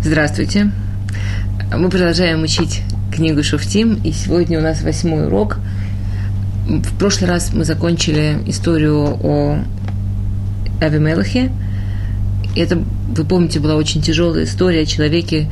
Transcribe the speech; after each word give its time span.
Здравствуйте. 0.00 0.70
Мы 1.76 1.90
продолжаем 1.90 2.44
учить 2.44 2.82
книгу 3.12 3.42
Шуфтим, 3.42 4.00
и 4.04 4.12
сегодня 4.12 4.60
у 4.60 4.62
нас 4.62 4.80
восьмой 4.82 5.26
урок. 5.26 5.58
В 6.68 6.96
прошлый 6.98 7.28
раз 7.28 7.52
мы 7.52 7.64
закончили 7.64 8.38
историю 8.46 9.18
о 9.20 9.58
Авимелахе. 10.80 11.50
Это, 12.56 12.80
вы 13.08 13.24
помните, 13.24 13.58
была 13.58 13.74
очень 13.74 14.00
тяжелая 14.00 14.44
история 14.44 14.82
о 14.82 14.86
человеке, 14.86 15.50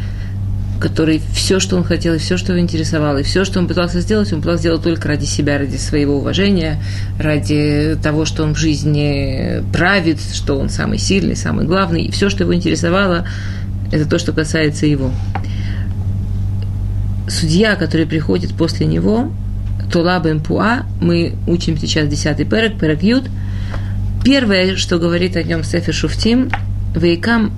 который 0.81 1.21
все, 1.33 1.59
что 1.59 1.77
он 1.77 1.83
хотел, 1.83 2.15
и 2.15 2.19
все, 2.19 2.37
что 2.37 2.53
его 2.53 2.63
интересовало, 2.63 3.19
и 3.19 3.23
все, 3.25 3.45
что 3.45 3.59
он 3.59 3.67
пытался 3.67 4.01
сделать, 4.01 4.33
он 4.33 4.43
пытался 4.43 4.61
сделать 4.61 4.83
только 4.83 5.09
ради 5.09 5.25
себя, 5.25 5.59
ради 5.59 5.77
своего 5.77 6.19
уважения, 6.19 6.81
ради 7.19 7.99
того, 8.01 8.25
что 8.25 8.45
он 8.45 8.55
в 8.55 8.59
жизни 8.59 9.65
правит, 9.73 10.21
что 10.21 10.57
он 10.57 10.69
самый 10.69 10.99
сильный, 10.99 11.35
самый 11.35 11.67
главный, 11.67 12.03
и 12.03 12.13
все, 12.13 12.31
что 12.31 12.45
его 12.45 12.55
интересовало, 12.55 13.27
это 13.93 14.09
то, 14.09 14.19
что 14.19 14.33
касается 14.33 14.87
его. 14.87 15.11
Судья, 17.29 17.77
который 17.77 18.07
приходит 18.07 18.55
после 18.55 18.87
него, 18.87 19.33
Тола 19.93 20.19
бен 20.21 20.41
Пуа, 20.41 20.85
мы 21.01 21.35
учим 21.47 21.77
сейчас 21.79 22.09
10 22.09 22.49
перек, 22.49 22.79
перек 22.79 23.03
Ют. 23.03 23.25
Первое, 24.25 24.77
что 24.77 24.99
говорит 24.99 25.37
о 25.37 25.43
нем 25.43 25.63
Сефер 25.63 25.95
Шуфтим, 25.95 26.51
Вейкам 26.95 27.53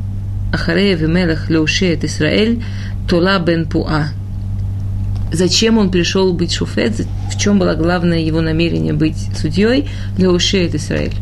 Ахарея 0.52 0.96
Вимелах 0.96 1.50
Леушеет 1.50 2.04
Исраэль, 2.04 2.62
Тола 3.08 3.38
бен 3.38 3.66
Пуа. 3.66 4.08
Зачем 5.30 5.76
он 5.78 5.90
пришел 5.90 6.32
быть 6.32 6.52
шуфет? 6.52 7.06
В 7.30 7.38
чем 7.38 7.58
было 7.58 7.74
главное 7.74 8.18
его 8.18 8.40
намерение 8.40 8.94
быть 8.94 9.28
судьей? 9.36 9.88
Для 10.16 10.30
ушеет 10.30 10.74
Израиль. 10.74 11.14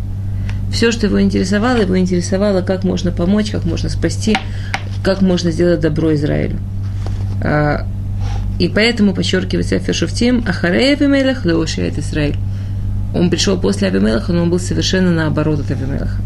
Все, 0.72 0.92
что 0.92 1.06
его 1.06 1.20
интересовало, 1.20 1.82
его 1.82 1.98
интересовало, 1.98 2.62
как 2.62 2.84
можно 2.84 3.10
помочь, 3.10 3.50
как 3.50 3.64
можно 3.64 3.88
спасти, 3.88 4.36
как 5.06 5.22
можно 5.22 5.52
сделать 5.52 5.78
добро 5.78 6.12
Израилю. 6.16 6.58
А, 7.40 7.86
и 8.58 8.68
поэтому 8.68 9.14
подчеркивает 9.14 9.64
Сефер 9.64 9.94
Шуфтим, 9.94 10.44
Ахарея 10.48 10.96
Авимелах 10.96 11.44
Леушеет 11.44 11.96
Израиль. 11.96 12.34
Он 13.14 13.30
пришел 13.30 13.56
после 13.56 13.86
Авимелаха, 13.86 14.32
но 14.32 14.42
он 14.42 14.50
был 14.50 14.58
совершенно 14.58 15.12
наоборот 15.12 15.60
от 15.60 15.70
Авимелаха. 15.70 16.20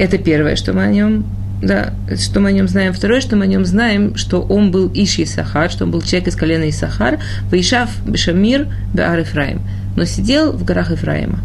Это 0.00 0.18
первое, 0.18 0.56
что 0.56 0.72
мы 0.72 0.82
о 0.82 0.90
нем 0.90 1.24
да, 1.62 1.94
что 2.16 2.40
мы 2.40 2.48
о 2.48 2.52
нем 2.52 2.66
знаем. 2.66 2.92
Второе, 2.92 3.20
что 3.20 3.36
мы 3.36 3.44
о 3.44 3.48
нем 3.48 3.64
знаем, 3.64 4.16
что 4.16 4.42
он 4.42 4.72
был 4.72 4.90
Иш 4.92 5.20
Исахар, 5.20 5.70
что 5.70 5.84
он 5.84 5.92
был 5.92 6.02
человек 6.02 6.28
из 6.28 6.34
колена 6.34 6.68
Исахар, 6.68 7.20
Ваишав 7.50 7.90
Бешамир 8.04 8.66
Беар 8.92 9.22
Ифраим, 9.22 9.60
но 9.96 10.04
сидел 10.04 10.52
в 10.52 10.64
горах 10.64 10.90
Ифраима. 10.90 11.38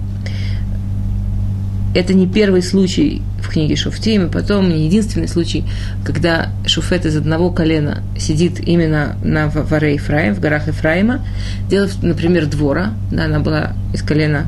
Это 1.94 2.14
не 2.14 2.28
первый 2.28 2.64
случай 2.64 3.22
в 3.40 3.50
книге 3.50 3.76
Шуфтим, 3.76 4.28
и 4.28 4.32
потом 4.32 4.70
не 4.70 4.86
единственный 4.86 5.28
случай, 5.28 5.64
когда 6.04 6.50
Шуфет 6.66 7.06
из 7.06 7.16
одного 7.16 7.52
колена 7.52 8.02
сидит 8.18 8.60
именно 8.60 9.16
на 9.24 9.50
Варе 9.50 9.96
Ифраим, 9.96 10.34
в 10.34 10.40
горах 10.40 10.68
Ифраима. 10.68 11.26
Дело, 11.70 11.88
например, 12.02 12.48
Двора, 12.48 12.94
да, 13.12 13.26
она 13.26 13.40
была 13.40 13.74
из 13.94 14.02
колена 14.02 14.48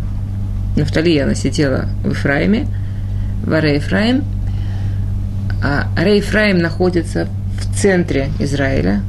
Нафтали, 0.75 1.17
она 1.19 1.35
сидела 1.35 1.89
в 2.03 2.11
Ифраиме, 2.13 2.67
Варе 3.45 3.77
Ифраим– 3.77 4.23
а 5.65 5.87
Рейфраим 5.97 6.59
находится 6.59 7.27
в 7.59 7.75
центре 7.75 8.29
Израиля. 8.39 9.01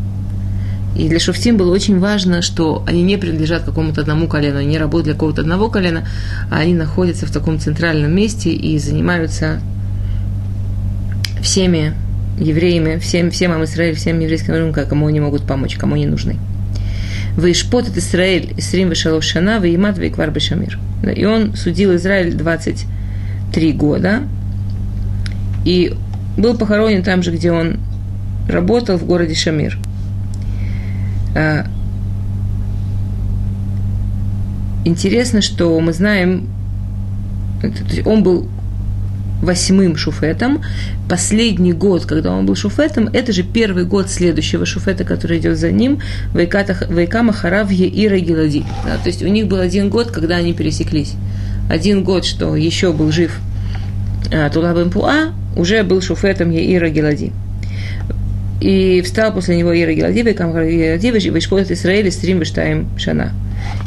И 0.97 1.09
для 1.09 1.19
Шуфтим 1.19 1.57
было 1.57 1.73
очень 1.73 1.99
важно, 1.99 2.41
что 2.41 2.83
они 2.87 3.03
не 3.03 3.19
принадлежат 3.19 3.65
какому-то 3.65 4.01
одному 4.01 4.29
колену, 4.29 4.59
они 4.59 4.69
не 4.69 4.79
работают 4.79 5.05
для 5.05 5.13
какого-то 5.15 5.43
одного 5.43 5.69
колена, 5.69 6.09
а 6.51 6.59
они 6.59 6.75
находятся 6.75 7.27
в 7.27 7.31
таком 7.31 7.59
центральном 7.59 8.15
месте 8.15 8.51
и 8.51 8.79
занимаются 8.79 9.61
всеми 11.43 11.93
евреями, 12.39 12.99
всем, 12.99 13.31
всем 13.31 13.53
Ам 13.53 13.65
Израиль, 13.65 13.95
всем 13.95 14.21
еврейским 14.21 14.55
народом, 14.55 14.73
кому 14.73 15.07
они 15.07 15.21
могут 15.21 15.43
помочь, 15.47 15.77
кому 15.77 15.95
они 15.95 16.07
нужны. 16.07 16.37
Вейшпот 17.37 17.89
от 17.89 17.97
Израиль, 17.99 18.55
Исрим 18.57 18.89
Вешалов 18.89 19.23
Шана, 19.23 19.59
Веймат 19.59 19.99
Вейквар 19.99 20.31
Бешамир. 20.31 20.79
И 21.15 21.25
он 21.27 21.55
судил 21.55 21.95
Израиль 21.97 22.33
23 22.33 23.73
года, 23.73 24.23
и 25.67 25.95
был 26.39 26.57
похоронен 26.57 27.03
там 27.03 27.23
же, 27.23 27.33
где 27.33 27.53
он 27.53 27.79
работал, 28.49 28.97
в 28.97 29.05
городе 29.05 29.35
Шамир. 29.35 29.79
А, 31.37 31.67
интересно, 34.87 35.43
что 35.43 35.79
мы 35.81 35.93
знаем, 35.93 36.49
он 38.07 38.23
был 38.23 38.49
восьмым 39.43 39.97
шуфетом. 39.97 40.63
Последний 41.11 41.75
год, 41.75 42.07
когда 42.07 42.33
он 42.33 42.47
был 42.47 42.55
шуфетом, 42.55 43.11
это 43.13 43.33
же 43.33 43.43
первый 43.43 43.85
год 43.85 44.09
следующего 44.09 44.65
шуфета, 44.65 45.05
который 45.05 45.39
идет 45.39 45.59
за 45.59 45.71
ним, 45.71 46.01
Вайкама 46.33 47.35
Харав 47.35 47.71
Ира 47.71 48.19
Гелади. 48.19 48.65
Да, 48.87 48.97
то 48.97 49.09
есть 49.09 49.23
у 49.23 49.29
них 49.29 49.47
был 49.47 49.59
один 49.59 49.91
год, 49.91 50.11
когда 50.11 50.37
они 50.37 50.55
пересеклись. 50.55 51.17
Один 51.69 52.03
год, 52.03 52.25
что 52.25 52.57
еще 52.57 52.95
был 52.95 53.13
жив 53.13 53.39
а, 54.33 54.49
Тула 54.49 54.73
бен 54.73 54.91
Пуа, 54.91 55.33
уже 55.55 55.83
был 55.83 56.01
шуфетом 56.01 56.51
Яира 56.51 56.89
Гелади. 56.89 57.33
И 58.61 59.03
встал 59.03 59.33
после 59.33 59.57
него 59.57 59.73
Яира 59.73 59.93
Гелади, 59.93 60.21
Векам 60.23 60.53
Гелади, 60.53 61.09
Вешпот 61.09 61.71
Израиля 61.71 62.11
Стрим 62.11 62.41
Вештаем 62.41 62.89
Шана. 62.99 63.33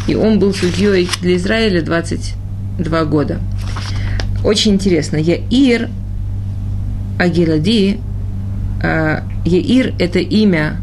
И 0.07 0.16
он 0.16 0.40
был 0.40 0.53
судьей 0.53 1.09
для 1.22 1.35
Израиля 1.38 1.81
22 1.81 3.06
года. 3.06 3.40
Очень 4.44 4.74
интересно. 4.74 5.18
Яир 5.18 5.90
Агелади, 7.18 8.00
а, 8.81 9.24
Яир– 9.46 9.94
это 10.00 10.19
имя 10.19 10.78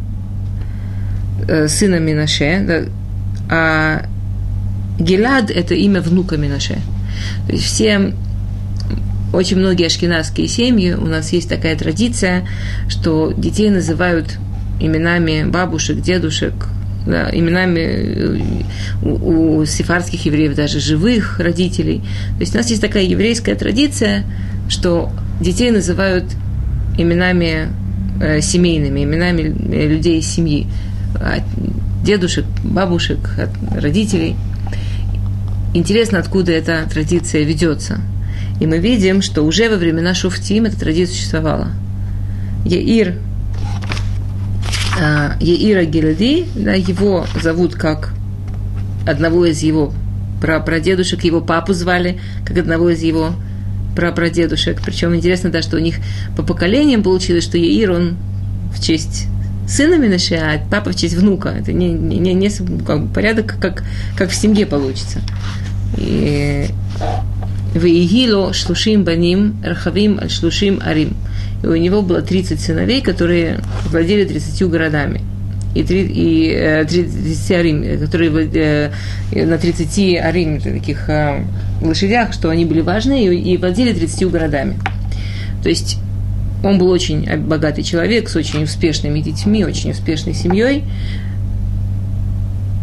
э, 1.48 1.68
сына 1.68 1.98
Минаше, 1.98 2.88
а 3.48 4.02
Гелад– 4.98 5.50
это 5.54 5.74
имя 5.74 6.00
внука 6.02 6.36
Минаше. 6.36 6.78
То 7.46 7.52
есть 7.52 7.64
все 7.64 8.12
очень 9.32 9.58
многие 9.58 9.86
ашкенадские 9.86 10.48
семьи, 10.48 10.92
у 10.92 11.06
нас 11.06 11.32
есть 11.32 11.48
такая 11.48 11.76
традиция, 11.76 12.46
что 12.88 13.32
детей 13.36 13.70
называют 13.70 14.38
именами 14.80 15.44
бабушек, 15.44 16.00
дедушек, 16.00 16.54
да, 17.06 17.30
именами 17.32 17.80
э, 17.80 18.38
у, 19.02 19.58
у 19.58 19.64
сефардских 19.64 20.26
евреев 20.26 20.54
даже 20.54 20.80
живых 20.80 21.38
родителей. 21.38 22.00
То 22.36 22.40
есть 22.40 22.54
у 22.54 22.58
нас 22.58 22.68
есть 22.70 22.82
такая 22.82 23.04
еврейская 23.04 23.54
традиция, 23.54 24.24
что 24.68 25.10
детей 25.40 25.70
называют 25.70 26.24
именами 26.98 27.68
э, 28.20 28.40
семейными, 28.40 29.04
именами 29.04 29.42
э, 29.42 29.88
людей 29.88 30.18
из 30.20 30.26
семьи, 30.26 30.66
от 31.14 31.42
дедушек, 32.04 32.44
бабушек, 32.64 33.18
от 33.38 33.50
родителей. 33.80 34.36
Интересно, 35.74 36.18
откуда 36.18 36.52
эта 36.52 36.88
традиция 36.90 37.42
ведется– 37.44 38.00
и 38.60 38.66
мы 38.66 38.78
видим, 38.78 39.22
что 39.22 39.42
уже 39.42 39.68
во 39.68 39.76
времена 39.76 40.14
Шуфтим 40.14 40.64
эта 40.64 40.78
традиция 40.78 41.14
существовала. 41.14 41.68
Яир, 42.64 43.14
а, 45.00 45.36
Яира 45.40 45.84
Гилади, 45.84 46.46
да, 46.54 46.72
его 46.72 47.26
зовут 47.42 47.74
как 47.74 48.12
одного 49.06 49.46
из 49.46 49.62
его 49.62 49.92
прапрадедушек, 50.40 51.24
его 51.24 51.40
папу 51.40 51.72
звали, 51.72 52.18
как 52.44 52.58
одного 52.58 52.90
из 52.90 53.02
его 53.02 53.34
прапрадедушек. 53.94 54.80
Причем 54.84 55.14
интересно, 55.14 55.50
да, 55.50 55.62
что 55.62 55.76
у 55.76 55.80
них 55.80 55.96
по 56.36 56.42
поколениям 56.42 57.02
получилось, 57.02 57.44
что 57.44 57.58
Яир, 57.58 57.92
он 57.92 58.16
в 58.74 58.82
честь 58.82 59.26
сына 59.68 59.98
Минаше, 59.98 60.34
а 60.36 60.60
папа 60.70 60.90
в 60.90 60.96
честь 60.96 61.14
внука. 61.14 61.50
Это 61.50 61.72
не, 61.72 61.90
не, 61.90 62.34
не 62.34 62.50
как 62.84 63.06
бы 63.06 63.12
порядок, 63.12 63.56
как, 63.60 63.84
как 64.16 64.30
в 64.30 64.34
семье 64.34 64.66
получится. 64.66 65.20
И 65.96 66.68
Ваигило 67.76 68.54
шлушим 68.54 69.04
баним 69.04 69.56
рахавим 69.62 70.28
шлушим 70.30 70.80
арим. 70.82 71.14
И 71.62 71.66
у 71.66 71.76
него 71.76 72.00
было 72.00 72.22
30 72.22 72.58
сыновей, 72.58 73.02
которые 73.02 73.60
владели 73.90 74.24
30 74.24 74.68
городами. 74.68 75.20
И, 75.74 75.82
3, 75.82 76.06
и 76.08 76.84
30 76.88 77.50
э, 77.50 77.54
арим, 77.54 77.98
которые 78.00 78.30
э, 78.30 79.44
на 79.44 79.58
30 79.58 80.16
арим, 80.16 80.60
таких 80.60 81.08
э, 81.10 81.44
лошадях, 81.82 82.32
что 82.32 82.48
они 82.48 82.64
были 82.64 82.80
важны 82.80 83.26
и, 83.26 83.56
владели 83.58 83.92
30 83.92 84.30
городами. 84.30 84.78
То 85.62 85.68
есть 85.68 85.98
он 86.64 86.78
был 86.78 86.88
очень 86.88 87.28
богатый 87.40 87.82
человек 87.82 88.30
с 88.30 88.36
очень 88.36 88.64
успешными 88.64 89.20
детьми, 89.20 89.66
очень 89.66 89.90
успешной 89.90 90.32
семьей. 90.32 90.84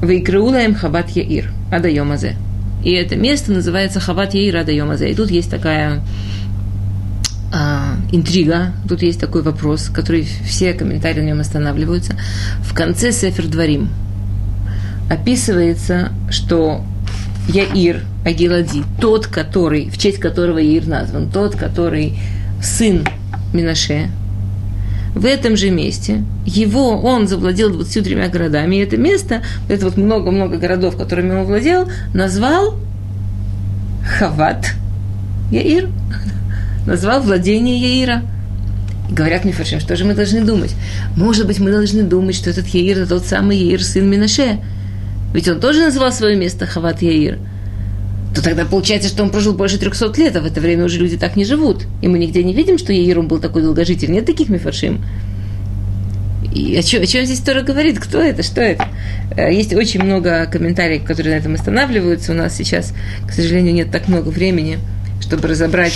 Вейкраулаем 0.04 0.76
хабат 0.76 1.10
яир, 1.10 1.52
адайомазе. 1.72 2.36
И 2.84 2.92
это 2.92 3.16
место 3.16 3.52
называется 3.52 4.00
Хават 4.00 4.34
Яира 4.34 4.64
Дайомазе. 4.64 5.10
И 5.10 5.16
тут 5.16 5.32
есть 5.32 5.50
такая 5.50 6.02
а, 7.54 7.96
интрига, 8.12 8.74
тут 8.90 9.02
есть 9.02 9.20
такой 9.20 9.42
вопрос, 9.42 9.90
который 9.90 10.28
все 10.46 10.74
комментарии 10.74 11.22
на 11.22 11.28
нем 11.28 11.40
останавливаются. 11.40 12.16
В 12.62 12.74
конце 12.74 13.12
Сефер 13.12 13.48
Дворим 13.48 13.90
описывается, 15.10 16.12
что 16.30 16.84
Яир 17.48 18.02
Агилади, 18.26 18.84
тот, 19.00 19.28
который, 19.28 19.90
в 19.90 19.98
честь 19.98 20.20
которого 20.20 20.58
Яир 20.58 20.88
назван, 20.88 21.30
тот, 21.30 21.56
который 21.56 22.18
сын 22.62 23.06
Минаше, 23.54 24.10
в 25.16 25.26
этом 25.26 25.56
же 25.56 25.70
месте, 25.70 26.24
его, 26.46 27.00
он 27.00 27.28
завладел 27.28 27.70
23 27.72 28.28
городами, 28.30 28.78
и 28.78 28.80
это 28.80 28.98
место, 28.98 29.44
это 29.70 29.86
вот 29.86 29.98
много-много 29.98 30.58
городов, 30.58 30.98
которыми 30.98 31.34
он 31.34 31.46
владел, 31.46 31.88
назвал 32.14 32.76
Хават 34.18 34.74
Яир, 35.52 35.90
назвал 36.88 37.22
владение 37.22 37.80
Яира. 37.80 38.24
Говорят 39.10 39.44
мне, 39.44 39.54
Фаршим, 39.54 39.80
что 39.80 39.96
же 39.96 40.06
мы 40.06 40.16
должны 40.16 40.44
думать? 40.44 40.76
Может 41.16 41.46
быть, 41.46 41.60
мы 41.60 41.72
должны 41.72 42.04
думать, 42.04 42.36
что 42.36 42.50
этот 42.50 42.68
Яир– 42.68 42.98
это 43.00 43.10
тот 43.10 43.26
самый 43.26 43.58
Яир, 43.58 43.84
сын 43.84 44.10
Минаше. 44.10 44.60
Ведь 45.34 45.48
он 45.48 45.60
тоже 45.60 45.82
называл 45.82 46.12
свое 46.12 46.36
место 46.36 46.66
Хават 46.66 47.02
Яир– 47.02 47.38
то 48.34 48.42
тогда 48.42 48.66
получается, 48.66 49.10
что 49.10 49.24
он 49.24 49.30
прожил 49.30 49.54
больше 49.54 49.78
300 49.78 50.14
лет, 50.18 50.36
а 50.36 50.42
в 50.42 50.46
это 50.46 50.60
время 50.60 50.86
уже 50.86 51.00
люди 51.00 51.18
так 51.18 51.36
не 51.36 51.46
живут. 51.46 51.86
И 52.02 52.08
мы 52.08 52.18
нигде 52.18 52.44
не 52.44 52.54
видим, 52.54 52.78
что 52.78 52.92
Еирум 52.92 53.28
был 53.28 53.40
такой 53.40 53.62
долгожитель. 53.62 54.12
Нет 54.12 54.26
таких 54.26 54.50
мифаршим. 54.50 55.04
И 56.54 56.76
о 56.76 56.84
чем, 56.84 57.02
о 57.02 57.06
чем 57.06 57.26
здесь 57.26 57.40
Тора 57.40 57.62
говорит? 57.62 58.00
Кто 58.00 58.22
это? 58.22 58.44
Что 58.44 58.62
это? 58.62 58.88
Э, 59.36 59.52
есть 59.52 59.74
очень 59.74 60.04
много 60.04 60.46
комментариев, 60.46 61.04
которые 61.04 61.36
на 61.36 61.40
этом 61.40 61.54
останавливаются. 61.56 62.32
У 62.32 62.36
нас 62.36 62.56
сейчас, 62.56 62.94
к 63.28 63.32
сожалению, 63.32 63.74
нет 63.74 63.92
так 63.92 64.08
много 64.08 64.30
времени, 64.30 64.80
чтобы 65.22 65.48
разобрать 65.48 65.96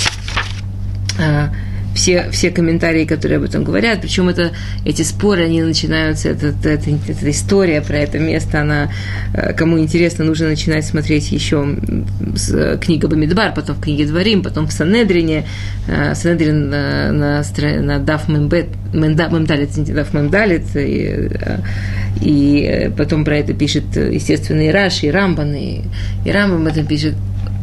а, 1.19 1.51
все, 1.98 2.30
все 2.32 2.52
комментарии, 2.52 3.06
которые 3.06 3.38
об 3.38 3.44
этом 3.44 3.64
говорят. 3.64 4.02
Причем 4.02 4.30
это, 4.30 4.52
эти 4.86 5.02
споры, 5.02 5.46
они 5.46 5.62
начинаются, 5.62 6.30
это, 6.30 6.48
это, 6.48 6.70
эта 6.70 7.32
история 7.32 7.82
про 7.82 7.98
это 7.98 8.20
место, 8.20 8.62
она, 8.62 8.92
э, 9.34 9.54
кому 9.54 9.80
интересно, 9.80 10.24
нужно 10.24 10.48
начинать 10.48 10.86
смотреть 10.86 11.32
еще 11.32 11.76
с 12.36 12.54
э, 12.54 12.78
книга 12.80 13.08
Бамидбар, 13.08 13.54
потом 13.54 13.78
в 13.78 13.82
книге 13.82 14.06
Дворим, 14.06 14.44
потом 14.44 14.68
в 14.68 14.72
Санедрине. 14.72 15.46
Э, 15.88 16.14
Санедрин 16.14 16.70
на, 16.70 17.12
на, 17.12 17.44
на 17.82 18.00
Даф 18.00 18.30
Мембет, 18.30 18.68
Мемдалит, 18.94 19.94
Даф 19.94 20.14
Мемдалит, 20.14 20.76
и, 20.76 21.30
и 22.22 22.92
потом 22.96 23.26
про 23.26 23.38
это 23.38 23.54
пишет, 23.54 23.96
естественно, 23.96 24.62
и 24.62 24.70
Раш, 24.70 25.04
и 25.04 25.10
Рамбан, 25.10 25.56
и, 25.56 25.82
и 26.26 26.32
Рамбам 26.32 26.68
это 26.68 26.84
пишет. 26.84 27.16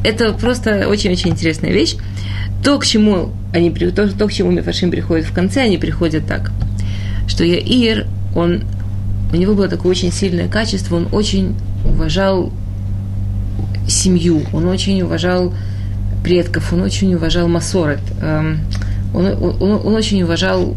Это 0.04 0.32
просто 0.34 0.86
очень-очень 0.86 1.30
интересная 1.30 1.72
вещь 1.72 1.96
то, 2.64 2.78
к 2.78 2.86
чему 2.86 3.30
они, 3.52 3.70
то, 3.70 4.08
то, 4.08 4.26
к 4.26 4.32
чему 4.32 4.50
Мефашим 4.50 4.90
приходит 4.90 5.26
в 5.26 5.34
конце, 5.34 5.60
они 5.62 5.76
приходят 5.76 6.26
так, 6.26 6.50
что 7.28 7.44
Яир, 7.44 8.06
он, 8.34 8.64
у 9.32 9.36
него 9.36 9.54
было 9.54 9.68
такое 9.68 9.90
очень 9.90 10.10
сильное 10.10 10.48
качество, 10.48 10.96
он 10.96 11.08
очень 11.12 11.54
уважал 11.84 12.50
семью, 13.86 14.42
он 14.52 14.66
очень 14.66 15.02
уважал 15.02 15.52
предков, 16.24 16.72
он 16.72 16.80
очень 16.80 17.14
уважал 17.14 17.48
Масорет, 17.48 18.00
эм, 18.22 18.60
он, 19.12 19.26
он, 19.26 19.72
он 19.84 19.94
очень 19.94 20.22
уважал 20.22 20.74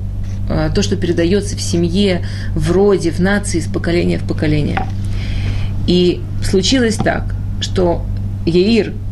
э, 0.50 0.70
то, 0.76 0.84
что 0.84 0.98
передается 0.98 1.56
в 1.56 1.62
семье, 1.62 2.22
в 2.54 2.70
роде, 2.74 3.12
в 3.12 3.20
нации, 3.20 3.62
с 3.62 3.68
поколения 3.68 4.20
в 4.20 4.28
поколение. 4.28 4.86
И 5.88 6.22
случилось 6.44 6.96
так, 6.96 7.34
что 7.62 8.06
Яир– 8.46 8.92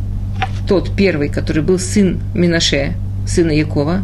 тот 0.68 0.96
первый, 0.96 1.30
который 1.30 1.64
был 1.64 1.80
сын 1.80 2.20
Минаше, 2.34 2.94
сына 3.28 3.52
Якова, 3.52 4.02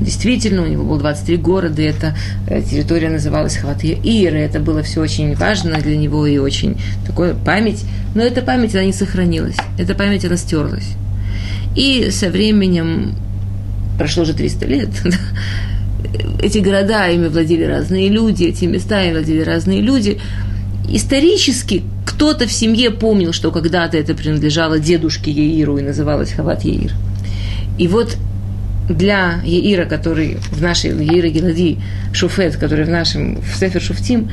Действительно, 0.00 0.62
у 0.62 0.66
него 0.66 0.84
было 0.84 0.98
23 0.98 1.36
города, 1.38 1.82
и 1.82 1.86
эта 1.86 2.16
э, 2.48 2.62
территория 2.62 3.10
называлась 3.10 3.56
Хватия 3.56 3.98
и 4.00 4.22
это 4.22 4.60
было 4.60 4.82
все 4.82 5.00
очень 5.00 5.34
важно 5.34 5.80
для 5.80 5.96
него 5.96 6.26
и 6.26 6.38
очень 6.38 6.76
такое 7.06 7.34
память. 7.34 7.84
Но 8.14 8.22
эта 8.22 8.42
память, 8.42 8.74
она 8.74 8.84
не 8.84 8.92
сохранилась, 8.92 9.56
эта 9.76 9.94
память, 9.94 10.24
она 10.24 10.36
стерлась. 10.36 10.88
И 11.74 12.10
со 12.10 12.30
временем, 12.30 13.14
прошло 13.98 14.22
уже 14.22 14.34
300 14.34 14.66
лет, 14.66 14.90
эти 16.42 16.58
города, 16.58 17.08
ими 17.08 17.26
владели 17.26 17.64
разные 17.64 18.08
люди, 18.08 18.44
эти 18.44 18.66
места 18.66 19.02
ими 19.02 19.14
владели 19.14 19.40
разные 19.40 19.80
люди. 19.80 20.20
Исторически 20.88 21.82
кто-то 22.18 22.48
в 22.48 22.52
семье 22.52 22.90
помнил, 22.90 23.32
что 23.32 23.52
когда-то 23.52 23.96
это 23.96 24.12
принадлежало 24.12 24.80
дедушке 24.80 25.30
Яиру 25.30 25.78
и 25.78 25.82
называлось 25.82 26.32
Хават 26.32 26.64
Яир. 26.64 26.92
И 27.78 27.86
вот 27.86 28.16
для 28.88 29.40
Яира, 29.44 29.84
который 29.84 30.38
в 30.50 30.60
нашей 30.60 30.90
Яира 30.90 31.28
Гелади, 31.28 31.78
Шуфет, 32.12 32.56
который 32.56 32.86
в 32.86 32.88
нашем 32.88 33.40
в 33.40 33.56
Сефер 33.56 33.80
Шуфтим, 33.80 34.32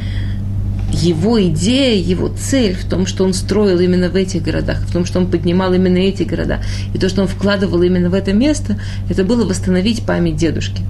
его 0.94 1.40
идея, 1.50 2.02
его 2.02 2.30
цель 2.30 2.74
в 2.74 2.90
том, 2.90 3.06
что 3.06 3.24
он 3.24 3.36
строил 3.36 3.80
именно 3.80 4.10
в 4.10 4.16
этих 4.16 4.42
городах, 4.42 4.80
в 4.80 4.92
том, 4.92 5.06
что 5.06 5.20
он 5.20 5.30
поднимал 5.30 5.72
именно 5.72 6.00
эти 6.00 6.24
города, 6.24 6.64
и 6.92 6.98
то, 6.98 7.08
что 7.08 7.22
он 7.22 7.28
вкладывал 7.28 7.84
именно 7.84 8.10
в 8.10 8.16
это 8.16 8.34
место, 8.34 8.80
это 9.12 9.24
было 9.24 9.46
восстановить 9.46 10.08
память 10.08 10.38
дедушки. 10.38 10.82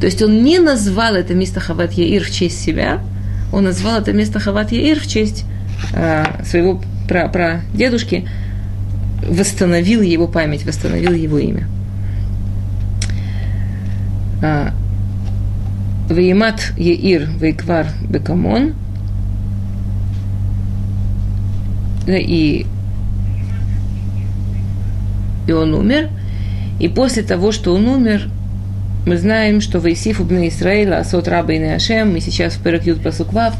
То 0.00 0.06
есть 0.06 0.22
он 0.22 0.42
не 0.42 0.58
назвал 0.60 1.14
это 1.14 1.34
место 1.34 1.60
Хават 1.60 1.92
Яир 1.92 2.24
в 2.24 2.30
честь 2.30 2.64
себя, 2.64 3.04
он 3.52 3.64
назвал 3.64 4.00
это 4.00 4.14
место 4.14 4.40
Хават 4.40 4.72
Яир 4.72 4.98
в 4.98 5.06
честь 5.06 5.44
своего 6.44 6.80
прадедушки, 7.08 8.28
восстановил 9.26 10.02
его 10.02 10.26
память, 10.28 10.64
восстановил 10.64 11.12
его 11.12 11.38
имя. 11.38 11.66
А, 14.42 14.72
וימת 16.08 16.72
יאיר 16.76 17.28
ויקבר 17.40 17.88
בקמון 18.08 18.74
и, 22.06 22.66
и 25.46 25.52
он 25.52 25.74
умер. 25.74 26.08
И 26.80 26.88
после 26.88 27.22
того, 27.22 27.52
что 27.52 27.74
он 27.74 27.86
умер, 27.88 28.30
мы 29.08 29.16
знаем, 29.16 29.62
что 29.62 29.78
Вейсиф 29.78 30.20
Убны 30.20 30.48
Исраила, 30.48 30.98
Асот 30.98 31.28
Раба 31.28 31.54
и 31.54 31.62
Ашем, 31.62 32.12
мы 32.12 32.20
сейчас 32.20 32.54
в 32.54 32.62
Перекют 32.62 33.02
Пасуквав, 33.02 33.54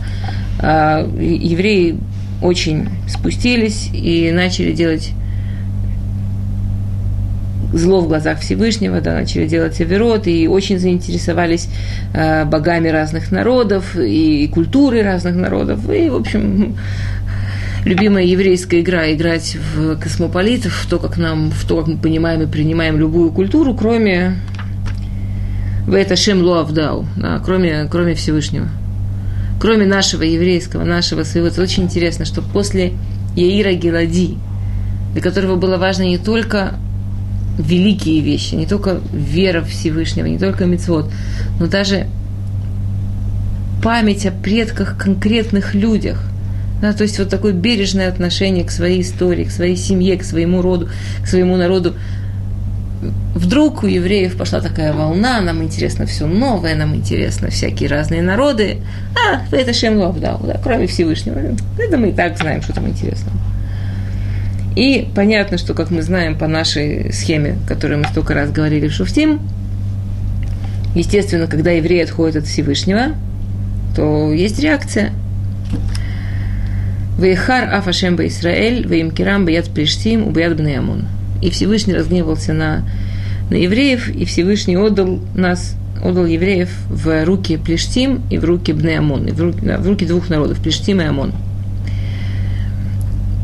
а, 0.61 1.09
евреи 1.19 1.97
очень 2.43 2.91
спустились 3.09 3.89
и 3.95 4.31
начали 4.31 4.73
делать 4.73 5.12
зло 7.73 8.00
в 8.00 8.09
глазах 8.09 8.41
Всевышнего, 8.41 9.00
да, 9.00 9.15
начали 9.15 9.47
делать 9.47 9.81
оверот, 9.81 10.27
и 10.27 10.49
очень 10.49 10.79
заинтересовались 10.79 11.69
э, 12.15 12.45
богами 12.47 12.89
разных 12.89 13.31
народов 13.31 13.95
и, 13.95 14.45
и 14.45 14.49
культурой 14.49 15.03
разных 15.03 15.35
народов. 15.35 15.81
И, 15.91 16.09
в 16.09 16.17
общем, 16.17 16.77
любимая 17.85 18.25
еврейская 18.25 18.81
игра 18.81 19.12
играть 19.12 19.59
в 19.75 19.97
космополитов, 19.97 20.73
в 20.73 20.89
то, 20.89 20.99
как 20.99 21.19
нам, 21.19 21.50
в 21.50 21.67
то, 21.67 21.79
как 21.79 21.89
мы 21.89 21.97
понимаем 21.99 22.43
и 22.43 22.47
принимаем 22.47 22.99
любую 22.99 23.33
культуру, 23.33 23.75
кроме 23.75 24.37
в 25.88 25.94
это 25.94 26.17
Шем 26.17 26.43
Луавдау, 26.43 27.06
да, 27.17 27.40
кроме, 27.45 27.88
кроме 27.90 28.14
Всевышнего 28.14 28.68
кроме 29.61 29.87
нашего 29.87 30.23
еврейского, 30.23 30.85
нашего 30.85 31.25
своего. 31.25 31.49
Это 31.49 31.62
очень 31.62 31.85
интересно, 31.85 32.25
что 32.25 32.42
после 32.42 32.92
Яира 33.35 33.73
Гелади, 33.73 34.37
для 35.12 35.23
которого 35.23 35.57
было 35.57 35.76
важно 35.78 36.02
не 36.02 36.18
только 36.18 36.75
великие 37.59 38.21
вещи, 38.21 38.54
не 38.54 38.66
только 38.66 39.00
вера 39.12 39.62
Всевышнего, 39.62 40.26
не 40.26 40.38
только 40.38 40.64
мецвод, 40.64 41.11
но 41.59 41.66
даже 41.66 42.07
память 43.83 44.26
о 44.26 44.30
предках 44.30 44.97
конкретных 44.97 45.75
людях. 45.75 46.23
Да, 46.80 46.92
то 46.92 47.02
есть 47.02 47.18
вот 47.18 47.28
такое 47.28 47.52
бережное 47.52 48.09
отношение 48.09 48.64
к 48.64 48.71
своей 48.71 49.02
истории, 49.02 49.42
к 49.45 49.50
своей 49.50 49.76
семье, 49.76 50.16
к 50.16 50.23
своему 50.23 50.62
роду, 50.62 50.88
к 51.25 51.26
своему 51.26 51.57
народу 51.57 51.95
вдруг 53.35 53.83
у 53.83 53.87
евреев 53.87 54.37
пошла 54.37 54.61
такая 54.61 54.93
волна, 54.93 55.40
нам 55.40 55.62
интересно 55.62 56.07
все 56.07 56.26
новое, 56.26 56.75
нам 56.75 56.95
интересно 56.95 57.50
всякие 57.50 57.88
разные 57.88 58.23
народы. 58.23 58.78
А, 59.14 59.43
это 59.55 59.73
Шем 59.73 59.99
Лавдау, 59.99 60.40
да, 60.45 60.61
кроме 60.62 60.87
Всевышнего. 60.87 61.38
Это 61.78 61.97
мы 61.97 62.11
и 62.11 62.12
так 62.12 62.38
знаем, 62.38 62.62
что 62.62 62.73
там 62.73 62.88
интересно. 62.88 63.31
И 64.76 65.09
понятно, 65.14 65.59
что, 65.59 65.75
как 65.75 65.90
мы 65.90 66.02
знаем 66.02 66.38
по 66.38 66.47
нашей 66.47 67.12
схеме, 67.12 67.59
которую 67.67 68.00
мы 68.00 68.05
столько 68.07 68.35
раз 68.35 68.50
говорили 68.50 68.88
в 68.88 68.93
Шуфтим, 68.93 69.40
естественно, 70.95 71.47
когда 71.47 71.71
евреи 71.73 72.02
отходят 72.02 72.37
от 72.37 72.47
Всевышнего, 72.47 73.14
то 73.97 74.33
есть 74.33 74.59
реакция. 74.61 75.12
Вейхар 77.19 77.75
Афашем 77.75 78.14
Израиль, 78.25 78.87
Веймкирам 78.87 79.45
Баяд 79.45 79.69
Плештим, 79.71 80.28
Убаяд 80.28 80.57
Бнеямун 80.57 81.07
и 81.40 81.50
Всевышний 81.50 81.95
разгневался 81.95 82.52
на, 82.52 82.85
на 83.50 83.54
евреев, 83.54 84.09
и 84.09 84.25
Всевышний 84.25 84.76
отдал 84.76 85.21
нас, 85.35 85.76
отдал 86.02 86.26
евреев 86.26 86.71
в 86.88 87.25
руки 87.25 87.57
Плештим 87.57 88.23
и 88.30 88.38
в 88.38 88.45
руки 88.45 88.73
Бне 88.73 88.99
Амон, 88.99 89.26
и 89.26 89.33
в 89.33 89.40
руки, 89.40 89.61
в 89.61 89.87
руки 89.87 90.07
двух 90.07 90.28
народов, 90.28 90.61
Плештим 90.61 91.00
и 91.00 91.04
Амон. 91.04 91.33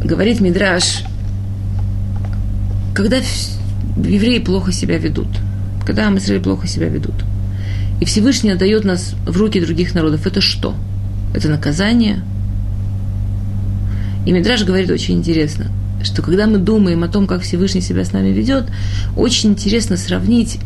Говорит 0.02 0.40
Мидраш, 0.40 1.04
когда 2.94 3.18
евреи 3.96 4.38
плохо 4.38 4.72
себя 4.72 4.98
ведут, 4.98 5.28
когда 5.86 6.08
Амисраиль 6.08 6.42
плохо 6.42 6.66
себя 6.66 6.88
ведут, 6.88 7.14
и 8.00 8.04
Всевышний 8.04 8.50
отдает 8.50 8.84
нас 8.84 9.14
в 9.26 9.36
руки 9.36 9.60
других 9.60 9.94
народов, 9.94 10.26
это 10.26 10.40
что? 10.40 10.74
Это 11.32 11.48
наказание? 11.48 12.22
И 14.26 14.32
Мидраш 14.32 14.64
говорит 14.64 14.90
очень 14.90 15.14
интересно– 15.14 15.66
что 16.04 16.22
когда 16.22 16.46
мы 16.46 16.58
думаем 16.58 17.02
о 17.02 17.08
том, 17.08 17.26
как 17.26 17.42
Всевышний 17.42 17.80
себя 17.80 18.04
с 18.04 18.12
нами 18.12 18.28
ведет, 18.28 18.66
очень 19.16 19.50
интересно 19.50 19.96
сравнить 19.96 20.58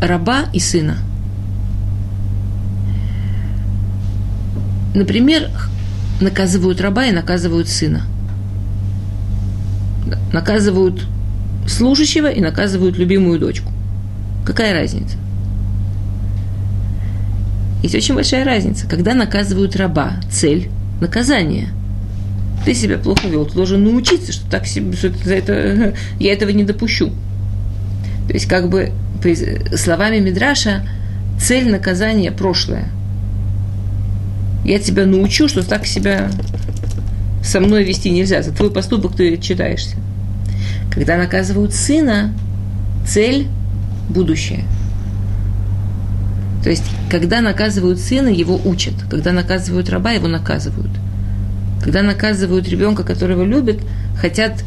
раба 0.00 0.44
и 0.52 0.60
сына. 0.60 0.96
например, 4.98 5.48
наказывают 6.20 6.80
раба 6.80 7.06
и 7.06 7.12
наказывают 7.12 7.68
сына. 7.68 8.02
Наказывают 10.32 11.06
служащего 11.66 12.30
и 12.30 12.40
наказывают 12.40 12.98
любимую 12.98 13.38
дочку. 13.38 13.72
Какая 14.44 14.72
разница? 14.74 15.16
Есть 17.82 17.94
очень 17.94 18.14
большая 18.14 18.44
разница. 18.44 18.88
Когда 18.88 19.14
наказывают 19.14 19.76
раба, 19.76 20.14
цель– 20.30 20.70
наказание. 21.00 21.68
Ты 22.64 22.74
себя 22.74 22.98
плохо 22.98 23.28
вел, 23.28 23.46
ты 23.46 23.54
должен 23.54 23.84
научиться, 23.84 24.32
что 24.32 24.50
так 24.50 24.66
себе, 24.66 24.94
что 24.96 25.10
за 25.10 25.34
это, 25.34 25.94
я 26.20 26.32
этого 26.32 26.50
не 26.50 26.64
допущу. 26.64 27.12
То 28.26 28.34
есть, 28.34 28.46
как 28.46 28.68
бы, 28.68 28.92
словами 29.76 30.18
Мидраша, 30.18 30.86
цель 31.40 31.70
наказания– 31.70 32.30
прошлое. 32.32 32.88
Я 34.64 34.78
тебя 34.78 35.06
научу, 35.06 35.48
что 35.48 35.66
так 35.66 35.86
себя 35.86 36.30
со 37.42 37.60
мной 37.60 37.84
вести 37.84 38.10
нельзя. 38.10 38.42
За 38.42 38.52
твой 38.52 38.70
поступок 38.70 39.16
ты 39.16 39.38
читаешься. 39.38 39.96
Когда 40.92 41.16
наказывают 41.16 41.72
сына, 41.72 42.34
цель– 43.06 43.48
будущее. 44.10 44.64
То 46.62 46.70
есть, 46.70 46.84
когда 47.10 47.40
наказывают 47.40 47.98
сына, 47.98 48.28
его 48.28 48.60
учат. 48.62 48.94
Когда 49.08 49.32
наказывают 49.32 49.88
раба, 49.88 50.12
его 50.12 50.28
наказывают. 50.28 50.90
Когда 51.82 52.02
наказывают 52.02 52.68
ребенка, 52.68 53.04
которого 53.04 53.44
любят, 53.44 53.80
хотят 54.20 54.64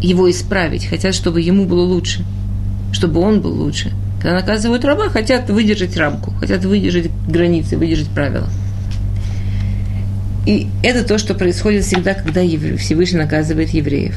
его 0.00 0.30
исправить, 0.30 0.86
хотят, 0.86 1.14
чтобы 1.14 1.40
ему 1.40 1.66
было 1.66 1.82
лучше, 1.82 2.24
чтобы 2.92 3.20
он 3.20 3.40
был 3.40 3.52
лучше. 3.52 3.92
Когда 4.20 4.36
наказывают 4.36 4.84
раба, 4.84 5.08
хотят 5.08 5.50
выдержать 5.50 5.96
рамку, 5.96 6.30
хотят 6.32 6.64
выдержать 6.64 7.10
границы, 7.28 7.76
выдержать 7.76 8.08
правила. 8.08 8.48
И 10.46 10.68
это 10.82 11.04
то, 11.06 11.18
что 11.18 11.34
происходит 11.34 11.84
всегда, 11.84 12.14
когда 12.14 12.42
Всевышний 12.76 13.18
наказывает 13.18 13.70
евреев. 13.70 14.16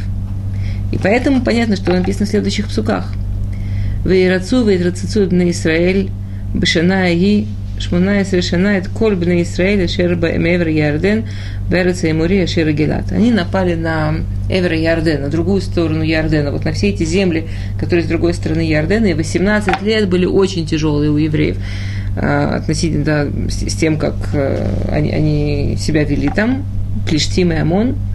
И 0.92 0.98
поэтому 0.98 1.42
понятно, 1.42 1.76
что 1.76 1.92
написано 1.92 2.26
в 2.26 2.30
следующих 2.30 2.68
псуках. 2.68 3.14
«Вейрацу, 4.06 4.64
вейрацицу 4.64 5.34
на 5.34 5.50
Израиль, 5.52 6.10
бешана 6.54 7.12
и 7.12 7.46
шмуна 7.80 8.24
совершена 8.26 8.78
это 8.78 8.90
коль 8.90 9.16
бна 9.16 9.42
Израиля 9.44 9.88
шерба 9.88 10.36
эмевр 10.36 10.68
Ярден, 10.68 11.26
береца 11.70 12.08
и 12.08 12.14
Мурия 12.14 12.48
шера 12.48 12.72
Гелат». 12.72 13.12
Они 13.12 13.32
напали 13.32 13.76
на 13.76 14.16
Эвер 14.50 14.74
Ярден, 14.74 15.22
на 15.22 15.30
другую 15.30 15.62
сторону 15.62 16.04
Ярдена, 16.04 16.52
вот 16.52 16.66
на 16.66 16.72
все 16.72 16.90
эти 16.90 17.04
земли, 17.04 17.48
которые 17.80 18.06
с 18.06 18.08
другой 18.08 18.34
стороны 18.34 18.62
Ярдена, 18.62 19.08
и 19.08 19.14
18 19.14 19.82
лет 19.82 20.10
были 20.10 20.26
очень 20.26 20.66
тяжелые 20.66 21.12
у 21.12 21.18
евреев 21.18 21.58
относительно 22.16 23.06
да, 23.06 23.28
с, 23.48 23.76
тем, 23.76 24.00
как 24.00 24.16
они, 24.92 25.12
они 25.12 25.78
себя 25.78 26.04
вели 26.04 26.30
там, 26.30 26.66
Плештим 27.08 27.52
и 27.52 27.56
Амон– 27.56 27.96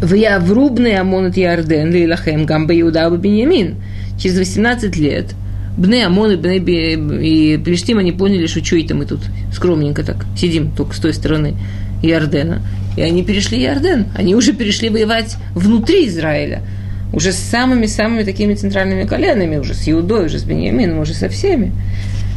Виявру 0.00 0.70
бны 0.70 0.96
Амон 0.96 1.26
от 1.26 1.36
Ярден, 1.36 1.90
Лилахем, 1.90 2.46
Гамба 2.46 2.78
Иуда 2.80 3.10
Беньямин. 3.10 3.76
Через 4.16 4.38
18 4.38 4.96
лет 4.96 5.34
Бны 5.78 6.02
Амон 6.02 6.32
и 6.32 6.36
Бны 6.36 6.56
и 7.22 7.56
Плештим, 7.56 7.98
они 7.98 8.10
поняли, 8.10 8.48
что 8.48 8.64
что 8.64 8.76
это 8.76 8.96
мы 8.96 9.06
тут 9.06 9.20
скромненько 9.52 10.02
так 10.02 10.26
сидим 10.36 10.72
только 10.72 10.94
с 10.94 10.98
той 10.98 11.14
стороны 11.14 11.54
Ярдена. 12.02 12.62
И 12.96 13.02
они 13.02 13.22
перешли 13.22 13.60
Ярден. 13.62 14.06
Они 14.16 14.34
уже 14.34 14.52
перешли 14.52 14.88
воевать 14.90 15.36
внутри 15.54 16.08
Израиля. 16.08 16.62
Уже 17.12 17.32
с 17.32 17.36
самыми-самыми 17.36 18.24
такими 18.24 18.54
центральными 18.54 19.04
коленами, 19.04 19.56
уже 19.56 19.74
с 19.74 19.88
Иудой, 19.88 20.26
уже 20.26 20.40
с 20.40 20.42
Беньямином, 20.42 20.98
уже 20.98 21.14
со 21.14 21.28
всеми. 21.28 21.72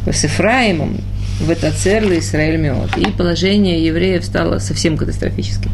С 0.06 0.22
Ефраимом, 0.22 0.98
в 1.40 1.50
Этацерле 1.50 2.20
Израиль 2.20 2.60
Меот. 2.60 2.96
И 2.96 3.10
положение 3.10 3.84
евреев 3.84 4.24
стало 4.24 4.60
совсем 4.60 4.96
катастрофическим. 4.96 5.72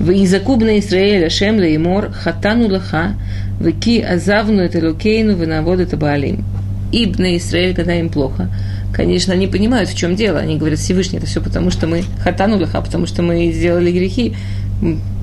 В 0.00 0.10
Изакубна 0.10 0.78
Израиля 0.78 1.28
Шемля 1.28 1.68
и 1.68 1.78
Мор 1.78 2.10
Хатану 2.12 2.68
Лаха 2.68 3.14
Вики 3.60 4.00
Азавну 4.00 4.62
это 4.62 4.84
Лукейну 4.84 5.36
Винавод 5.36 5.80
это 5.80 5.96
Баалим. 5.96 6.44
И 6.92 7.12
на 7.18 7.36
Израиль, 7.36 7.74
когда 7.74 7.94
им 7.94 8.08
плохо, 8.08 8.48
конечно, 8.92 9.34
они 9.34 9.46
понимают, 9.46 9.88
в 9.88 9.96
чем 9.96 10.14
дело. 10.14 10.38
Они 10.38 10.56
говорят, 10.56 10.78
Всевышний, 10.78 11.18
это 11.18 11.26
все 11.26 11.40
потому, 11.40 11.70
что 11.70 11.86
мы 11.86 12.04
хатану 12.22 12.58
лаха, 12.58 12.80
потому 12.80 13.06
что 13.06 13.22
мы 13.22 13.50
сделали 13.52 13.90
грехи. 13.90 14.34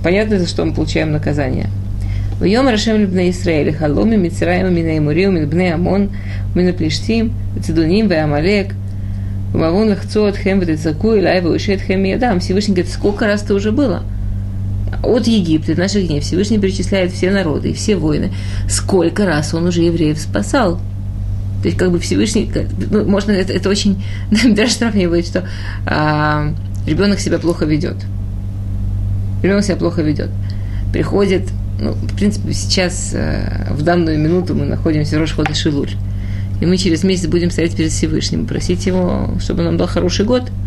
Понятно, 0.03 0.39
за 0.39 0.47
что 0.47 0.65
мы 0.65 0.73
получаем 0.73 1.11
наказание. 1.11 1.67
В 2.39 2.43
Йом 2.43 2.67
Рашем 2.67 2.97
Либне 2.97 3.29
Израиль, 3.29 3.73
Халоми, 3.73 4.15
Мицраем, 4.15 4.73
Мина 4.73 4.97
Имурил, 4.97 5.31
Мина 5.31 5.75
Амон, 5.75 6.09
Мина 6.55 6.73
Плештим, 6.73 7.33
Цидуним, 7.63 8.11
Амалек, 8.11 8.73
Вавун 9.53 9.89
Лахцу 9.89 10.25
от 10.25 10.37
Хем, 10.37 10.59
Вадицаку, 10.59 11.13
Илай, 11.13 11.41
Ваушет 11.41 11.81
Хем, 11.81 12.03
Ядам. 12.03 12.39
Всевышний 12.39 12.73
говорит, 12.73 12.91
сколько 12.91 13.27
раз 13.27 13.43
это 13.43 13.53
уже 13.53 13.71
было? 13.71 14.03
от 15.03 15.27
Египта, 15.27 15.75
наших 15.75 16.07
дней, 16.07 16.19
Всевышний 16.19 16.59
перечисляет 16.59 17.11
все 17.11 17.31
народы 17.31 17.69
и 17.69 17.73
все 17.73 17.95
войны. 17.95 18.31
Сколько 18.69 19.25
раз 19.25 19.53
он 19.53 19.67
уже 19.67 19.81
евреев 19.81 20.19
спасал? 20.19 20.79
То 21.61 21.67
есть, 21.67 21.77
как 21.77 21.91
бы 21.91 21.99
Всевышний, 21.99 22.51
ну, 22.89 23.05
можно, 23.05 23.31
это, 23.31 23.53
это 23.53 23.69
очень, 23.69 24.03
даже 24.55 24.73
сравнивает, 24.73 25.27
что 25.27 25.47
а, 25.85 26.53
ребенок 26.87 27.19
себя 27.19 27.39
плохо 27.39 27.65
ведет. 27.65 27.97
Ребенок 29.43 29.63
себя 29.63 29.75
плохо 29.75 30.01
ведет. 30.01 30.29
Приходит, 30.91 31.49
ну, 31.79 31.91
в 31.93 32.15
принципе, 32.15 32.53
сейчас, 32.53 33.13
а, 33.13 33.73
в 33.73 33.83
данную 33.83 34.17
минуту 34.19 34.55
мы 34.55 34.65
находимся 34.65 35.17
в 35.17 35.19
Рошхода 35.19 35.53
Шилуль. 35.53 35.91
И 36.61 36.65
мы 36.65 36.77
через 36.77 37.03
месяц 37.03 37.27
будем 37.27 37.51
стоять 37.51 37.75
перед 37.75 37.91
Всевышним, 37.91 38.45
просить 38.45 38.85
его, 38.85 39.31
чтобы 39.39 39.63
нам 39.63 39.77
дал 39.77 39.87
хороший 39.87 40.25
год– 40.25 40.51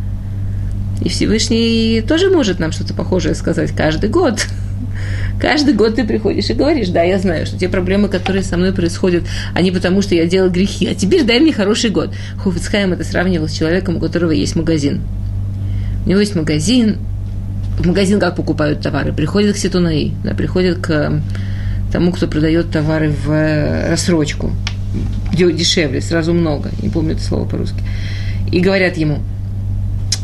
и 1.04 1.08
Всевышний 1.08 2.02
тоже 2.06 2.30
может 2.30 2.58
нам 2.58 2.72
что-то 2.72 2.94
похожее 2.94 3.34
сказать 3.34 3.72
каждый 3.72 4.10
год. 4.10 4.46
Каждый 5.40 5.74
год 5.74 5.96
ты 5.96 6.04
приходишь 6.04 6.50
и 6.50 6.54
говоришь, 6.54 6.88
да, 6.88 7.02
я 7.02 7.18
знаю, 7.18 7.46
что 7.46 7.58
те 7.58 7.68
проблемы, 7.68 8.08
которые 8.08 8.42
со 8.42 8.56
мной 8.56 8.72
происходят, 8.72 9.24
они 9.54 9.70
потому, 9.70 10.00
что 10.02 10.14
я 10.14 10.26
делал 10.26 10.50
грехи. 10.50 10.86
А 10.86 10.94
теперь 10.94 11.24
дай 11.24 11.40
мне 11.40 11.52
хороший 11.52 11.90
год. 11.90 12.14
Хофицхайм 12.38 12.92
это 12.92 13.04
сравнивал 13.04 13.48
с 13.48 13.52
человеком, 13.52 13.96
у 13.96 14.00
которого 14.00 14.30
есть 14.30 14.56
магазин. 14.56 15.02
У 16.06 16.08
него 16.10 16.20
есть 16.20 16.34
магазин. 16.34 16.98
В 17.78 17.86
магазин 17.86 18.20
как 18.20 18.36
покупают 18.36 18.80
товары? 18.80 19.12
Приходят 19.12 19.56
к 19.56 19.58
Ситунаи, 19.58 20.12
да, 20.22 20.34
приходят 20.34 20.78
к 20.78 21.20
тому, 21.92 22.12
кто 22.12 22.28
продает 22.28 22.70
товары 22.70 23.10
в 23.10 23.30
э, 23.30 23.90
рассрочку. 23.90 24.52
Дешевле, 25.32 26.00
сразу 26.00 26.32
много. 26.32 26.70
Не 26.80 26.88
помню 26.88 27.14
это 27.14 27.22
слово 27.22 27.48
по-русски. 27.48 27.82
И 28.52 28.60
говорят 28.60 28.96
ему– 28.96 29.18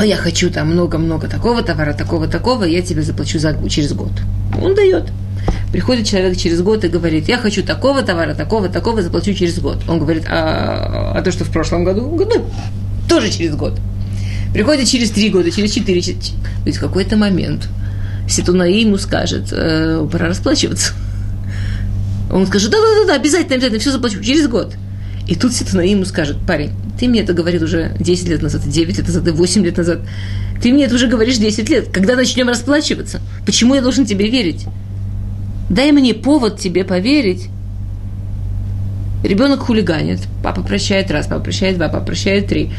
я 0.04 0.16
хочу 0.16 0.50
там 0.50 0.70
много-много 0.70 1.28
такого 1.28 1.62
товара, 1.62 1.92
такого-такого, 1.92 2.64
я 2.64 2.82
тебе 2.82 3.02
заплачу 3.02 3.38
за, 3.38 3.56
через 3.68 3.92
год. 3.92 4.12
Он 4.60 4.74
дает. 4.74 5.10
Приходит 5.72 6.06
человек 6.06 6.36
через 6.36 6.62
год 6.62 6.84
и 6.84 6.88
говорит, 6.88 7.28
я 7.28 7.38
хочу 7.38 7.62
такого 7.62 8.02
товара, 8.02 8.34
такого, 8.34 8.68
такого, 8.68 9.02
заплачу 9.02 9.32
через 9.34 9.58
год. 9.60 9.82
Он 9.88 9.98
говорит, 9.98 10.24
а, 10.28 11.12
а 11.14 11.22
то, 11.22 11.30
что 11.30 11.44
в 11.44 11.50
прошлом 11.50 11.84
году? 11.84 12.08
Он 12.08 12.16
говорит, 12.16 12.34
ну, 12.36 12.50
тоже 13.08 13.30
через 13.30 13.54
год. 13.54 13.78
Приходит 14.52 14.88
через 14.88 15.10
три 15.10 15.30
года, 15.30 15.50
через 15.50 15.70
четыре. 15.70 16.00
Через... 16.00 16.32
Есть 16.66 16.78
в 16.78 16.80
какой-то 16.80 17.16
момент 17.16 17.68
Ситунаи 18.30 18.82
ему 18.82 18.96
скажет, 18.96 19.48
э, 19.50 20.06
пора 20.10 20.28
расплачиваться. 20.28 20.92
Он 22.30 22.46
скажет, 22.46 22.70
да-да-да, 22.70 23.16
обязательно, 23.16 23.56
обязательно, 23.56 23.80
все 23.80 23.90
заплачу, 23.90 24.22
через 24.22 24.46
год. 24.46 24.74
И 25.30 25.36
тут 25.36 25.54
Ситунаи 25.54 25.90
ему 25.90 26.04
скажет, 26.04 26.38
парень, 26.44 26.72
ты 26.98 27.06
мне 27.06 27.20
это 27.20 27.32
говорил 27.32 27.62
уже 27.62 27.94
10 28.00 28.28
лет 28.28 28.42
назад, 28.42 28.68
9 28.68 28.98
лет 28.98 29.06
назад, 29.06 29.28
8 29.28 29.64
лет 29.64 29.76
назад. 29.76 30.00
Ты 30.60 30.72
мне 30.72 30.86
это 30.86 30.96
уже 30.96 31.06
говоришь 31.06 31.36
10 31.36 31.70
лет. 31.70 31.88
Когда 31.92 32.16
начнем 32.16 32.48
расплачиваться? 32.48 33.20
Почему 33.46 33.76
я 33.76 33.80
должен 33.80 34.06
тебе 34.06 34.28
верить? 34.28 34.66
Дай 35.70 35.92
мне 35.92 36.14
повод 36.14 36.58
тебе 36.58 36.82
поверить. 36.82 37.46
Ребенок 39.22 39.60
хулиганит. 39.60 40.18
Папа 40.42 40.62
прощает 40.62 41.12
раз, 41.12 41.28
папа 41.28 41.44
прощает 41.44 41.76
два, 41.76 41.88
папа 41.88 42.06
прощает 42.06 42.48
три. 42.48 42.72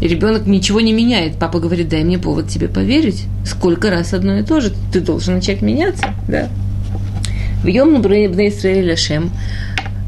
И 0.00 0.08
ребенок 0.08 0.46
ничего 0.46 0.80
не 0.80 0.94
меняет. 0.94 1.38
Папа 1.38 1.60
говорит, 1.60 1.90
дай 1.90 2.04
мне 2.04 2.18
повод 2.18 2.48
тебе 2.48 2.68
поверить. 2.68 3.24
Сколько 3.44 3.90
раз 3.90 4.14
одно 4.14 4.38
и 4.38 4.42
то 4.42 4.60
же. 4.62 4.72
Ты 4.94 5.02
должен 5.02 5.34
начать 5.34 5.60
меняться. 5.60 6.06
Да. 6.26 6.48
В 7.62 7.66
Йом 7.66 8.00
Израиля 8.00 8.96
Шем 8.96 9.30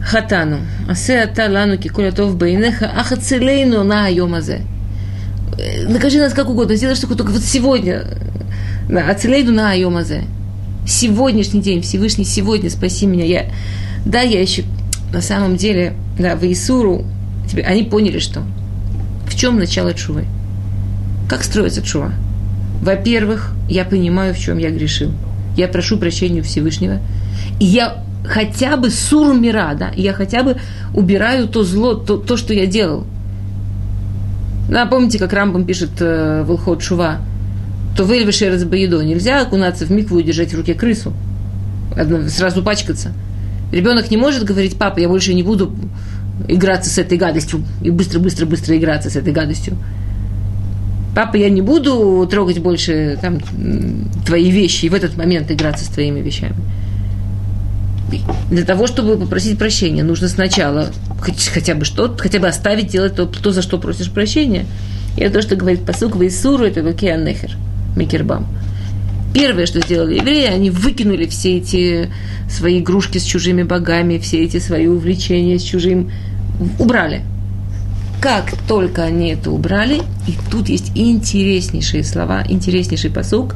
חטאנו, 0.09 0.57
עשה 0.87 1.23
אתה 1.23 1.47
לנו 1.47 1.73
ככל 1.85 2.05
הטוב 2.05 2.39
בעיניך, 2.39 2.83
אך 2.83 3.11
הצילנו 3.11 3.83
на 3.83 4.03
היום 4.03 4.33
הזה. 4.33 4.57
Накажи 5.87 6.19
нас 6.19 6.33
как 6.33 6.49
угодно, 6.49 6.75
сделай 6.75 6.95
что 6.95 7.07
только 7.15 7.31
вот 7.31 7.41
сегодня. 7.41 8.05
Ацелейду 8.89 9.51
на 9.53 9.71
айом 9.71 9.97
азе. 9.97 10.23
Сегодняшний 10.87 11.61
день, 11.61 11.81
Всевышний, 11.81 12.25
сегодня 12.25 12.69
спаси 12.69 13.05
меня. 13.05 13.25
Я, 13.25 13.45
да, 14.05 14.21
я 14.21 14.41
еще 14.41 14.63
на 15.11 15.21
самом 15.21 15.55
деле, 15.55 15.93
да, 16.19 16.35
в 16.35 16.43
Исуру, 16.43 17.05
они 17.65 17.83
поняли, 17.83 18.19
что 18.19 18.43
в 19.27 19.35
чем 19.35 19.57
начало 19.57 19.93
чувы. 19.93 20.25
Как 21.27 21.43
строится 21.43 21.81
чува? 21.81 22.13
Во-первых, 22.81 23.53
я 23.69 23.85
понимаю, 23.85 24.35
в 24.35 24.39
чем 24.39 24.57
я 24.57 24.69
грешил. 24.69 25.11
Я 25.57 25.67
прошу 25.67 25.97
прощения 25.97 26.41
Всевышнего. 26.41 26.99
И 27.59 27.65
я 27.65 28.03
хотя 28.24 28.76
бы 28.76 28.90
суру 28.90 29.34
мира, 29.34 29.76
да, 29.78 29.90
я 29.96 30.12
хотя 30.12 30.42
бы 30.42 30.56
убираю 30.94 31.48
то 31.48 31.64
зло, 31.64 31.94
то, 31.94 32.16
то 32.16 32.36
что 32.36 32.54
я 32.54 32.66
делал. 32.66 33.04
Да, 34.68 34.86
помните, 34.86 35.18
как 35.18 35.32
Рамбам 35.32 35.64
пишет 35.64 35.90
э, 36.00 36.42
в 36.44 36.52
Илхот 36.52 36.82
Шува, 36.82 37.18
то 37.96 38.04
выльвыши 38.04 38.48
разбоедо. 38.48 39.02
Нельзя 39.02 39.42
окунаться 39.42 39.84
в 39.84 39.90
микву 39.90 40.18
и 40.18 40.22
держать 40.22 40.52
в 40.52 40.56
руке 40.56 40.74
крысу. 40.74 41.12
Сразу 42.28 42.62
пачкаться. 42.62 43.12
Ребенок 43.72 44.10
не 44.10 44.16
может 44.16 44.44
говорить, 44.44 44.76
папа, 44.76 45.00
я 45.00 45.08
больше 45.08 45.34
не 45.34 45.42
буду 45.42 45.74
играться 46.48 46.90
с 46.90 46.98
этой 46.98 47.18
гадостью 47.18 47.64
и 47.82 47.90
быстро-быстро-быстро 47.90 48.76
играться 48.76 49.10
с 49.10 49.16
этой 49.16 49.32
гадостью. 49.32 49.76
Папа, 51.14 51.36
я 51.36 51.50
не 51.50 51.60
буду 51.60 52.26
трогать 52.30 52.60
больше 52.60 53.18
там, 53.20 53.40
твои 54.24 54.50
вещи 54.50 54.86
и 54.86 54.88
в 54.88 54.94
этот 54.94 55.16
момент 55.16 55.50
играться 55.50 55.84
с 55.84 55.88
твоими 55.88 56.20
вещами. 56.20 56.54
Для 58.50 58.64
того, 58.64 58.86
чтобы 58.86 59.16
попросить 59.16 59.58
прощения, 59.58 60.02
нужно 60.02 60.28
сначала 60.28 60.90
хотя 61.52 61.74
бы 61.74 61.84
что 61.84 62.14
хотя 62.18 62.38
бы 62.38 62.48
оставить 62.48 62.88
делать 62.88 63.14
то, 63.14 63.26
то, 63.26 63.50
за 63.50 63.62
что 63.62 63.78
просишь 63.78 64.10
прощения. 64.10 64.66
И 65.16 65.22
это 65.22 65.34
то, 65.34 65.42
что 65.42 65.56
говорит 65.56 65.84
посук 65.84 66.16
Вейсуру, 66.16 66.64
это 66.64 66.82
Вакеанехер, 66.82 67.56
Микербам. 67.96 68.46
Первое, 69.32 69.66
что 69.66 69.80
сделали 69.80 70.16
евреи, 70.16 70.46
они 70.46 70.70
выкинули 70.70 71.26
все 71.26 71.58
эти 71.58 72.10
свои 72.48 72.80
игрушки 72.80 73.18
с 73.18 73.24
чужими 73.24 73.62
богами, 73.62 74.18
все 74.18 74.42
эти 74.42 74.58
свои 74.58 74.86
увлечения 74.86 75.58
с 75.58 75.62
чужим, 75.62 76.10
убрали. 76.78 77.22
Как 78.20 78.52
только 78.68 79.04
они 79.04 79.30
это 79.30 79.50
убрали, 79.50 80.02
и 80.26 80.34
тут 80.50 80.68
есть 80.68 80.92
интереснейшие 80.94 82.04
слова, 82.04 82.44
интереснейший 82.46 83.10
посук, 83.10 83.54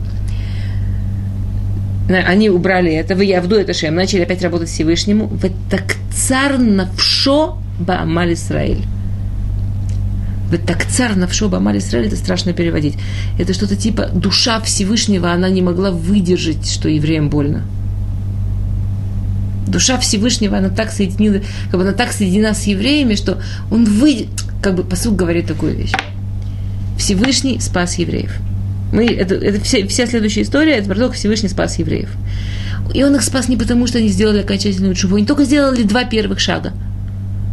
они 2.09 2.51
убрали 2.51 2.93
это, 2.93 3.15
вы 3.15 3.25
Явду 3.25 3.57
это 3.57 3.73
Шем, 3.73 3.95
начали 3.95 4.23
опять 4.23 4.43
работать 4.43 4.69
Всевышнему, 4.69 5.27
в 5.27 5.41
так 5.71 5.97
цар 6.13 6.59
навшо 6.59 7.59
Баамаль 7.79 8.35
Исраиль. 8.35 8.85
В 10.51 10.59
так 10.59 10.85
цар 10.85 11.17
навшо 11.17 11.49
Баамаль 11.49 11.79
Исраиль, 11.79 12.09
это 12.09 12.17
страшно 12.17 12.53
переводить. 12.53 12.97
Это 13.39 13.55
что-то 13.55 13.77
типа 13.77 14.09
душа 14.09 14.61
Всевышнего, 14.61 15.33
она 15.33 15.49
не 15.49 15.63
могла 15.63 15.91
выдержать, 15.91 16.71
что 16.71 16.89
евреям 16.89 17.31
больно. 17.31 17.63
Душа 19.67 19.99
Всевышнего, 19.99 20.59
она 20.59 20.69
так 20.69 20.93
соединила, 20.93 21.41
как 21.71 21.81
бы 21.81 21.87
она 21.87 21.93
так 21.93 22.13
соединена 22.13 22.53
с 22.53 22.65
евреями, 22.65 23.15
что 23.15 23.39
он 23.71 23.87
выйдет, 23.87 24.29
как 24.63 24.75
бы 24.75 24.85
посуд 24.85 25.17
говорит 25.17 25.47
такую 25.47 25.75
вещь. 25.75 25.93
Всевышний 26.99 27.59
спас 27.61 27.99
евреев. 27.99 28.31
Мы, 28.95 29.07
это, 29.07 29.35
это 29.35 29.61
вся, 29.61 29.85
вся 29.89 30.07
следующая 30.07 30.43
история, 30.43 30.75
это 30.77 30.87
про 30.87 30.95
то, 30.95 31.07
как 31.09 31.17
Всевышний 31.17 31.49
спас 31.49 31.81
евреев. 31.81 32.11
И 32.95 33.03
он 33.03 33.17
их 33.17 33.23
спас 33.23 33.49
не 33.49 33.57
потому, 33.57 33.89
что 33.89 33.99
они 33.99 34.07
сделали 34.07 34.39
окончательную 34.39 34.95
чуву, 34.95 35.17
они 35.17 35.27
только 35.27 35.43
сделали 35.43 35.83
два 35.83 36.05
первых 36.05 36.39
шага. 36.39 36.73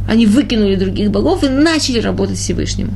Они 0.07 0.27
выкинули 0.27 0.75
других 0.75 1.09
богов 1.09 1.43
и 1.43 1.49
начали 1.49 1.99
работать 1.99 2.37
с 2.37 2.41
Всевышним. 2.41 2.91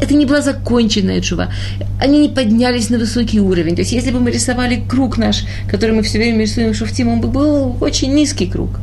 Это 0.00 0.14
не 0.14 0.26
была 0.26 0.42
законченная 0.42 1.20
чува. 1.20 1.52
Они 2.00 2.20
не 2.20 2.28
поднялись 2.28 2.88
на 2.88 2.98
высокий 2.98 3.40
уровень. 3.40 3.74
То 3.74 3.80
есть, 3.80 3.90
если 3.90 4.12
бы 4.12 4.20
мы 4.20 4.30
рисовали 4.30 4.84
круг 4.88 5.18
наш, 5.18 5.44
который 5.68 5.96
мы 5.96 6.02
все 6.02 6.18
время 6.18 6.42
рисуем 6.42 6.72
в 6.72 6.76
шуфтим, 6.76 7.08
он 7.08 7.20
бы 7.20 7.26
был 7.26 7.76
очень 7.80 8.14
низкий 8.14 8.46
круг. 8.46 8.78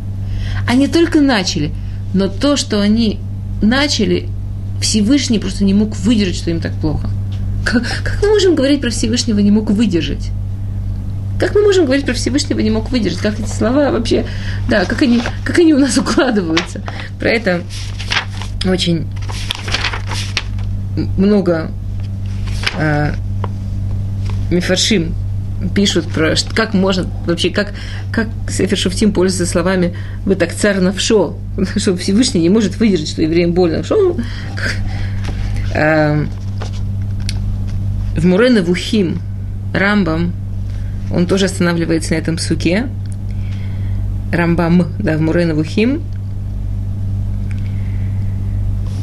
Они 0.68 0.90
только 0.90 1.22
начали. 1.22 1.72
Но 2.14 2.28
то, 2.28 2.58
что 2.58 2.82
они 2.82 3.20
начали, 3.62 4.28
Всевышний 4.82 5.40
просто 5.40 5.64
не 5.64 5.74
мог 5.74 5.96
выдержать, 5.96 6.36
что 6.36 6.52
им 6.52 6.60
так 6.60 6.74
плохо. 6.74 7.10
Как, 7.68 7.84
как 8.02 8.20
мы 8.22 8.30
можем 8.30 8.56
говорить 8.56 8.80
про 8.80 8.90
Всевышнего 8.90 9.40
не 9.40 9.52
мог 9.52 9.70
выдержать? 9.70 10.32
Как 11.38 11.54
мы 11.54 11.64
можем 11.64 11.84
говорить 11.84 12.06
про 12.06 12.14
Всевышнего 12.14 12.60
не 12.60 12.70
мог 12.70 12.90
выдержать? 12.92 13.20
Как 13.20 13.38
эти 13.38 13.50
слова 13.50 13.92
вообще, 13.92 14.26
да, 14.70 14.86
как 14.86 15.02
они, 15.02 15.22
как 15.44 15.60
они 15.60 15.74
у 15.74 15.80
нас 15.80 15.98
укладываются? 15.98 16.82
Про 17.20 17.30
это 17.30 17.64
очень 18.66 19.06
много 21.18 21.70
э, 22.80 23.14
мифаршим 24.50 25.14
пишут 25.76 26.08
про 26.08 26.36
как 26.56 26.74
можно 26.74 27.10
вообще 27.26 27.50
как 27.50 27.74
как 28.12 28.30
Сефер 28.50 28.78
Шуфтим 28.78 29.12
пользуется 29.12 29.52
словами 29.52 29.96
вы 30.24 30.36
так 30.36 30.54
царь 30.54 30.80
навшо 30.80 31.38
что 31.76 31.98
Всевышний 31.98 32.42
не 32.42 32.50
может 32.50 32.78
выдержать 32.78 33.10
что 33.10 33.24
евреям 33.24 33.54
больно 33.54 33.84
что 33.84 34.18
э, 35.74 36.26
в 38.18 38.26
Мурена 38.26 38.64
Вухим 38.64 39.20
Рамбам, 39.74 40.34
он 41.14 41.28
тоже 41.28 41.46
останавливается 41.46 42.14
на 42.14 42.18
этом 42.18 42.40
суке. 42.40 42.88
Рамбам, 44.34 44.88
да, 45.00 45.18
в 45.18 45.22
Мурена 45.22 45.54
Вухим. 45.54 46.02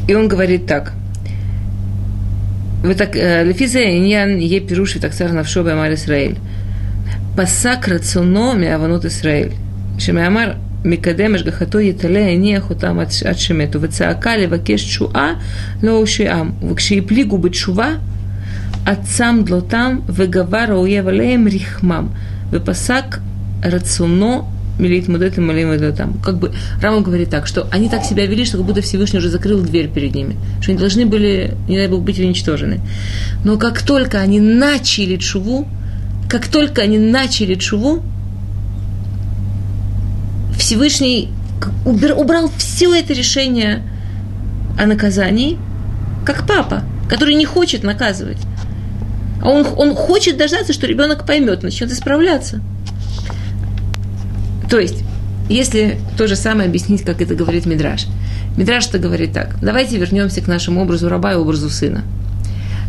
И 0.07 0.13
он 0.13 0.27
говорит 0.27 0.67
так. 0.67 0.93
Вы 2.83 2.93
так, 2.93 3.15
э, 3.15 3.43
Лефизе 3.43 3.97
Иньян 3.97 4.37
Е 4.37 4.59
Пируши 4.59 4.99
Таксар 4.99 5.31
Навшоба 5.31 5.71
Амар 5.71 5.93
Исраэль. 5.93 6.37
Пасак 7.37 7.87
рацуно 7.87 8.53
миаванут 8.53 9.05
Исраэль. 9.05 9.53
Шемиамар 9.97 10.57
Микадем 10.83 11.35
Ашгахато 11.35 11.79
Етале 11.79 12.35
от 12.59 13.13
шемету 13.13 13.29
Атшемету. 13.29 13.79
Вацаакали 13.79 14.45
Вакеш 14.45 14.81
Чуа 14.81 15.37
и 15.81 17.01
плигу 17.01 17.37
губы 17.37 17.49
Чува– 17.49 17.93
отцам 18.85 19.43
длотам 19.43 20.01
выговар 20.07 20.71
уевалеем 20.71 21.47
рихмам. 21.47 22.15
Выпасак 22.51 23.19
рационно 23.63 24.45
милит 24.77 25.07
мудет 25.07 25.37
и 25.37 25.41
малим 25.41 25.93
там. 25.93 26.13
Как 26.23 26.37
бы 26.37 26.53
Рама 26.81 27.01
говорит 27.01 27.29
так, 27.29 27.47
что 27.47 27.67
они 27.71 27.89
так 27.89 28.03
себя 28.03 28.25
вели, 28.25 28.45
что 28.45 28.57
как 28.57 28.65
будто 28.65 28.81
Всевышний 28.81 29.19
уже 29.19 29.29
закрыл 29.29 29.61
дверь 29.61 29.89
перед 29.89 30.13
ними, 30.13 30.35
что 30.61 30.71
они 30.71 30.79
должны 30.79 31.05
были, 31.05 31.55
не 31.67 31.77
дай 31.77 31.87
Бог, 31.87 32.03
быть 32.03 32.19
уничтожены. 32.19 32.81
Но 33.43 33.57
как 33.57 33.81
только 33.81 34.19
они 34.19 34.39
начали 34.39 35.15
чуву, 35.15 35.67
как 36.29 36.47
только 36.47 36.81
они 36.81 36.97
начали 36.97 37.55
чуву, 37.55 38.03
Всевышний 40.57 41.29
убрал 41.85 42.51
все 42.57 42.93
это 42.93 43.13
решение 43.13 43.83
о 44.77 44.85
наказании, 44.85 45.57
как 46.25 46.47
папа, 46.47 46.83
который 47.07 47.35
не 47.35 47.45
хочет 47.45 47.83
наказывать. 47.83 48.39
Он, 49.43 49.65
он 49.75 49.95
хочет 49.95 50.37
дождаться, 50.37 50.73
что 50.73 50.87
ребенок 50.87 51.25
поймет, 51.25 51.63
начнет 51.63 51.91
исправляться. 51.91 52.61
То 54.69 54.79
есть, 54.79 55.03
если 55.49 55.99
то 56.17 56.27
же 56.27 56.35
самое 56.35 56.67
объяснить, 56.67 57.03
как 57.03 57.21
это 57.21 57.35
говорит 57.35 57.65
Мидраш. 57.65 58.07
Мидраш-то 58.57 58.99
говорит 58.99 59.33
так. 59.33 59.55
Давайте 59.61 59.97
вернемся 59.97 60.41
к 60.41 60.47
нашему 60.47 60.81
образу 60.81 61.09
раба 61.09 61.33
и 61.33 61.35
образу 61.35 61.69
сына. 61.69 62.03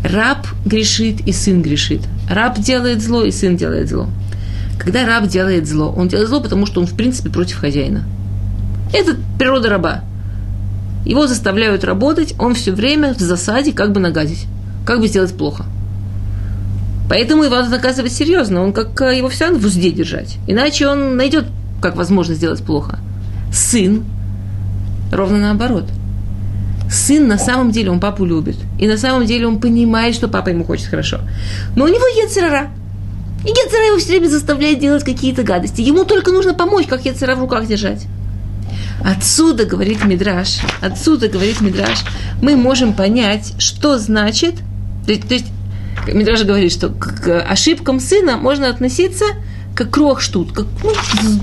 Раб 0.05 0.47
грешит 0.65 1.21
и 1.27 1.33
сын 1.33 1.63
грешит. 1.63 2.03
Раб 2.31 2.59
делает 2.59 3.03
зло 3.03 3.25
и 3.25 3.31
сын 3.31 3.57
делает 3.57 3.89
зло. 3.89 4.09
Когда 4.79 5.05
раб 5.05 5.27
делает 5.27 5.67
зло, 5.67 5.93
он 5.97 6.09
делает 6.09 6.29
зло, 6.29 6.41
потому 6.41 6.67
что 6.67 6.81
он, 6.81 6.87
в 6.87 6.97
принципе, 6.97 7.31
против 7.31 7.59
хозяина. 7.59 8.05
Это 8.93 9.17
природа 9.39 9.69
раба. 9.69 10.05
Его 11.05 11.27
заставляют 11.27 11.85
работать, 11.85 12.35
он 12.39 12.55
все 12.55 12.73
время 12.73 13.15
в 13.15 13.19
засаде, 13.19 13.73
как 13.73 13.93
бы 13.93 14.01
нагадить, 14.01 14.47
как 14.85 15.01
бы 15.01 15.09
сделать 15.09 15.37
плохо. 15.37 15.67
Поэтому 17.09 17.45
его 17.45 17.57
надо 17.57 17.69
наказывать 17.69 18.13
серьезно, 18.13 18.63
он 18.63 18.73
как 18.73 19.01
э, 19.01 19.17
его 19.17 19.29
все 19.29 19.45
равно 19.45 19.61
в 19.61 19.65
узде 19.65 19.91
держать. 19.91 20.39
Иначе 20.47 20.89
он 20.89 21.17
найдет 21.17 21.47
как 21.81 21.97
возможно 21.97 22.35
сделать 22.35 22.63
плохо. 22.63 22.99
Сын 23.53 24.05
ровно 25.13 25.39
наоборот. 25.39 25.85
Сын 26.91 27.27
на 27.27 27.39
самом 27.39 27.71
деле, 27.71 27.91
он 27.91 28.01
папу 28.01 28.25
любит. 28.25 28.57
И 28.79 28.87
на 28.87 28.97
самом 28.97 29.27
деле 29.27 29.47
он 29.47 29.61
понимает, 29.61 30.15
что 30.15 30.29
папа 30.29 30.51
ему 30.51 30.65
хочет 30.65 30.87
хорошо. 30.87 31.21
Но 31.75 31.85
у 31.85 31.89
него 31.89 32.07
Ецерара. 32.07 32.71
И 33.45 33.49
Ецера 33.49 33.87
его 33.87 33.99
все 33.99 34.11
время 34.11 34.29
заставляет 34.29 34.81
делать 34.81 35.05
какие-то 35.05 35.43
гадости. 35.43 35.81
Ему 35.81 36.05
только 36.05 36.33
нужно 36.33 36.55
помочь, 36.55 36.87
как 36.87 37.05
Ецера 37.05 37.35
в 37.35 37.41
руках 37.41 37.67
держать. 37.67 38.07
Отсюда, 39.05 39.67
говорит 39.67 40.05
Мидраш, 40.05 40.59
отсюда, 40.81 41.29
говорит 41.29 41.61
Мидраш, 41.61 42.05
мы 42.43 42.57
можем 42.57 42.93
понять, 42.93 43.55
что 43.59 43.99
значит, 43.99 44.55
то 45.07 45.13
есть 45.13 45.47
Мидраш 46.07 46.43
говорит, 46.43 46.73
что 46.73 46.89
к 46.89 47.41
ошибкам 47.41 48.01
сына 48.01 48.37
можно 48.37 48.69
относиться 48.69 49.25
как 49.75 49.91
крох 49.91 50.21
штут, 50.21 50.53
как 50.53 50.67
ну, 50.83 50.93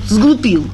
сглупил. 0.08 0.66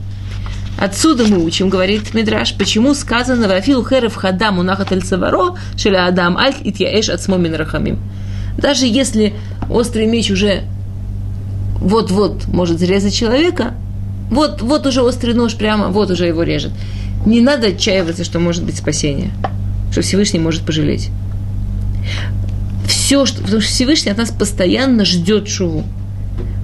Отсюда 0.77 1.25
мы 1.25 1.43
учим, 1.43 1.67
говорит 1.67 2.13
Мидраш, 2.13 2.55
почему 2.55 2.93
сказано 2.93 3.49
«Вафил 3.49 3.85
херев 3.85 4.15
хадам 4.15 4.59
унахат 4.59 4.93
саваро, 5.03 5.57
шеля 5.75 6.07
адам 6.07 6.37
альт 6.37 6.57
итьяэш 6.63 7.09
смомин 7.19 7.55
рахамим». 7.55 7.99
Даже 8.57 8.85
если 8.85 9.33
острый 9.69 10.05
меч 10.05 10.31
уже 10.31 10.63
вот-вот 11.81 12.47
может 12.47 12.79
зарезать 12.79 13.13
человека, 13.13 13.73
вот, 14.29 14.61
вот 14.61 14.85
уже 14.85 15.01
острый 15.01 15.33
нож 15.33 15.55
прямо, 15.55 15.89
вот 15.89 16.11
уже 16.11 16.27
его 16.27 16.43
режет. 16.43 16.71
Не 17.25 17.41
надо 17.41 17.67
отчаиваться, 17.67 18.23
что 18.23 18.39
может 18.39 18.63
быть 18.63 18.77
спасение, 18.77 19.31
что 19.91 20.01
Всевышний 20.01 20.39
может 20.39 20.65
пожалеть. 20.65 21.09
Все, 22.89 23.25
что, 23.25 23.41
потому 23.41 23.61
что 23.61 23.69
Всевышний 23.71 24.11
от 24.11 24.17
нас 24.17 24.31
постоянно 24.31 25.05
ждет 25.05 25.47
шуву 25.47 25.85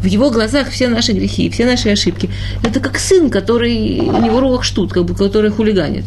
в 0.06 0.08
его 0.08 0.30
глазах 0.30 0.70
все 0.70 0.88
наши 0.88 1.14
грехи, 1.14 1.50
все 1.50 1.66
наши 1.66 1.90
ошибки. 1.90 2.30
Это 2.64 2.80
как 2.80 3.00
сын, 3.00 3.30
который 3.30 4.02
у 4.02 4.22
него 4.22 4.40
рулах 4.40 4.64
штут, 4.64 4.94
как 4.94 5.06
бы, 5.06 5.16
который 5.16 5.50
хулиганит. 5.50 6.06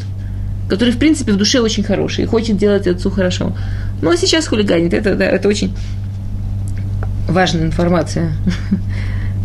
Который, 0.69 0.93
в 0.93 0.99
принципе, 0.99 1.33
в 1.33 1.37
душе 1.37 1.61
очень 1.61 1.83
хороший 1.83 2.25
и 2.25 2.27
хочет 2.27 2.57
делать 2.57 2.87
отцу 2.87 3.11
хорошо. 3.11 3.57
Но 4.01 4.15
сейчас 4.15 4.47
хулиганит. 4.47 4.95
Это, 4.95 5.17
да, 5.17 5.25
это 5.25 5.49
очень 5.49 5.75
важная 7.29 7.67
информация. 7.67 8.33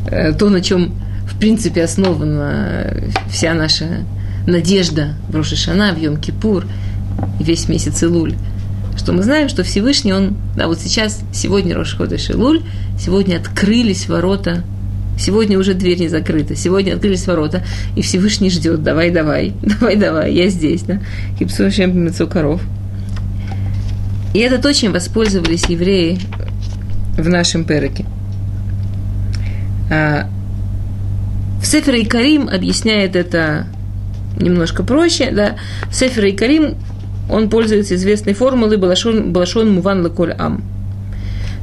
То, 0.38 0.50
на 0.50 0.62
чем, 0.62 0.94
в 1.26 1.40
принципе, 1.40 1.84
основана 1.84 2.94
вся 3.32 3.56
наша 3.56 4.06
надежда 4.46 5.16
в 5.30 5.36
Рошишана, 5.36 5.94
в 5.94 5.98
Йом-Кипур, 5.98 6.66
весь 7.40 7.68
месяц 7.70 8.04
Илуль. 8.04 8.36
Что 8.98 9.12
мы 9.12 9.24
знаем, 9.24 9.50
что 9.50 9.64
Всевышний, 9.64 10.14
он, 10.14 10.38
да, 10.56 10.68
вот 10.68 10.80
сейчас, 10.80 11.22
сегодня 11.34 11.76
Рошходыш 11.76 12.30
Илуль, 12.30 12.62
сегодня 12.98 13.38
открылись 13.38 14.08
ворота 14.08 14.64
Сегодня 15.18 15.60
уже 15.60 15.74
дверь 15.74 16.00
не 16.00 16.08
закрыта, 16.08 16.56
сегодня 16.56 16.96
открылись 16.96 17.28
ворота, 17.28 17.64
и 17.96 18.02
Всевышний 18.02 18.50
ждет, 18.50 18.84
давай, 18.84 19.12
давай, 19.12 19.54
давай, 19.62 19.96
давай, 19.96 20.34
я 20.34 20.50
здесь, 20.50 20.82
да, 20.84 21.00
хипсу 21.38 22.28
коров. 22.28 22.62
И 24.34 24.40
это 24.40 24.60
то, 24.60 24.74
чем 24.74 24.92
воспользовались 24.92 25.66
евреи 25.70 26.20
в 27.18 27.30
нашем 27.30 27.64
переке. 27.64 28.06
А, 29.92 30.28
в 31.62 31.66
Сефере 31.66 32.02
и 32.02 32.06
Карим 32.06 32.50
объясняет 32.50 33.16
это 33.16 33.68
немножко 34.40 34.82
проще, 34.82 35.30
да. 35.32 35.58
В 35.92 36.02
и 36.02 36.32
Карим 36.32 36.76
он 37.30 37.50
пользуется 37.50 37.96
известной 37.96 38.34
формулой 38.34 38.78
«Балашон, 38.78 39.32
балашон 39.32 39.72
муван 39.72 40.04
леколь 40.04 40.34
ам» 40.38 40.64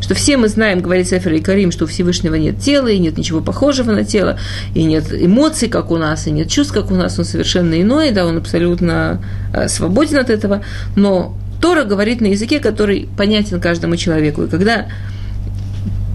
что 0.01 0.14
все 0.14 0.37
мы 0.37 0.49
знаем, 0.49 0.81
говорит 0.81 1.09
Сефер 1.09 1.35
и 1.35 1.40
Карим, 1.40 1.70
что 1.70 1.85
у 1.85 1.87
Всевышнего 1.87 2.35
нет 2.35 2.59
тела, 2.59 2.88
и 2.88 2.99
нет 2.99 3.16
ничего 3.16 3.40
похожего 3.40 3.92
на 3.92 4.03
тело, 4.03 4.38
и 4.75 4.83
нет 4.85 5.12
эмоций, 5.12 5.68
как 5.68 5.90
у 5.90 5.99
нас, 5.99 6.27
и 6.27 6.31
нет 6.31 6.49
чувств, 6.49 6.73
как 6.73 6.90
у 6.90 6.94
нас, 6.94 7.18
он 7.18 7.25
совершенно 7.25 7.81
иной, 7.81 8.11
да, 8.11 8.27
он 8.27 8.38
абсолютно 8.38 9.23
э, 9.55 9.68
свободен 9.68 10.18
от 10.18 10.31
этого, 10.31 10.64
но 10.96 11.37
Тора 11.61 11.85
говорит 11.85 12.20
на 12.20 12.27
языке, 12.27 12.59
который 12.59 13.09
понятен 13.16 13.61
каждому 13.61 13.96
человеку. 13.96 14.42
И 14.42 14.49
когда 14.49 14.87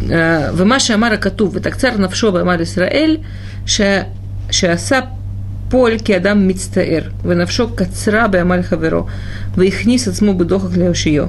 э, 0.02 0.52
в 0.52 0.66
Маша 0.66 0.96
Амара 0.96 1.18
Катув, 1.18 1.62
так 1.62 1.78
царь 1.78 1.96
Навшова 1.98 2.42
Амар 2.42 2.64
Исраэль, 2.64 3.24
Шеаса 3.66 5.10
поль 5.71 5.99
киадам 5.99 6.47
мицтаэр, 6.47 7.11
ונפשו 7.25 7.69
קצרה 7.75 8.29
בעמל 8.29 8.63
חברו, 8.63 9.07
והכניס 9.57 10.09
עצמו 10.09 10.35
בדוחק 10.39 10.77
להושיעו. 10.77 11.27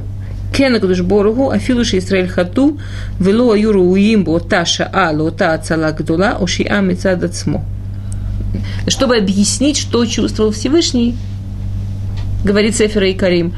כן 0.53 0.75
הקדוש 0.75 0.99
ברוך 0.99 1.37
הוא, 1.37 1.55
אפילו 1.55 1.85
שישראל 1.85 2.27
חטאו 2.27 2.71
ולא 3.21 3.53
היו 3.53 3.71
ראויים 3.71 4.23
באותה 4.23 4.65
שעה 4.65 5.11
לאותה 5.13 5.53
הצלה 5.53 5.91
גדולה, 5.91 6.31
הושיעה 6.31 6.81
מצד 6.81 7.23
עצמו. 7.23 7.61
Чтобы 8.87 9.15
объяснить, 9.15 9.77
что 9.77 10.05
чувствовал 10.05 10.51
Всевышний, 10.51 11.15
говорит 12.43 12.75
Сефера 12.75 13.07
и 13.07 13.13
Карим, 13.13 13.53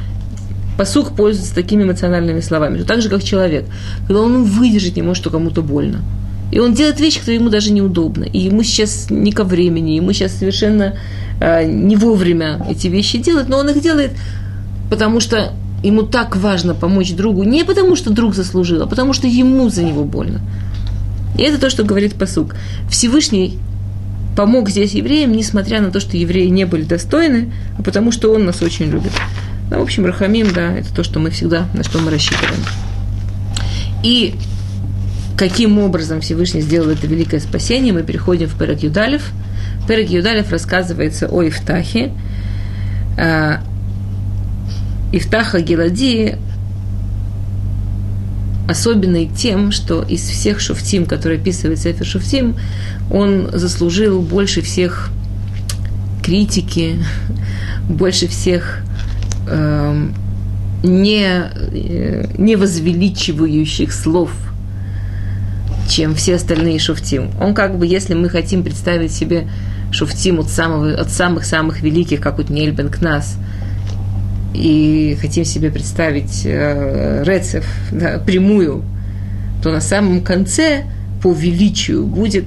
посух 0.78 1.16
пользуется 1.16 1.54
такими 1.54 1.82
эмоциональными 1.82 2.40
словами, 2.40 2.76
что 2.76 2.86
так 2.86 3.02
же, 3.02 3.08
как 3.08 3.24
человек, 3.24 3.64
когда 4.06 4.22
он 4.22 4.44
выдержать 4.44 4.96
не 4.96 5.02
может, 5.02 5.20
что 5.20 5.30
кому-то 5.30 5.62
больно. 5.62 6.02
И 6.51 6.59
он 6.59 6.73
делает 6.73 6.99
вещи, 6.99 7.19
которые 7.19 7.39
ему 7.39 7.49
даже 7.49 7.71
неудобно. 7.71 8.23
И 8.23 8.39
ему 8.39 8.63
сейчас 8.63 9.07
не 9.09 9.31
ко 9.31 9.43
времени, 9.43 9.91
ему 9.91 10.13
сейчас 10.13 10.33
совершенно 10.33 10.97
э, 11.39 11.65
не 11.65 11.95
вовремя 11.95 12.65
эти 12.69 12.87
вещи 12.87 13.19
делать, 13.19 13.49
но 13.49 13.59
он 13.59 13.69
их 13.69 13.81
делает, 13.81 14.11
потому 14.89 15.19
что 15.19 15.53
ему 15.83 16.03
так 16.03 16.35
важно 16.35 16.73
помочь 16.73 17.13
другу 17.13 17.43
не 17.43 17.63
потому, 17.63 17.95
что 17.95 18.09
друг 18.09 18.35
заслужил, 18.35 18.83
а 18.83 18.87
потому 18.87 19.13
что 19.13 19.27
ему 19.27 19.69
за 19.69 19.83
него 19.83 20.03
больно. 20.03 20.41
И 21.37 21.43
это 21.43 21.59
то, 21.59 21.69
что 21.69 21.83
говорит 21.83 22.15
посук. 22.15 22.55
Всевышний 22.89 23.59
помог 24.35 24.69
здесь 24.69 24.93
евреям, 24.93 25.31
несмотря 25.31 25.81
на 25.81 25.91
то, 25.91 25.99
что 25.99 26.17
евреи 26.17 26.47
не 26.47 26.65
были 26.65 26.83
достойны, 26.83 27.51
а 27.77 27.83
потому 27.83 28.11
что 28.11 28.33
он 28.33 28.45
нас 28.45 28.61
очень 28.61 28.87
любит. 28.87 29.11
Ну, 29.69 29.79
в 29.79 29.81
общем, 29.81 30.05
Рахамим, 30.05 30.51
да, 30.53 30.73
это 30.73 30.93
то, 30.93 31.03
что 31.03 31.19
мы 31.19 31.29
всегда, 31.29 31.67
на 31.73 31.83
что 31.83 31.99
мы 31.99 32.09
рассчитываем. 32.09 32.61
И 34.01 34.35
каким 35.39 35.79
образом 35.79 36.19
Всевышний 36.19 36.59
сделал 36.59 36.89
это 36.89 37.07
великое 37.07 37.39
спасение, 37.39 37.93
мы 37.93 38.03
переходим 38.03 38.49
в 38.49 38.57
Перек 38.59 38.83
Юдалев. 38.83 39.31
Перек 39.87 40.09
Юдалев 40.09 40.51
рассказывается 40.51 41.29
о 41.29 41.47
Ифтахе, 41.47 42.11
а, 43.17 43.61
Ифтаха 45.13 45.61
Гелади 45.61 46.37
особенный 48.67 49.27
тем, 49.27 49.71
что 49.71 50.01
из 50.01 50.23
всех 50.23 50.59
шуфтим, 50.59 51.05
которые 51.05 51.39
описывает 51.39 51.79
Сефер 51.79 52.05
Шуфтим, 52.05 52.55
он 53.09 53.49
заслужил 53.53 54.21
больше 54.21 54.61
всех 54.61 55.09
критики, 56.21 56.97
больше 57.89 58.27
всех 58.27 58.83
э, 59.47 60.07
не, 60.83 61.23
э, 61.23 62.25
не 62.37 62.57
возвеличивающих 62.57 63.91
слов, 63.91 64.31
чем 65.89 66.15
все 66.15 66.35
остальные 66.35 66.79
шуфтим. 66.79 67.31
Он 67.41 67.53
как 67.53 67.77
бы, 67.77 67.85
если 67.85 68.13
мы 68.13 68.29
хотим 68.29 68.63
представить 68.63 69.11
себе 69.11 69.49
шуфтим 69.91 70.39
от, 70.39 70.49
самого, 70.49 70.93
от 70.93 71.09
самых-самых 71.09 71.81
великих, 71.81 72.21
как 72.21 72.37
вот 72.37 72.49
Нельбен 72.49 72.89
Кнас– 72.89 73.37
и 74.53 75.17
хотим 75.21 75.45
себе 75.45 75.71
представить 75.71 76.41
э, 76.45 77.23
Рецев 77.25 77.65
да, 77.91 78.19
прямую, 78.19 78.83
то 79.61 79.71
на 79.71 79.81
самом 79.81 80.21
конце 80.21 80.85
по 81.21 81.31
величию 81.31 82.05
будет 82.05 82.45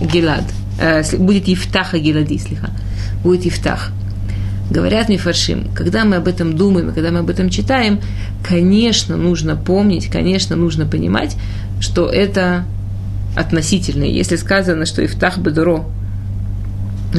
Гелад, 0.00 0.44
э, 0.80 1.02
будет 1.16 1.48
Ифтаха 1.48 1.98
Гелади, 1.98 2.38
слиха, 2.38 2.70
будет 3.22 3.46
Ифтах. 3.46 3.92
Говорят 4.70 5.08
Мифаршим, 5.08 5.68
когда 5.74 6.04
мы 6.04 6.16
об 6.16 6.26
этом 6.26 6.56
думаем, 6.56 6.92
когда 6.92 7.10
мы 7.10 7.20
об 7.20 7.30
этом 7.30 7.50
читаем, 7.50 8.00
конечно, 8.46 9.16
нужно 9.16 9.56
помнить, 9.56 10.08
конечно, 10.10 10.56
нужно 10.56 10.86
понимать, 10.86 11.36
что 11.80 12.08
это 12.08 12.64
относительно. 13.36 14.04
Если 14.04 14.36
сказано, 14.36 14.86
что 14.86 15.04
Ифтах 15.04 15.38
Бедуро, 15.38 15.84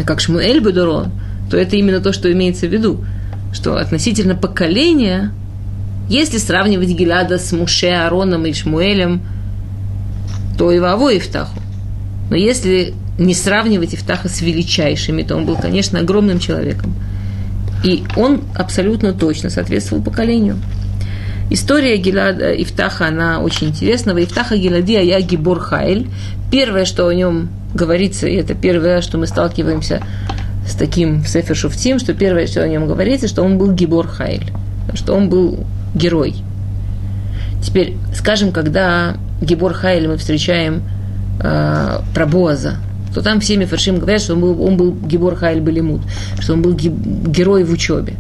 как 0.06 0.20
Шмуэль 0.20 0.60
Бедуро, 0.60 1.10
то 1.50 1.58
это 1.58 1.78
именно 1.78 2.02
то, 2.02 2.12
что 2.12 2.32
имеется 2.32 2.68
в 2.68 2.74
виду– 2.74 3.06
что 3.54 3.78
относительно 3.78 4.36
поколения, 4.36 5.32
если 6.10 6.38
сравнивать 6.38 6.90
Гиляда 6.90 7.38
с 7.38 7.52
Муше, 7.52 7.88
Ароном 7.88 8.46
и 8.46 8.54
Шмуэлем, 8.54 9.22
то 10.58 10.72
и 10.72 10.80
Ваво 10.80 11.18
Ифтаху. 11.18 11.60
Но 12.30 12.36
если 12.36 12.94
не 13.18 13.34
сравнивать 13.34 13.96
Ифтаха 13.96 14.30
с 14.30 14.42
величайшими, 14.42 15.24
то 15.24 15.36
он 15.36 15.46
был, 15.46 15.56
конечно, 15.56 16.00
огромным 16.00 16.40
человеком. 16.40 16.94
И 17.84 18.04
он 18.16 18.42
абсолютно 18.56 19.14
точно 19.14 19.50
соответствовал 19.50 20.04
поколению. 20.04 20.58
История 21.50 21.98
Гилада 21.98 22.52
Ифтаха, 22.62 23.08
она 23.08 23.40
очень 23.40 23.68
интересна. 23.68 24.14
В 24.14 24.22
Ифтаха 24.22 24.58
Гилади 24.58 24.96
Ая 24.96 25.22
Гибор 25.22 25.60
Хайль. 25.60 26.08
Первое, 26.52 26.86
что 26.86 27.08
о 27.08 27.14
нем 27.14 27.50
говорится, 27.74 28.28
и 28.28 28.36
это 28.36 28.54
первое, 28.54 29.02
что 29.02 29.18
мы 29.18 29.28
сталкиваемся 29.28 30.02
с 30.68 30.76
таким 30.76 31.24
Сефер 31.26 31.56
Шуфтим, 31.56 32.00
что 32.00 32.14
первое, 32.14 32.48
что 32.48 32.62
о 32.62 32.68
нем 32.68 32.88
говорится, 32.88 33.28
что 33.28 33.44
он 33.44 33.58
был 33.58 33.72
Гибор 33.72 34.08
Хайль, 34.08 34.52
что 34.94 35.14
он 35.14 35.30
был 35.30 35.66
герой. 35.96 36.36
Теперь, 37.64 37.96
скажем, 38.14 38.52
когда 38.52 39.16
Гибор 39.42 39.74
Хайль 39.74 40.08
мы 40.08 40.18
встречаем 40.18 40.84
э, 41.42 42.00
про 42.14 42.26
Боаза, 42.26 42.78
то 43.18 43.24
там 43.24 43.40
всеми 43.40 43.66
фаршим 43.66 43.98
говорят, 43.98 44.22
что 44.22 44.36
он 44.36 44.42
был, 44.42 44.62
он 44.62 44.78
был 44.78 44.94
Гибор 44.94 45.34
Хайль 45.34 45.60
Балимут, 45.60 46.02
что 46.40 46.54
он 46.54 46.62
был 46.62 46.76
герой 46.76 47.64
в 47.64 47.72
учебе. 47.72 48.14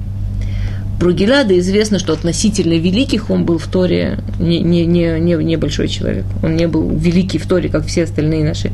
Про 0.99 1.11
Гелада 1.11 1.57
известно, 1.59 1.99
что 1.99 2.13
относительно 2.13 2.73
великих 2.73 3.29
он 3.29 3.45
был 3.45 3.59
в 3.59 3.67
Торе 3.67 4.17
не, 4.39 4.59
не, 4.61 4.87
не, 4.87 5.19
не, 5.19 5.35
не 5.35 5.55
большой 5.55 5.87
человек. 5.87 6.25
Он 6.41 6.55
не 6.55 6.67
был 6.67 6.89
великий 6.89 7.37
в 7.37 7.45
Торе, 7.45 7.69
как 7.69 7.85
все 7.85 8.05
остальные 8.05 8.43
наши. 8.43 8.71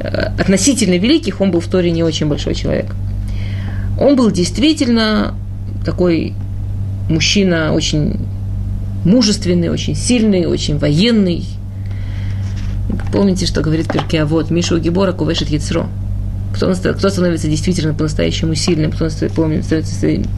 Э, 0.00 0.30
относительно 0.40 0.96
великих 0.96 1.42
он 1.42 1.50
был 1.50 1.60
в 1.60 1.68
Торе 1.68 1.90
не 1.90 2.02
очень 2.02 2.28
большой 2.28 2.54
человек. 2.54 2.86
Он 4.00 4.16
был 4.16 4.30
действительно 4.30 5.34
такой 5.84 6.32
мужчина 7.10 7.74
очень 7.74 8.16
мужественный, 9.04 9.68
очень 9.68 9.94
сильный, 9.94 10.46
очень 10.46 10.78
военный. 10.78 11.44
Помните, 13.12 13.46
что 13.46 13.62
говорит 13.62 13.90
Перке, 13.92 14.22
а 14.22 14.26
вот 14.26 14.50
Мишу 14.50 14.78
Гибора 14.78 15.12
кувешит 15.12 15.48
яцро. 15.48 15.88
Кто, 16.54 16.72
кто 16.74 17.08
становится 17.08 17.48
действительно 17.48 17.94
по-настоящему 17.94 18.54
сильным, 18.54 18.90
кто 18.90 19.08
становится 19.08 19.28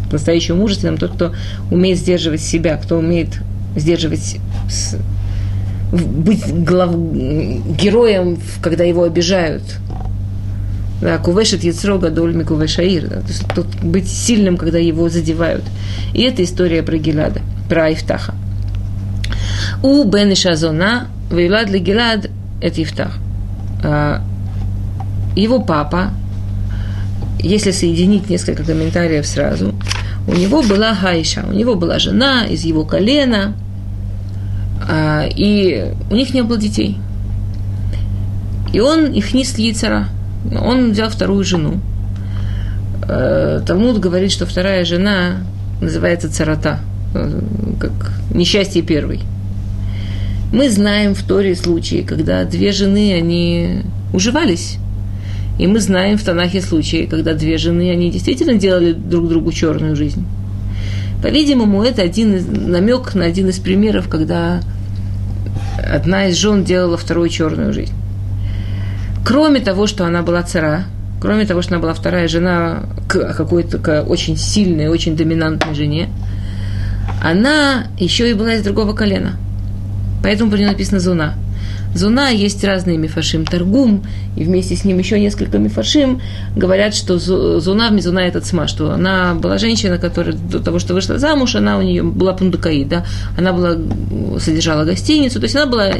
по-настоящему 0.08 0.58
мужественным, 0.58 0.96
тот, 0.96 1.12
кто 1.14 1.34
умеет 1.70 1.98
сдерживать 1.98 2.40
себя, 2.40 2.76
кто 2.76 2.98
умеет 2.98 3.40
сдерживать 3.76 4.38
быть 5.92 6.46
глав... 6.64 6.94
героем, 6.94 8.38
когда 8.62 8.84
его 8.84 9.04
обижают, 9.04 9.62
да, 11.00 11.18
кувешет 11.18 11.64
яцро 11.64 11.98
гадоль 11.98 12.34
микувешаир. 12.34 13.08
Да, 13.08 13.20
то 13.20 13.28
есть 13.28 13.44
тут 13.54 13.66
быть 13.82 14.08
сильным, 14.08 14.56
когда 14.56 14.78
его 14.78 15.08
задевают. 15.08 15.64
И 16.12 16.22
это 16.22 16.44
история 16.44 16.82
про 16.82 16.98
Гелада, 16.98 17.40
про 17.68 17.92
Ифтаха. 17.92 18.34
У 19.82 20.04
Бен 20.04 20.34
Шазона 20.34 21.08
Вейлад 21.30 21.70
ли 21.70 21.78
Гелад 21.78 22.28
это 22.60 22.82
Ифтах. 22.82 23.18
А, 23.82 24.22
его 25.36 25.60
папа, 25.60 26.10
если 27.38 27.70
соединить 27.70 28.28
несколько 28.28 28.64
комментариев 28.64 29.26
сразу, 29.26 29.74
у 30.26 30.32
него 30.32 30.62
была 30.62 30.94
Хайша, 30.94 31.44
у 31.48 31.52
него 31.52 31.74
была 31.74 31.98
жена 31.98 32.46
из 32.46 32.64
его 32.64 32.84
колена, 32.84 33.54
А, 34.88 35.26
и 35.26 35.92
у 36.10 36.14
них 36.14 36.34
не 36.34 36.42
было 36.42 36.58
детей. 36.58 36.98
И 38.72 38.80
он 38.80 39.12
их 39.12 39.34
не 39.34 39.44
с. 39.44 39.54
Он 40.60 40.92
взял 40.92 41.10
вторую 41.10 41.44
жену. 41.44 41.80
Э, 43.06 43.60
Талмуд 43.66 43.98
говорит, 43.98 44.30
что 44.30 44.46
вторая 44.46 44.84
жена 44.84 45.38
называется 45.80 46.32
царата, 46.32 46.78
э, 47.14 47.40
как 47.80 48.12
несчастье 48.32 48.82
первой. 48.82 49.20
Мы 50.52 50.68
знаем 50.68 51.14
в 51.14 51.22
Торе 51.22 51.54
случаи, 51.54 52.02
когда 52.02 52.44
две 52.44 52.72
жены, 52.72 53.14
они 53.14 53.82
уживались. 54.12 54.78
И 55.60 55.66
мы 55.68 55.78
знаем 55.78 56.18
в 56.18 56.24
Танахе 56.24 56.60
случаи, 56.60 57.06
когда 57.08 57.34
две 57.34 57.56
жены, 57.56 57.90
они 57.90 58.10
действительно 58.10 58.54
делали 58.54 58.92
друг 58.92 59.28
другу 59.28 59.52
черную 59.52 59.94
жизнь. 59.94 60.26
По-видимому, 61.22 61.84
это 61.84 62.02
один 62.02 62.34
из, 62.34 62.46
намек 62.46 63.14
на 63.14 63.26
один 63.26 63.48
из 63.48 63.58
примеров, 63.58 64.08
когда 64.08 64.60
одна 65.78 66.26
из 66.26 66.36
жен 66.36 66.64
делала 66.64 66.96
вторую 66.96 67.28
черную 67.28 67.72
жизнь. 67.72 67.92
Кроме 69.24 69.60
того, 69.60 69.86
что 69.86 70.04
она 70.04 70.22
была 70.22 70.42
цара, 70.42 70.84
кроме 71.20 71.44
того, 71.44 71.62
что 71.62 71.74
она 71.74 71.82
была 71.82 71.94
вторая 71.94 72.26
жена 72.26 72.84
к 73.06 73.34
какой-то 73.34 73.78
к 73.78 74.02
очень 74.02 74.36
сильной, 74.36 74.88
очень 74.88 75.14
доминантной 75.14 75.74
жене, 75.74 76.08
она 77.22 77.86
еще 77.98 78.30
и 78.30 78.34
была 78.34 78.54
из 78.54 78.62
другого 78.62 78.94
колена. 78.94 79.36
Поэтому 80.22 80.50
про 80.50 80.58
нее 80.58 80.68
написано 80.68 81.00
«зуна». 81.00 81.34
Зуна 81.94 82.28
есть 82.28 82.62
разные 82.62 82.98
мифашим. 82.98 83.44
Таргум 83.44 84.04
и 84.36 84.44
вместе 84.44 84.76
с 84.76 84.84
ним 84.84 84.98
еще 84.98 85.18
несколько 85.18 85.58
мифашим 85.58 86.20
говорят, 86.54 86.94
что 86.94 87.18
Зуна, 87.18 87.90
Мизуна 87.90 88.20
это 88.20 88.40
цма, 88.40 88.68
что 88.68 88.92
она 88.92 89.34
была 89.34 89.58
женщина, 89.58 89.98
которая 89.98 90.36
до 90.36 90.60
того, 90.60 90.78
что 90.78 90.94
вышла 90.94 91.18
замуж, 91.18 91.56
она 91.56 91.78
у 91.78 91.82
нее 91.82 92.02
была 92.02 92.32
пундукаид, 92.32 92.88
да, 92.88 93.04
она 93.36 93.52
была, 93.52 93.76
содержала 94.38 94.84
гостиницу, 94.84 95.40
то 95.40 95.44
есть 95.44 95.56
она 95.56 95.66
была 95.66 95.90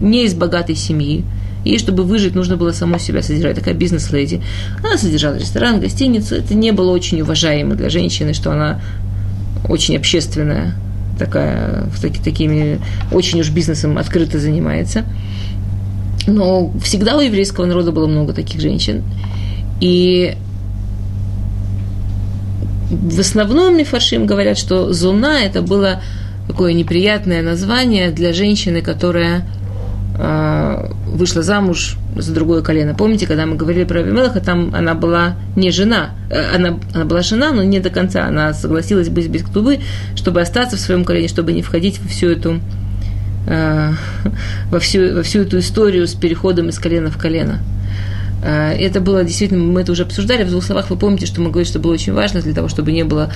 не 0.00 0.24
из 0.24 0.34
богатой 0.34 0.74
семьи, 0.74 1.24
Ей, 1.64 1.80
чтобы 1.80 2.04
выжить, 2.04 2.36
нужно 2.36 2.56
было 2.56 2.70
самой 2.70 3.00
себя 3.00 3.22
содержать. 3.22 3.56
Такая 3.56 3.74
бизнес-леди. 3.74 4.40
Она 4.84 4.96
содержала 4.96 5.34
ресторан, 5.34 5.80
гостиницу. 5.80 6.36
Это 6.36 6.54
не 6.54 6.70
было 6.70 6.92
очень 6.92 7.20
уважаемо 7.22 7.74
для 7.74 7.88
женщины, 7.88 8.34
что 8.34 8.52
она 8.52 8.80
очень 9.68 9.96
общественная, 9.96 10.76
такая, 11.18 11.84
таки, 12.00 12.22
такими, 12.22 12.80
очень 13.12 13.40
уж 13.40 13.50
бизнесом 13.50 13.98
открыто 13.98 14.38
занимается. 14.38 15.04
Но 16.26 16.72
всегда 16.82 17.16
у 17.16 17.20
еврейского 17.20 17.66
народа 17.66 17.92
было 17.92 18.06
много 18.06 18.32
таких 18.32 18.60
женщин. 18.60 19.04
И 19.80 20.36
в 22.90 23.20
основном 23.20 23.76
мифаршим 23.76 24.26
говорят, 24.26 24.58
что 24.58 24.92
зуна 24.92 25.42
это 25.42 25.62
было 25.62 26.02
такое 26.48 26.72
неприятное 26.72 27.42
название 27.42 28.10
для 28.10 28.32
женщины, 28.32 28.80
которая 28.80 29.44
вышла 30.18 31.42
замуж 31.42 31.96
за 32.16 32.32
другое 32.32 32.62
колено. 32.62 32.94
Помните, 32.94 33.26
когда 33.26 33.46
мы 33.46 33.56
говорили 33.56 33.84
про 33.84 34.00
Авимелаха, 34.00 34.40
там 34.40 34.74
она 34.74 34.94
была 34.94 35.36
не 35.56 35.70
жена, 35.70 36.10
э, 36.30 36.54
она, 36.54 36.78
она 36.94 37.04
была 37.04 37.22
жена, 37.22 37.52
но 37.52 37.62
не 37.62 37.80
до 37.80 37.90
конца. 37.90 38.26
Она 38.26 38.52
согласилась 38.52 39.08
быть 39.08 39.28
без 39.28 39.42
ктубы, 39.42 39.80
чтобы 40.14 40.40
остаться 40.40 40.76
в 40.76 40.80
своем 40.80 41.04
колене, 41.04 41.28
чтобы 41.28 41.52
не 41.52 41.62
входить 41.62 42.00
во 42.00 42.08
всю 42.08 42.28
эту 42.28 42.60
э, 43.46 43.92
во, 44.70 44.78
всю, 44.78 45.14
во 45.14 45.22
всю 45.22 45.42
эту 45.42 45.58
историю 45.58 46.06
с 46.06 46.14
переходом 46.14 46.68
из 46.68 46.78
колена 46.78 47.10
в 47.10 47.18
колено. 47.18 47.60
Э, 48.42 48.72
это 48.72 49.00
было 49.00 49.24
действительно, 49.24 49.62
мы 49.62 49.82
это 49.82 49.92
уже 49.92 50.04
обсуждали, 50.04 50.44
в 50.44 50.50
двух 50.50 50.64
словах 50.64 50.90
вы 50.90 50.96
помните, 50.96 51.26
что 51.26 51.40
мы 51.40 51.50
говорили, 51.50 51.68
что 51.68 51.78
было 51.78 51.92
очень 51.92 52.12
важно 52.12 52.40
для 52.40 52.54
того, 52.54 52.68
чтобы 52.68 52.92
не 52.92 53.04
было, 53.04 53.30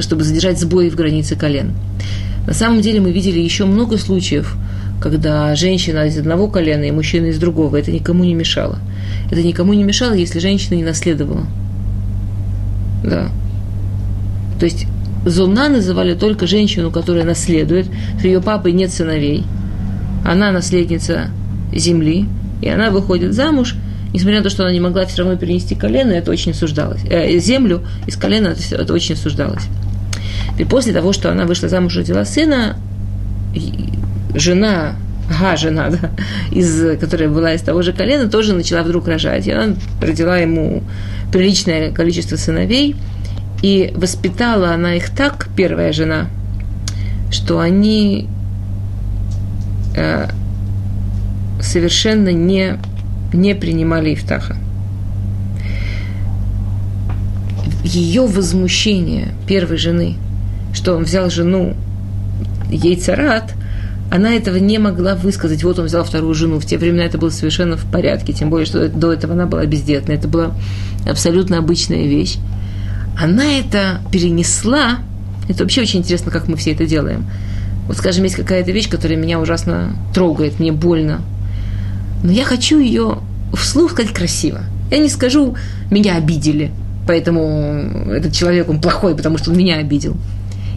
чтобы 0.00 0.24
задержать 0.24 0.58
сбои 0.58 0.88
в 0.88 0.96
границе 0.96 1.36
колен. 1.36 1.72
На 2.46 2.54
самом 2.54 2.80
деле 2.80 3.00
мы 3.00 3.12
видели 3.12 3.38
еще 3.38 3.66
много 3.66 3.98
случаев, 3.98 4.56
когда 5.02 5.54
женщина 5.56 6.06
из 6.06 6.16
одного 6.16 6.46
колена 6.46 6.84
и 6.84 6.92
мужчина 6.92 7.26
из 7.26 7.38
другого. 7.38 7.76
Это 7.76 7.90
никому 7.90 8.22
не 8.22 8.34
мешало. 8.34 8.78
Это 9.30 9.42
никому 9.42 9.72
не 9.74 9.82
мешало, 9.82 10.14
если 10.14 10.38
женщина 10.38 10.76
не 10.76 10.84
наследовала. 10.84 11.44
Да. 13.02 13.28
То 14.60 14.64
есть 14.64 14.86
Зуна 15.26 15.68
называли 15.68 16.14
только 16.14 16.46
женщину, 16.46 16.92
которая 16.92 17.24
наследует, 17.24 17.86
что 18.18 18.28
ее 18.28 18.40
папы 18.40 18.70
нет 18.70 18.92
сыновей. 18.92 19.44
Она 20.24 20.52
наследница 20.52 21.30
земли, 21.74 22.26
и 22.60 22.68
она 22.68 22.90
выходит 22.90 23.34
замуж, 23.34 23.74
несмотря 24.12 24.38
на 24.38 24.44
то, 24.44 24.50
что 24.50 24.62
она 24.62 24.72
не 24.72 24.80
могла 24.80 25.04
все 25.06 25.22
равно 25.22 25.36
перенести 25.36 25.74
колено, 25.74 26.12
это 26.12 26.30
очень 26.30 26.52
осуждалось. 26.52 27.00
Э, 27.10 27.38
землю 27.38 27.82
из 28.06 28.16
колена 28.16 28.48
это, 28.48 28.76
это 28.76 28.92
очень 28.92 29.14
осуждалось. 29.14 29.64
И 30.58 30.64
после 30.64 30.92
того, 30.92 31.12
что 31.12 31.32
она 31.32 31.44
вышла 31.44 31.68
замуж, 31.68 31.96
родила 31.96 32.24
сына, 32.24 32.76
жена, 34.34 34.96
ага, 35.30 35.56
жена, 35.56 35.90
да, 35.90 36.10
из, 36.50 36.98
которая 36.98 37.28
была 37.28 37.54
из 37.54 37.62
того 37.62 37.82
же 37.82 37.92
колена, 37.92 38.28
тоже 38.28 38.54
начала 38.54 38.82
вдруг 38.82 39.08
рожать. 39.08 39.46
И 39.46 39.52
она 39.52 39.76
родила 40.00 40.38
ему 40.38 40.82
приличное 41.32 41.92
количество 41.92 42.36
сыновей, 42.36 42.96
и 43.62 43.92
воспитала 43.96 44.72
она 44.74 44.94
их 44.94 45.10
так, 45.10 45.48
первая 45.56 45.92
жена, 45.92 46.28
что 47.30 47.60
они 47.60 48.28
э, 49.96 50.28
совершенно 51.60 52.30
не, 52.30 52.78
не 53.32 53.54
принимали 53.54 54.14
Ифтаха. 54.14 54.56
Ее 57.84 58.26
возмущение 58.26 59.28
первой 59.46 59.76
жены, 59.76 60.16
что 60.74 60.96
он 60.96 61.04
взял 61.04 61.30
жену 61.30 61.74
ей 62.70 62.96
царат, 62.96 63.54
она 64.12 64.34
этого 64.34 64.56
не 64.56 64.76
могла 64.76 65.14
высказать. 65.14 65.64
Вот 65.64 65.78
он 65.78 65.86
взял 65.86 66.04
вторую 66.04 66.34
жену. 66.34 66.60
В 66.60 66.66
те 66.66 66.76
времена 66.76 67.02
это 67.04 67.16
было 67.16 67.30
совершенно 67.30 67.78
в 67.78 67.90
порядке, 67.90 68.34
тем 68.34 68.50
более, 68.50 68.66
что 68.66 68.86
до 68.90 69.10
этого 69.10 69.32
она 69.32 69.46
была 69.46 69.64
бездетна. 69.64 70.12
Это 70.12 70.28
была 70.28 70.54
абсолютно 71.08 71.56
обычная 71.56 72.06
вещь. 72.06 72.36
Она 73.18 73.54
это 73.54 74.02
перенесла. 74.12 74.98
Это 75.48 75.62
вообще 75.62 75.80
очень 75.80 76.00
интересно, 76.00 76.30
как 76.30 76.46
мы 76.46 76.58
все 76.58 76.72
это 76.72 76.84
делаем. 76.84 77.24
Вот, 77.86 77.96
скажем, 77.96 78.24
есть 78.24 78.36
какая-то 78.36 78.70
вещь, 78.70 78.90
которая 78.90 79.16
меня 79.16 79.40
ужасно 79.40 79.96
трогает, 80.12 80.60
мне 80.60 80.72
больно. 80.72 81.22
Но 82.22 82.32
я 82.32 82.44
хочу 82.44 82.80
ее 82.80 83.16
вслух 83.54 83.92
сказать 83.92 84.12
красиво. 84.12 84.60
Я 84.90 84.98
не 84.98 85.08
скажу, 85.08 85.56
меня 85.90 86.16
обидели, 86.16 86.70
поэтому 87.06 88.12
этот 88.12 88.34
человек, 88.34 88.68
он 88.68 88.78
плохой, 88.78 89.16
потому 89.16 89.38
что 89.38 89.52
он 89.52 89.56
меня 89.56 89.76
обидел. 89.76 90.18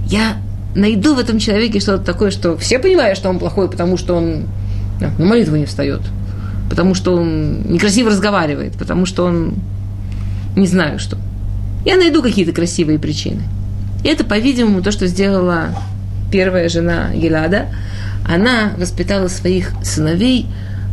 Я 0.07 0.37
найду 0.75 1.15
в 1.15 1.19
этом 1.19 1.39
человеке 1.39 1.79
что-то 1.79 2.03
такое, 2.03 2.29
что 2.31 2.57
все 2.57 2.79
понимают, 2.79 3.17
что 3.17 3.29
он 3.29 3.39
плохой, 3.39 3.69
потому 3.69 3.97
что 3.97 4.15
он 4.15 4.43
да, 4.99 5.09
на 5.17 5.25
молитву 5.25 5.55
не 5.55 5.65
встает, 5.65 6.01
потому 6.69 6.93
что 6.93 7.15
он 7.15 7.61
некрасиво 7.63 8.11
разговаривает, 8.11 8.73
потому 8.73 9.05
что 9.05 9.25
он 9.25 9.55
не 10.55 10.67
знаю 10.67 10.99
что. 10.99 11.17
Я 11.85 11.97
найду 11.97 12.21
какие-то 12.21 12.51
красивые 12.51 12.99
причины. 12.99 13.43
И 14.03 14.07
это, 14.07 14.23
по-видимому, 14.23 14.81
то, 14.81 14.91
что 14.91 15.07
сделала 15.07 15.69
первая 16.31 16.69
жена 16.69 17.11
Гелада. 17.13 17.67
Она 18.27 18.71
воспитала 18.77 19.27
своих 19.27 19.71
сыновей 19.83 20.47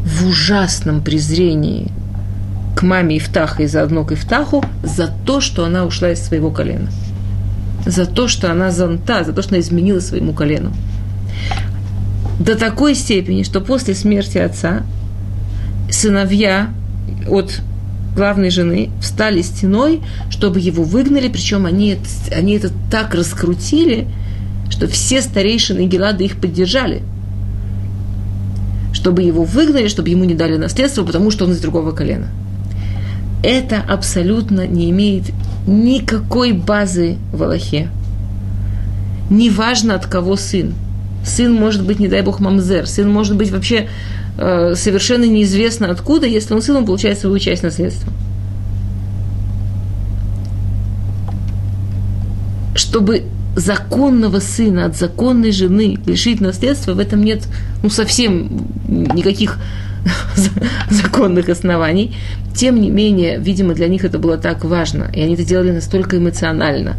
в 0.05 0.27
ужасном 0.27 1.03
презрении 1.03 1.91
к 2.77 2.83
маме 2.83 3.19
Ифтаха 3.19 3.63
и 3.63 3.67
заодно 3.67 4.05
к 4.05 4.13
Ифтаху 4.13 4.65
за 4.83 5.11
то, 5.25 5.41
что 5.41 5.65
она 5.65 5.85
ушла 5.85 6.11
из 6.11 6.21
своего 6.21 6.51
колена 6.51 6.89
за 7.85 8.07
то, 8.07 8.29
что 8.29 8.51
она 8.51 8.71
зонта, 8.71 9.25
за 9.25 9.33
то, 9.33 9.43
что 9.43 9.55
она 9.55 9.61
изменила 9.61 10.01
своему 10.01 10.33
колену. 10.33 10.73
До 12.39 12.57
такой 12.57 12.95
степени, 12.95 13.43
что 13.43 13.61
после 13.61 13.95
смерти 13.95 14.39
отца 14.39 14.83
сыновья 15.91 16.71
от 17.29 17.61
главной 18.15 18.51
жены 18.51 18.91
встали 19.01 19.43
стеной, 19.43 20.01
чтобы 20.31 20.61
его 20.61 20.83
выгнали, 20.83 21.29
причем 21.29 21.67
они, 21.67 21.97
они 22.31 22.57
это 22.57 22.71
так 22.91 23.15
раскрутили, 23.15 24.09
что 24.71 24.87
все 24.87 25.21
старейшины 25.21 25.87
Гелада 25.87 26.25
их 26.25 26.41
поддержали. 26.41 27.03
Чтобы 28.93 29.23
его 29.23 29.45
выгнали, 29.45 29.89
чтобы 29.89 30.11
ему 30.11 30.25
не 30.25 30.35
дали 30.35 30.57
наследство, 30.57 31.05
потому 31.05 31.31
что 31.31 31.45
он 31.45 31.53
из 31.53 31.61
другого 31.61 31.93
колена. 31.93 32.29
Это 33.43 33.81
абсолютно 33.81 34.67
не 34.67 34.91
имеет 34.91 35.25
никакой 35.67 36.53
базы 36.53 37.17
в 37.33 37.43
Аллахе. 37.43 37.89
Неважно, 39.31 39.95
от 39.95 40.07
кого 40.07 40.37
сын. 40.37 40.75
Сын 41.25 41.53
может 41.53 41.85
быть, 41.85 42.01
не 42.01 42.09
дай 42.09 42.23
бог, 42.23 42.41
мамзер. 42.41 42.87
Сын 42.87 43.09
может 43.09 43.37
быть 43.37 43.51
вообще 43.51 43.89
э, 44.39 44.75
совершенно 44.75 45.25
неизвестно 45.25 45.91
откуда, 45.91 46.27
если 46.27 46.55
он 46.55 46.63
сын, 46.63 46.77
он 46.77 46.87
получает 46.87 47.19
свою 47.19 47.39
часть 47.39 47.63
наследства. 47.63 48.13
Чтобы 52.75 53.25
законного 53.55 54.41
сына 54.41 54.87
от 54.87 54.97
законной 54.97 55.53
жены 55.53 55.99
лишить 56.07 56.41
наследства, 56.41 56.95
в 56.95 56.99
этом 56.99 57.23
нет 57.23 57.47
ну, 57.83 57.91
совсем 57.91 58.67
никаких 58.89 59.59
законных 60.91 61.49
оснований. 61.49 62.15
Тем 62.55 62.81
не 62.81 62.91
менее, 62.91 63.39
видимо, 63.39 63.75
для 63.75 63.89
них 63.89 64.05
это 64.05 64.19
было 64.19 64.37
так 64.37 64.65
важно, 64.65 65.11
и 65.15 65.21
они 65.23 65.35
это 65.35 65.45
делали 65.45 65.73
настолько 65.73 66.19
эмоционально, 66.19 66.97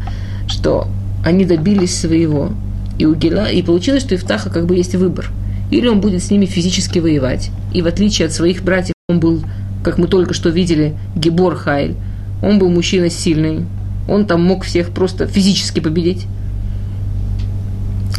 что 0.48 0.88
они 1.24 1.46
добились 1.46 1.98
своего. 1.98 2.52
И 2.98 3.06
у 3.06 3.16
Гила, 3.16 3.50
и 3.50 3.62
получилось, 3.62 4.04
что 4.04 4.16
Ифтаха 4.16 4.50
как 4.50 4.66
бы 4.66 4.76
есть 4.76 4.96
выбор. 4.96 5.32
Или 5.72 5.88
он 5.88 6.02
будет 6.02 6.24
с 6.24 6.30
ними 6.30 6.46
физически 6.46 7.00
воевать. 7.00 7.50
И 7.74 7.82
в 7.82 7.88
отличие 7.88 8.28
от 8.28 8.34
своих 8.34 8.64
братьев, 8.64 8.94
он 9.10 9.20
был, 9.20 9.42
как 9.84 9.98
мы 9.98 10.08
только 10.08 10.34
что 10.34 10.50
видели, 10.50 10.96
Гебор 11.16 11.56
Хайль. 11.56 11.96
Он 12.44 12.60
был 12.60 12.70
мужчина 12.70 13.10
сильный. 13.10 13.66
Он 14.08 14.26
там 14.26 14.44
мог 14.44 14.64
всех 14.64 14.90
просто 14.92 15.28
физически 15.28 15.80
победить. 15.80 16.28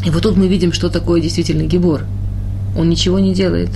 И 0.04 0.10
вот 0.10 0.22
тут 0.22 0.36
мы 0.36 0.48
видим, 0.48 0.72
что 0.72 0.88
такое 0.88 1.20
действительно 1.20 1.62
Гебор. 1.62 2.02
Он 2.76 2.88
ничего 2.88 3.18
не 3.20 3.34
делает. 3.34 3.70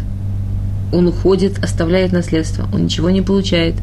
Он 0.92 1.09
уходит, 1.09 1.62
оставляет 1.62 2.12
наследство. 2.12 2.68
Он 2.72 2.85
ничего 2.85 3.11
не 3.11 3.22
получает 3.22 3.74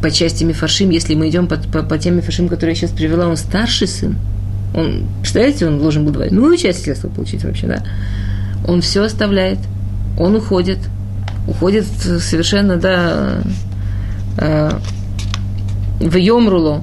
по 0.00 0.10
части 0.10 0.44
Мифаршим, 0.44 0.90
если 0.90 1.14
мы 1.14 1.28
идем 1.28 1.46
по, 1.46 1.56
по, 1.56 1.82
по 1.82 1.98
теме 1.98 2.18
Мифаршим, 2.18 2.48
которую 2.48 2.70
я 2.70 2.80
сейчас 2.80 2.90
привела, 2.90 3.26
он 3.26 3.36
старший 3.36 3.86
сын. 3.86 4.16
Он, 4.74 5.06
представляете, 5.20 5.66
он 5.66 5.78
должен 5.78 6.04
был 6.04 6.12
двойную 6.12 6.56
часть 6.56 6.78
наследства 6.78 7.08
получить 7.08 7.44
вообще, 7.44 7.66
да? 7.66 7.82
Он 8.66 8.80
все 8.80 9.02
оставляет, 9.02 9.58
он 10.18 10.34
уходит, 10.34 10.78
уходит 11.46 11.86
совершенно, 11.86 12.76
да, 12.76 13.42
э, 14.38 14.70
в 16.00 16.16
Йомруло, 16.16 16.82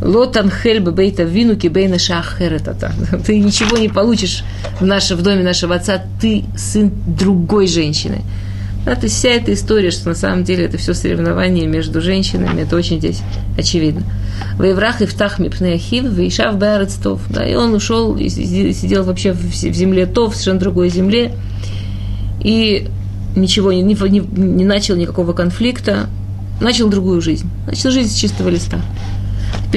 Лотан 0.00 0.50
хельба 0.50 0.92
бейта 0.92 1.24
вину 1.24 1.56
кибейна 1.56 1.98
шахеретата. 1.98 2.92
Ты 3.26 3.38
ничего 3.38 3.78
не 3.78 3.88
получишь 3.88 4.44
в, 4.80 4.86
наше, 4.86 5.16
в 5.16 5.22
доме 5.22 5.42
нашего 5.42 5.74
отца, 5.74 6.02
ты 6.20 6.44
сын 6.56 6.92
другой 7.06 7.66
женщины. 7.66 8.22
Да, 8.84 8.94
то 8.94 9.04
есть 9.04 9.16
вся 9.16 9.30
эта 9.30 9.52
история, 9.52 9.90
что 9.90 10.08
на 10.08 10.14
самом 10.14 10.44
деле 10.44 10.64
это 10.64 10.78
все 10.78 10.94
соревнование 10.94 11.66
между 11.66 12.00
женщинами, 12.00 12.62
это 12.62 12.76
очень 12.76 12.98
здесь 12.98 13.20
очевидно. 13.58 14.02
Воеврах 14.56 15.02
и 15.02 15.06
втах 15.06 15.38
мипнеахив, 15.38 16.04
вейшав 16.04 16.56
беарецтов. 16.58 17.20
Да, 17.28 17.46
и 17.46 17.54
он 17.54 17.74
ушел 17.74 18.16
и 18.16 18.28
сидел 18.28 19.04
вообще 19.04 19.32
в 19.32 19.52
земле 19.52 20.06
Тов, 20.06 20.32
в 20.32 20.36
совершенно 20.36 20.60
другой 20.60 20.88
земле. 20.90 21.32
И 22.40 22.88
ничего 23.36 23.72
не, 23.72 23.82
не, 23.82 24.20
не 24.20 24.64
начал 24.64 24.96
никакого 24.96 25.32
конфликта, 25.32 26.08
начал 26.60 26.88
другую 26.88 27.20
жизнь. 27.20 27.50
Начал 27.66 27.90
жизнь 27.90 28.10
с 28.10 28.14
чистого 28.14 28.48
листа. 28.48 28.80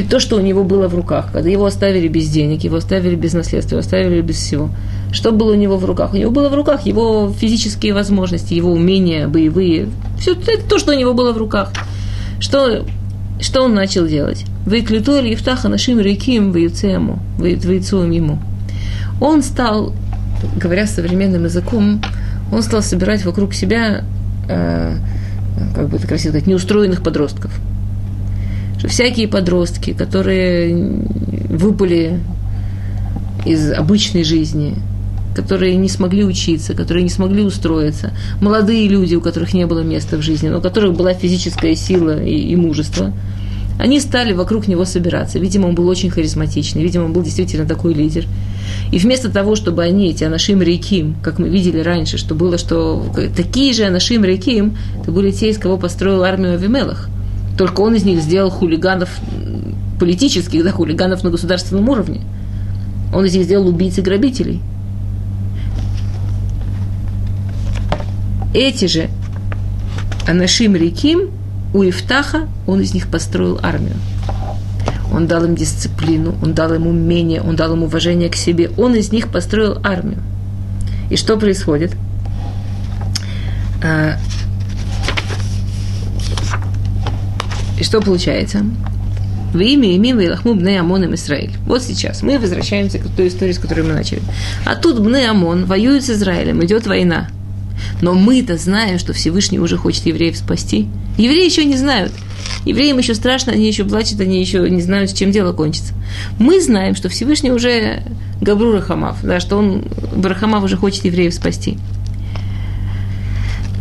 То, 0.10 0.22
что 0.22 0.38
у 0.38 0.40
него 0.40 0.64
было 0.64 0.88
в 0.88 0.96
руках, 0.96 1.32
когда 1.34 1.50
его 1.50 1.66
оставили 1.66 2.08
без 2.08 2.30
денег, 2.30 2.64
его 2.64 2.78
оставили 2.78 3.16
без 3.16 3.34
наследства, 3.34 3.76
его 3.76 3.82
оставили 3.82 4.22
без 4.22 4.38
всего. 4.38 4.70
Что 5.12 5.34
было 5.34 5.52
у 5.52 5.56
него 5.56 5.76
в 5.76 5.84
руках? 5.84 6.14
У 6.14 6.18
него 6.18 6.32
было 6.32 6.48
в 6.48 6.56
руках 6.56 6.86
его 6.86 7.32
физические 7.38 7.94
возможности, 7.94 8.54
его 8.54 8.72
умения 8.72 9.28
боевые. 9.28 9.90
Все 10.18 10.32
это 10.32 10.64
то, 10.64 10.80
что 10.80 10.94
у 10.94 10.98
него 10.98 11.14
было 11.14 11.34
в 11.34 11.38
руках. 11.38 11.74
Что, 12.40 12.86
что 13.42 13.64
он 13.64 13.74
начал 13.74 14.08
делать? 14.08 14.46
Выклиту 14.66 15.18
или 15.18 15.32
Евтаха 15.32 15.68
нашим 15.68 16.00
реким 16.00 16.54
вейцему, 16.54 17.20
вейцуем 17.38 18.12
ему. 18.12 18.40
Он 19.20 19.44
стал, 19.44 19.94
говоря 20.56 20.88
современным 20.88 21.44
языком, 21.44 22.02
он 22.50 22.64
стал 22.64 22.82
собирать 22.82 23.26
вокруг 23.26 23.54
себя, 23.54 24.06
э, 24.48 24.96
как 25.76 25.90
бы 25.90 25.98
это 25.98 26.08
красиво 26.08 26.32
сказать, 26.32 26.48
неустроенных 26.48 27.04
подростков– 27.04 27.52
что 28.82 28.88
всякие 28.88 29.28
подростки, 29.28 29.94
которые 29.94 30.76
выпали 31.50 32.20
из 33.46 33.72
обычной 33.72 34.24
жизни, 34.24 34.74
которые 35.36 35.76
не 35.76 35.88
смогли 35.88 36.24
учиться, 36.24 36.74
которые 36.74 37.04
не 37.04 37.10
смогли 37.10 37.44
устроиться, 37.44 38.12
молодые 38.42 38.88
люди, 38.88 39.14
у 39.14 39.22
которых 39.22 39.54
не 39.54 39.68
было 39.68 39.82
места 39.82 40.18
в 40.18 40.24
жизни, 40.24 40.50
но 40.50 40.58
у 40.58 40.62
которых 40.62 40.96
была 40.96 41.14
физическая 41.14 41.76
сила 41.76 42.24
и, 42.24 42.36
и 42.36 42.56
мужество, 42.56 43.14
они 43.78 44.00
стали 44.00 44.34
вокруг 44.34 44.68
него 44.68 44.84
собираться. 44.84 45.38
Видимо, 45.38 45.68
он 45.68 45.76
был 45.76 45.88
очень 45.88 46.10
харизматичный, 46.10 46.82
видимо, 46.82 47.04
он 47.04 47.14
был 47.14 47.22
действительно 47.22 47.68
такой 47.68 47.94
лидер. 47.94 48.26
И 48.92 48.98
вместо 48.98 49.30
того, 49.30 49.56
чтобы 49.56 49.84
они, 49.84 50.10
эти 50.10 50.24
Анашим 50.24 50.60
Рейким, 50.60 51.18
как 51.22 51.38
мы 51.38 51.50
видели 51.50 51.82
раньше, 51.82 52.18
что 52.18 52.34
было, 52.34 52.58
что 52.58 53.06
такие 53.38 53.74
же 53.74 53.84
Анашим 53.84 54.24
Рейким, 54.24 54.76
это 55.00 55.12
были 55.12 55.30
те, 55.30 55.52
из 55.52 55.60
кого 55.60 55.78
построил 55.78 56.24
армию 56.24 56.56
Авимелах– 56.56 57.10
только 57.62 57.82
он 57.82 57.94
из 57.94 58.04
них 58.04 58.20
сделал 58.24 58.50
хулиганов 58.50 59.20
политических, 60.00 60.64
да, 60.64 60.72
хулиганов 60.72 61.24
на 61.24 61.30
государственном 61.30 61.90
уровне. 61.90 62.22
Он 63.14 63.24
из 63.24 63.36
них 63.36 63.44
сделал 63.44 63.68
убийц 63.68 64.00
и 64.00 64.02
грабителей. 64.02 64.64
Эти 68.56 68.86
же 68.86 69.12
Анашим 70.28 70.76
Риким, 70.76 71.30
у 71.76 71.84
Ифтаха, 71.84 72.48
он 72.66 72.82
из 72.82 72.96
них 72.96 73.10
построил 73.10 73.60
армию. 73.62 73.94
Он 75.14 75.28
дал 75.28 75.46
им 75.46 75.54
дисциплину, 75.54 76.34
он 76.42 76.56
дал 76.56 76.74
им 76.74 76.88
умение, 76.88 77.44
он 77.44 77.56
дал 77.56 77.76
им 77.76 77.84
уважение 77.84 78.30
к 78.30 78.36
себе. 78.36 78.72
Он 78.76 78.96
из 78.96 79.12
них 79.12 79.28
построил 79.28 79.78
армию. 79.84 80.18
И 81.12 81.16
что 81.16 81.38
происходит? 81.38 81.96
И 87.82 87.84
что 87.84 88.00
получается? 88.00 88.64
В 89.56 89.60
имя 89.60 89.96
имим 89.96 90.20
Вейлахму 90.20 90.54
Бне 90.54 90.80
Амон 90.80 91.04
и 91.04 91.16
Израиль. 91.16 91.50
Вот 91.66 91.82
сейчас 91.82 92.22
мы 92.22 92.38
возвращаемся 92.38 93.00
к 93.00 93.10
той 93.16 93.30
истории, 93.30 93.54
с 93.54 93.58
которой 93.58 93.82
мы 93.82 93.94
начали. 93.94 94.22
А 94.66 94.76
тут 94.76 95.00
Бне 95.00 95.28
Амон 95.28 95.66
воюет 95.66 96.06
с 96.06 96.12
Израилем, 96.12 96.64
идет 96.64 96.86
война. 96.86 97.30
Но 98.04 98.14
мы-то 98.14 98.56
знаем, 98.58 99.00
что 99.00 99.14
Всевышний 99.14 99.58
уже 99.58 99.78
хочет 99.78 100.06
евреев 100.06 100.38
спасти. 100.38 100.90
Евреи 101.18 101.44
еще 101.44 101.66
не 101.66 101.76
знают. 101.76 102.14
Евреям 102.66 103.00
еще 103.00 103.16
страшно, 103.16 103.54
они 103.54 103.66
еще 103.66 103.84
плачут, 103.84 104.20
они 104.20 104.40
еще 104.40 104.70
не 104.70 104.84
знают, 104.84 105.10
с 105.10 105.14
чем 105.16 105.32
дело 105.32 105.52
кончится. 105.52 105.96
Мы 106.38 106.62
знаем, 106.62 106.94
что 106.94 107.10
Всевышний 107.10 107.52
уже 107.52 108.04
Габру 108.42 108.74
Рахамав, 108.74 109.24
да, 109.24 109.40
что 109.40 109.58
он, 109.58 109.86
Барахамав 110.16 110.64
уже 110.64 110.78
хочет 110.78 111.04
евреев 111.04 111.34
спасти. 111.34 111.80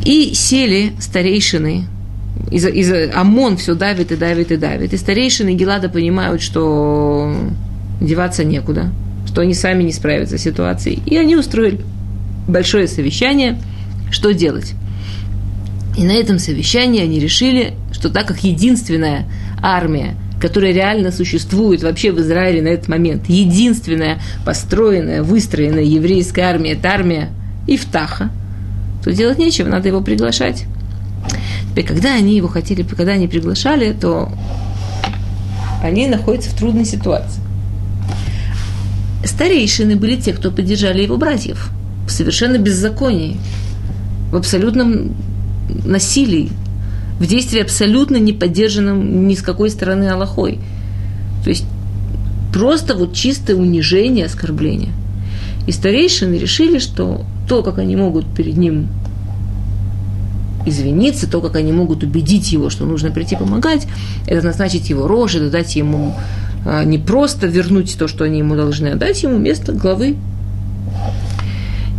И 0.06 0.32
сели 0.32 0.94
старейшины 0.98 1.84
из, 2.50 2.66
из 2.66 3.14
ОМОН 3.14 3.56
все 3.58 3.74
давит 3.74 4.12
и 4.12 4.16
давит 4.16 4.50
и 4.50 4.56
давит. 4.56 4.92
И 4.92 4.96
старейшины 4.96 5.54
Гелада 5.54 5.88
понимают, 5.88 6.42
что 6.42 7.34
деваться 8.00 8.44
некуда, 8.44 8.90
что 9.26 9.42
они 9.42 9.54
сами 9.54 9.82
не 9.84 9.92
справятся 9.92 10.38
с 10.38 10.42
ситуацией. 10.42 11.00
И 11.06 11.16
они 11.16 11.36
устроили 11.36 11.80
большое 12.48 12.88
совещание, 12.88 13.60
что 14.10 14.32
делать. 14.32 14.74
И 15.96 16.04
на 16.04 16.12
этом 16.12 16.38
совещании 16.38 17.02
они 17.02 17.20
решили, 17.20 17.74
что 17.92 18.10
так 18.10 18.26
как 18.26 18.42
единственная 18.42 19.26
армия, 19.62 20.16
которая 20.40 20.72
реально 20.72 21.12
существует 21.12 21.82
вообще 21.82 22.10
в 22.12 22.20
Израиле 22.20 22.62
на 22.62 22.68
этот 22.68 22.88
момент, 22.88 23.28
единственная 23.28 24.20
построенная, 24.44 25.22
выстроенная 25.22 25.82
еврейская 25.82 26.42
армия, 26.42 26.72
это 26.72 26.88
армия 26.88 27.30
Ифтаха, 27.66 28.30
то 29.04 29.12
делать 29.12 29.38
нечего, 29.38 29.68
надо 29.68 29.88
его 29.88 30.00
приглашать. 30.00 30.64
Теперь, 31.70 31.86
когда 31.86 32.14
они 32.14 32.36
его 32.36 32.48
хотели, 32.48 32.82
когда 32.82 33.12
они 33.12 33.28
приглашали, 33.28 33.92
то 33.92 34.28
они 35.82 36.08
находятся 36.08 36.50
в 36.50 36.54
трудной 36.54 36.84
ситуации. 36.84 37.40
Старейшины 39.24 39.94
были 39.94 40.16
те, 40.16 40.32
кто 40.32 40.50
поддержали 40.50 41.02
его 41.02 41.16
братьев 41.16 41.70
в 42.06 42.10
совершенно 42.10 42.58
беззаконии, 42.58 43.36
в 44.32 44.36
абсолютном 44.36 45.14
насилии, 45.84 46.50
в 47.20 47.26
действии 47.26 47.60
абсолютно 47.60 48.16
не 48.16 48.32
поддержанном 48.32 49.28
ни 49.28 49.34
с 49.34 49.42
какой 49.42 49.70
стороны 49.70 50.08
Аллахой. 50.08 50.58
То 51.44 51.50
есть 51.50 51.64
просто 52.52 52.96
вот 52.96 53.14
чистое 53.14 53.54
унижение, 53.54 54.26
оскорбление. 54.26 54.92
И 55.68 55.72
старейшины 55.72 56.34
решили, 56.34 56.80
что 56.80 57.24
то, 57.48 57.62
как 57.62 57.78
они 57.78 57.94
могут 57.94 58.26
перед 58.34 58.56
ним 58.56 58.88
извиниться, 60.66 61.30
то, 61.30 61.40
как 61.40 61.56
они 61.56 61.72
могут 61.72 62.02
убедить 62.02 62.52
его, 62.52 62.70
что 62.70 62.84
нужно 62.84 63.10
прийти 63.10 63.36
помогать, 63.36 63.86
это 64.26 64.44
назначить 64.46 64.90
его 64.90 65.06
рожь, 65.06 65.34
это 65.34 65.50
дать 65.50 65.76
ему 65.76 66.14
а, 66.64 66.84
не 66.84 66.98
просто 66.98 67.46
вернуть 67.46 67.96
то, 67.98 68.08
что 68.08 68.24
они 68.24 68.38
ему 68.38 68.54
должны, 68.56 68.88
а 68.88 68.96
дать 68.96 69.22
ему 69.22 69.38
место 69.38 69.72
главы. 69.72 70.16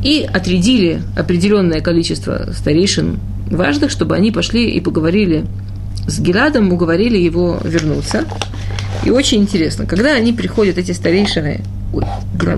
И 0.04 0.28
отрядили 0.32 1.02
определенное 1.16 1.82
количество 1.82 2.54
старейшин 2.58 3.20
важных, 3.50 3.92
чтобы 3.92 4.16
они 4.16 4.32
пошли 4.32 4.70
и 4.70 4.80
поговорили 4.80 5.46
с 6.08 6.20
Геладом, 6.20 6.72
уговорили 6.72 7.18
его 7.18 7.60
вернуться. 7.64 8.26
И 9.06 9.10
очень 9.10 9.42
интересно, 9.42 9.86
когда 9.86 10.14
они 10.14 10.34
приходят, 10.34 10.78
эти 10.78 10.92
старейшины, 10.92 11.62
ой, 11.94 12.06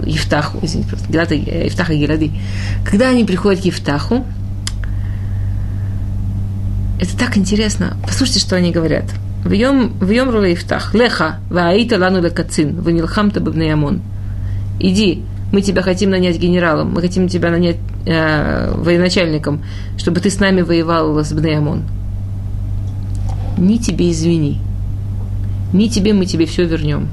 Евтаху, 0.06 0.60
извините, 0.62 0.90
просто, 0.90 1.12
Гелад, 1.12 1.32
Евтаха 1.32 1.94
и 1.94 1.98
Гелады, 1.98 2.32
когда 2.86 3.10
они 3.10 3.24
приходят 3.26 3.62
к 3.62 3.66
Евтаху, 3.66 4.26
это 7.04 7.18
так 7.18 7.38
интересно. 7.38 7.98
Послушайте, 8.06 8.40
что 8.40 8.56
они 8.56 8.72
говорят. 8.72 9.06
Вьем 9.46 10.30
рула 10.30 10.54
ифтах. 10.54 10.94
Леха, 10.94 11.40
вааита 11.50 12.00
лану 12.00 12.22
лекацин, 12.22 12.80
ванилхамта 12.80 13.42
бабнеямон. 13.42 14.02
Иди, 14.80 15.24
мы 15.52 15.62
тебя 15.62 15.82
хотим 15.82 16.12
нанять 16.12 16.40
генералом, 16.40 16.94
мы 16.94 17.02
хотим 17.02 17.28
тебя 17.28 17.52
нанять 17.52 17.76
э, 18.06 18.74
военачальником, 18.76 19.62
чтобы 19.98 20.22
ты 20.22 20.30
с 20.30 20.40
нами 20.40 20.62
воевал 20.62 21.20
с 21.20 21.32
Бнеямон. 21.34 21.84
Ни 23.58 23.78
тебе 23.78 24.10
извини, 24.10 24.60
ни 25.74 25.88
тебе 25.88 26.14
мы 26.14 26.26
тебе 26.26 26.46
все 26.46 26.64
вернем. 26.66 27.10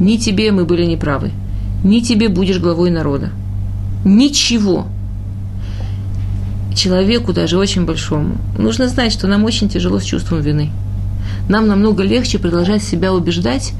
ни 0.00 0.16
тебе 0.16 0.50
мы 0.52 0.64
были 0.64 0.84
неправы, 0.84 1.30
ни 1.84 2.00
тебе 2.00 2.28
будешь 2.28 2.58
главой 2.58 2.90
народа. 2.90 3.30
Ничего. 4.04 4.86
Человеку, 6.74 7.32
даже 7.32 7.58
очень 7.58 7.84
большому, 7.84 8.36
нужно 8.58 8.88
знать, 8.88 9.12
что 9.12 9.26
нам 9.26 9.44
очень 9.44 9.68
тяжело 9.68 10.00
с 10.00 10.04
чувством 10.04 10.40
вины. 10.40 10.70
Нам 11.48 11.68
намного 11.68 12.02
легче 12.02 12.38
продолжать 12.38 12.82
себя 12.82 13.12
убеждать, 13.12 13.72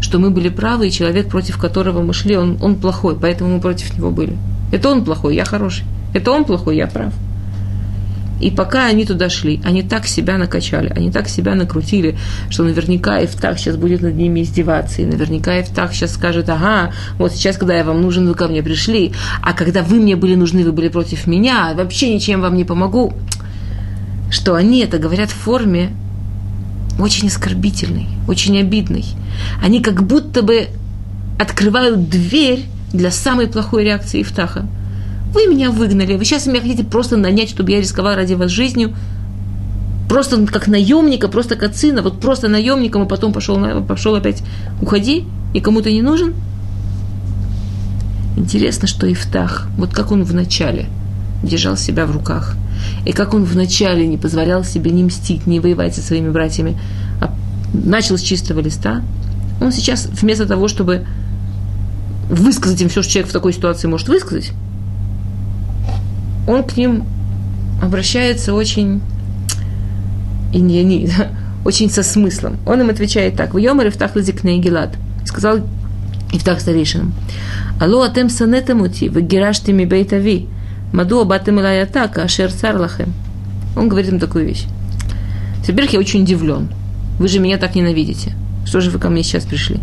что 0.00 0.18
мы 0.18 0.30
были 0.30 0.48
правы, 0.48 0.88
и 0.88 0.90
человек, 0.90 1.28
против 1.28 1.58
которого 1.58 2.02
мы 2.02 2.12
шли, 2.12 2.36
он, 2.36 2.58
он 2.60 2.76
плохой, 2.76 3.16
поэтому 3.20 3.54
мы 3.54 3.60
против 3.60 3.96
него 3.96 4.10
были. 4.10 4.36
Это 4.72 4.88
он 4.88 5.04
плохой, 5.04 5.36
я 5.36 5.44
хороший. 5.44 5.84
Это 6.14 6.32
он 6.32 6.44
плохой, 6.44 6.76
я 6.76 6.86
прав. 6.86 7.12
И 8.40 8.50
пока 8.50 8.86
они 8.86 9.04
туда 9.04 9.28
шли, 9.28 9.60
они 9.64 9.82
так 9.82 10.06
себя 10.06 10.38
накачали, 10.38 10.90
они 10.96 11.10
так 11.10 11.28
себя 11.28 11.54
накрутили, 11.54 12.16
что 12.48 12.64
наверняка 12.64 13.22
Ифтах 13.22 13.58
сейчас 13.58 13.76
будет 13.76 14.00
над 14.00 14.14
ними 14.14 14.42
издеваться, 14.42 15.02
и 15.02 15.04
наверняка 15.04 15.60
Ифтах 15.60 15.92
сейчас 15.92 16.14
скажет, 16.14 16.48
ага, 16.48 16.92
вот 17.18 17.32
сейчас, 17.32 17.58
когда 17.58 17.76
я 17.76 17.84
вам 17.84 18.00
нужен, 18.00 18.26
вы 18.26 18.34
ко 18.34 18.48
мне 18.48 18.62
пришли, 18.62 19.12
а 19.42 19.52
когда 19.52 19.82
вы 19.82 20.00
мне 20.00 20.16
были 20.16 20.34
нужны, 20.34 20.64
вы 20.64 20.72
были 20.72 20.88
против 20.88 21.26
меня, 21.26 21.72
вообще 21.74 22.12
ничем 22.12 22.40
вам 22.40 22.56
не 22.56 22.64
помогу. 22.64 23.12
Что 24.30 24.54
они 24.54 24.80
это 24.80 24.98
говорят 24.98 25.30
в 25.30 25.34
форме 25.34 25.90
очень 26.98 27.28
оскорбительной, 27.28 28.06
очень 28.28 28.58
обидной. 28.58 29.04
Они 29.62 29.82
как 29.82 30.02
будто 30.02 30.42
бы 30.42 30.68
открывают 31.38 32.08
дверь 32.08 32.64
для 32.92 33.10
самой 33.10 33.48
плохой 33.48 33.84
реакции 33.84 34.22
Ифтаха– 34.22 34.66
вы 35.32 35.46
меня 35.46 35.70
выгнали, 35.70 36.16
вы 36.16 36.24
сейчас 36.24 36.46
меня 36.46 36.60
хотите 36.60 36.84
просто 36.84 37.16
нанять, 37.16 37.50
чтобы 37.50 37.70
я 37.70 37.80
рисковал 37.80 38.16
ради 38.16 38.34
вас 38.34 38.50
жизнью. 38.50 38.94
Просто 40.08 40.44
как 40.46 40.66
наемника, 40.66 41.28
просто 41.28 41.54
как 41.54 41.76
сына, 41.76 42.02
вот 42.02 42.20
просто 42.20 42.48
наемником, 42.48 43.04
и 43.04 43.08
потом 43.08 43.32
пошел, 43.32 43.58
пошел 43.82 44.16
опять, 44.16 44.42
уходи, 44.82 45.24
и 45.54 45.60
кому 45.60 45.82
то 45.82 45.90
не 45.90 46.02
нужен. 46.02 46.34
Интересно, 48.36 48.88
что 48.88 49.10
Ифтах, 49.10 49.68
вот 49.76 49.92
как 49.92 50.10
он 50.10 50.24
вначале 50.24 50.86
держал 51.44 51.76
себя 51.76 52.06
в 52.06 52.10
руках, 52.10 52.56
и 53.06 53.12
как 53.12 53.34
он 53.34 53.44
вначале 53.44 54.06
не 54.06 54.16
позволял 54.16 54.64
себе 54.64 54.90
не 54.90 55.04
мстить, 55.04 55.46
не 55.46 55.60
воевать 55.60 55.94
со 55.94 56.00
своими 56.00 56.30
братьями, 56.30 56.76
а 57.20 57.32
начал 57.72 58.18
с 58.18 58.22
чистого 58.22 58.60
листа, 58.60 59.02
он 59.60 59.70
сейчас 59.70 60.06
вместо 60.06 60.46
того, 60.46 60.66
чтобы 60.66 61.06
высказать 62.28 62.80
им 62.80 62.88
все, 62.88 63.02
что 63.02 63.12
человек 63.12 63.30
в 63.30 63.32
такой 63.32 63.52
ситуации 63.52 63.86
может 63.86 64.08
высказать, 64.08 64.52
он 66.46 66.64
к 66.64 66.76
ним 66.76 67.04
обращается 67.82 68.54
очень 68.54 69.00
иньяни, 70.52 71.08
да, 71.16 71.28
очень 71.64 71.90
со 71.90 72.02
смыслом. 72.02 72.56
Он 72.66 72.80
им 72.80 72.90
отвечает 72.90 73.36
так. 73.36 73.54
«Вьемар 73.54 73.88
Ифтах 73.88 74.16
лазикней 74.16 74.58
гилад». 74.58 74.96
Сказал 75.24 75.60
Ифтах 76.32 76.60
старейшинам. 76.60 77.12
«Алло, 77.80 78.02
атем 78.02 78.28
санетем 78.28 78.82
ути, 78.82 79.08
вы 79.08 79.22
гераште 79.22 79.72
ми 79.72 79.84
бейтави, 79.84 80.48
маду 80.92 81.20
абатем 81.20 81.58
илай 81.58 81.82
атака, 81.82 82.22
ашер 82.22 82.52
цар 82.52 82.76
лахем». 82.76 83.12
Он 83.76 83.88
говорит 83.88 84.10
им 84.10 84.18
такую 84.18 84.46
вещь. 84.46 84.66
Во-первых, 85.66 85.92
я 85.92 86.00
очень 86.00 86.22
удивлен. 86.22 86.68
Вы 87.18 87.28
же 87.28 87.38
меня 87.38 87.56
так 87.56 87.74
ненавидите. 87.74 88.34
Что 88.64 88.80
же 88.80 88.90
вы 88.90 88.98
ко 88.98 89.08
мне 89.08 89.22
сейчас 89.22 89.44
пришли? 89.44 89.78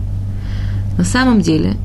На 0.98 1.06
самом 1.06 1.42
деле, 1.42 1.76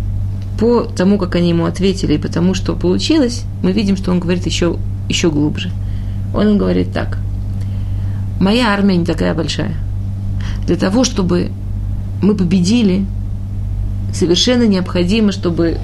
по 0.62 0.84
тому, 0.84 1.18
как 1.18 1.34
они 1.34 1.48
ему 1.48 1.64
ответили, 1.64 2.14
и 2.14 2.18
потому, 2.18 2.54
что 2.54 2.76
получилось, 2.76 3.42
мы 3.64 3.72
видим, 3.72 3.96
что 3.96 4.12
он 4.12 4.20
говорит 4.20 4.46
еще, 4.46 4.76
еще 5.08 5.28
глубже. 5.28 5.72
Он 6.32 6.50
им 6.50 6.56
говорит 6.56 6.92
так. 6.92 7.18
Моя 8.38 8.68
армия 8.68 8.96
не 8.96 9.04
такая 9.04 9.34
большая. 9.34 9.74
Для 10.64 10.76
того, 10.76 11.02
чтобы 11.02 11.50
мы 12.22 12.36
победили, 12.36 13.06
совершенно 14.14 14.62
необходимо, 14.62 15.32
чтобы 15.32 15.78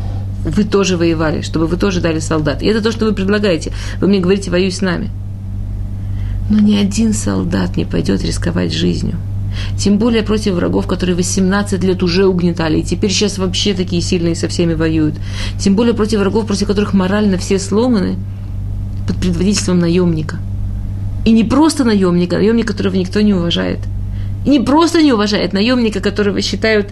вы 0.45 0.63
тоже 0.63 0.97
воевали, 0.97 1.41
чтобы 1.41 1.67
вы 1.67 1.77
тоже 1.77 2.01
дали 2.01 2.21
солдат. 2.21 2.63
И 2.63 2.67
это 2.67 2.81
то, 2.81 2.93
что 2.93 3.05
вы 3.05 3.15
предлагаете. 3.15 3.73
Вы 4.01 4.07
мне 4.07 4.21
говорите, 4.21 4.49
воюй 4.49 4.71
с 4.71 4.81
нами. 4.81 5.11
Но 6.51 6.61
ни 6.61 6.77
один 6.77 7.15
солдат 7.15 7.77
не 7.77 7.85
пойдет 7.85 8.23
рисковать 8.23 8.73
жизнью– 8.73 9.17
тем 9.79 9.99
более 9.99 10.23
против 10.23 10.55
врагов, 10.55 10.87
которые 10.87 11.17
18 11.17 11.83
лет 11.85 12.03
уже 12.03 12.27
угнетали, 12.27 12.79
и 12.79 12.83
теперь 12.83 13.11
сейчас 13.11 13.39
вообще 13.39 13.75
такие 13.75 14.03
сильные 14.03 14.35
со 14.35 14.49
всеми 14.49 14.75
воюют. 14.75 15.15
Тем 15.59 15.77
более 15.77 15.95
против 15.95 16.21
врагов, 16.21 16.47
против 16.47 16.67
которых 16.67 16.95
морально 16.95 17.39
все 17.39 17.59
сломаны, 17.59 18.17
под 19.07 19.17
предводительством 19.17 19.79
наемника. 19.79 20.39
И 21.25 21.33
не 21.33 21.45
просто 21.45 21.85
наемника, 21.85 22.37
наемника, 22.37 22.73
которого 22.73 22.95
никто 22.95 23.21
не 23.21 23.35
уважает. 23.35 23.79
И 24.45 24.51
не 24.51 24.61
просто 24.61 25.03
не 25.03 25.13
уважает 25.13 25.53
наемника, 25.53 26.01
которого 26.01 26.41
считают 26.43 26.89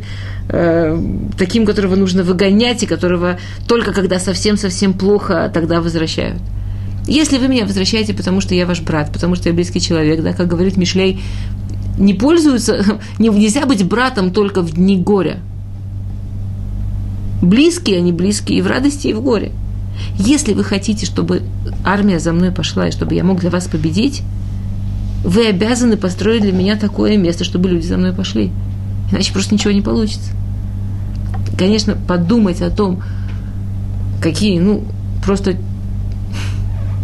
э, 0.48 1.00
таким, 1.38 1.64
которого 1.64 1.94
нужно 1.94 2.22
выгонять, 2.22 2.82
и 2.82 2.86
которого 2.86 3.38
только 3.68 3.92
когда 3.92 4.18
совсем-совсем 4.18 4.94
плохо, 4.94 5.50
тогда 5.52 5.80
возвращают. 5.80 6.40
Если 7.06 7.38
вы 7.38 7.46
меня 7.48 7.64
возвращаете, 7.64 8.14
потому 8.14 8.40
что 8.40 8.54
я 8.54 8.66
ваш 8.66 8.80
брат, 8.80 9.12
потому 9.12 9.36
что 9.36 9.48
я 9.48 9.54
близкий 9.54 9.80
человек, 9.80 10.22
да, 10.22 10.32
как 10.32 10.48
говорит 10.48 10.76
Мишлей, 10.76 11.20
не 11.98 12.14
пользуются, 12.14 13.00
нельзя 13.18 13.66
быть 13.66 13.84
братом 13.84 14.30
только 14.30 14.62
в 14.62 14.72
дни 14.72 14.96
горя. 14.96 15.38
Близкие, 17.42 17.98
они 17.98 18.12
близкие 18.12 18.58
и 18.58 18.62
в 18.62 18.66
радости, 18.66 19.08
и 19.08 19.12
в 19.12 19.22
горе. 19.22 19.52
Если 20.18 20.52
вы 20.52 20.64
хотите, 20.64 21.06
чтобы 21.06 21.42
армия 21.84 22.18
за 22.18 22.32
мной 22.32 22.50
пошла, 22.50 22.88
и 22.88 22.90
чтобы 22.90 23.14
я 23.14 23.24
мог 23.24 23.40
для 23.40 23.50
вас 23.50 23.66
победить, 23.66 24.22
вы 25.24 25.46
обязаны 25.46 25.96
построить 25.96 26.42
для 26.42 26.52
меня 26.52 26.76
такое 26.76 27.16
место, 27.16 27.44
чтобы 27.44 27.68
люди 27.68 27.86
за 27.86 27.96
мной 27.96 28.12
пошли. 28.12 28.50
Иначе 29.10 29.32
просто 29.32 29.54
ничего 29.54 29.72
не 29.72 29.80
получится. 29.80 30.32
Конечно, 31.58 31.96
подумать 31.96 32.60
о 32.60 32.70
том, 32.70 33.02
какие, 34.20 34.58
ну, 34.58 34.84
просто 35.24 35.56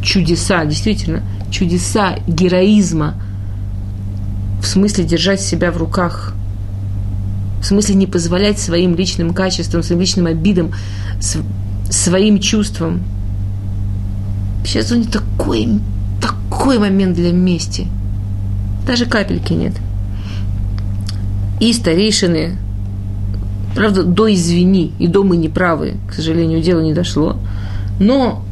чудеса, 0.02 0.64
действительно, 0.64 1.22
чудеса 1.50 2.16
героизма– 2.26 3.14
в 4.62 4.66
смысле 4.66 5.04
держать 5.04 5.40
себя 5.40 5.72
в 5.72 5.76
руках, 5.76 6.34
в 7.60 7.64
смысле 7.64 7.96
не 7.96 8.06
позволять 8.06 8.58
своим 8.58 8.94
личным 8.94 9.34
качествам, 9.34 9.82
своим 9.82 10.00
личным 10.00 10.26
обидам, 10.26 10.72
своим 11.90 12.38
чувствам. 12.38 13.02
Сейчас 14.64 14.92
у 14.92 14.96
них 14.96 15.10
такой, 15.10 15.68
такой 16.20 16.78
момент 16.78 17.16
для 17.16 17.32
мести. 17.32 17.88
Даже 18.86 19.06
капельки 19.06 19.52
нет. 19.52 19.74
И 21.60 21.72
старейшины, 21.72 22.56
правда, 23.74 24.04
до 24.04 24.32
извини, 24.32 24.92
и 24.98 25.08
до 25.08 25.24
мы 25.24 25.36
неправы, 25.36 25.96
к 26.08 26.14
сожалению, 26.14 26.62
дело 26.62 26.80
не 26.80 26.94
дошло, 26.94 27.36
но 27.98 28.44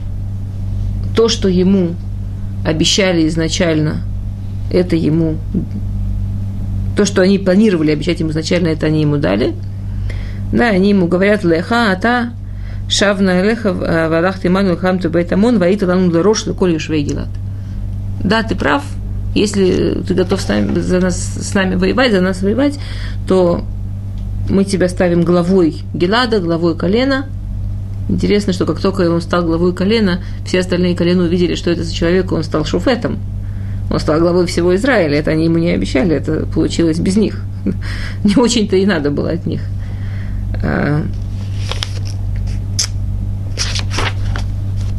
то, 1.16 1.28
что 1.28 1.48
ему 1.48 1.90
обещали 2.64 3.26
изначально, 3.28 4.02
это 4.72 4.96
ему 4.96 5.36
то, 6.97 7.05
что 7.05 7.22
они 7.22 7.38
планировали 7.38 7.93
обещать 7.93 8.20
ему 8.20 8.30
изначально, 8.30 8.68
это 8.68 8.86
они 8.86 9.03
ему 9.03 9.16
дали. 9.16 9.55
Да, 10.53 10.68
они 10.68 10.91
ему 10.91 11.07
говорят, 11.07 11.45
леха, 11.45 11.93
ата, 11.93 12.32
шавна 12.88 13.43
леха, 13.43 13.72
валах 13.72 14.41
тиману 14.41 14.76
хам 14.76 14.99
ту 14.99 15.09
бейтамон, 15.09 15.59
ваита 15.59 15.86
лану 15.86 16.11
лерош, 16.11 16.47
леколь 16.47 16.74
юшвейгилат. 16.74 17.28
Да, 18.22 18.43
ты 18.43 18.55
прав, 18.55 18.82
если 19.34 20.03
ты 20.07 20.14
готов 20.14 20.41
с 20.41 20.49
нами, 20.49 20.78
за 20.80 21.01
нас, 21.01 21.16
с 21.16 21.55
нами 21.55 21.76
воевать, 21.76 22.12
за 22.12 22.20
нас 22.20 22.43
воевать, 22.43 22.78
то 23.26 23.64
мы 24.49 24.64
тебя 24.64 24.88
ставим 24.88 25.22
главой 25.22 25.82
Гелада, 25.95 26.41
главой 26.41 26.76
колена. 26.76 27.26
Интересно, 28.09 28.53
что 28.53 28.66
как 28.66 28.80
только 28.80 29.09
он 29.09 29.20
стал 29.20 29.45
главой 29.45 29.72
колена, 29.72 30.20
все 30.45 30.61
остальные 30.61 30.97
колена 30.97 31.22
увидели, 31.22 31.55
что 31.55 31.70
это 31.70 31.84
за 31.84 31.95
человек, 31.95 32.32
он 32.32 32.43
стал 32.43 32.64
шуфетом. 32.64 33.20
Он 33.91 33.99
стал 33.99 34.20
главой 34.20 34.47
всего 34.47 34.74
Израиля. 34.76 35.18
Это 35.18 35.32
они 35.32 35.47
ему 35.47 35.59
не 35.59 35.70
обещали, 35.70 36.14
это 36.14 36.47
получилось 36.47 37.01
без 37.01 37.16
них. 37.16 37.43
Не 38.24 38.36
очень-то 38.36 38.76
и 38.76 38.86
надо 38.86 39.11
было 39.11 39.32
от 39.32 39.45
них. 39.47 39.62
А, 40.62 41.03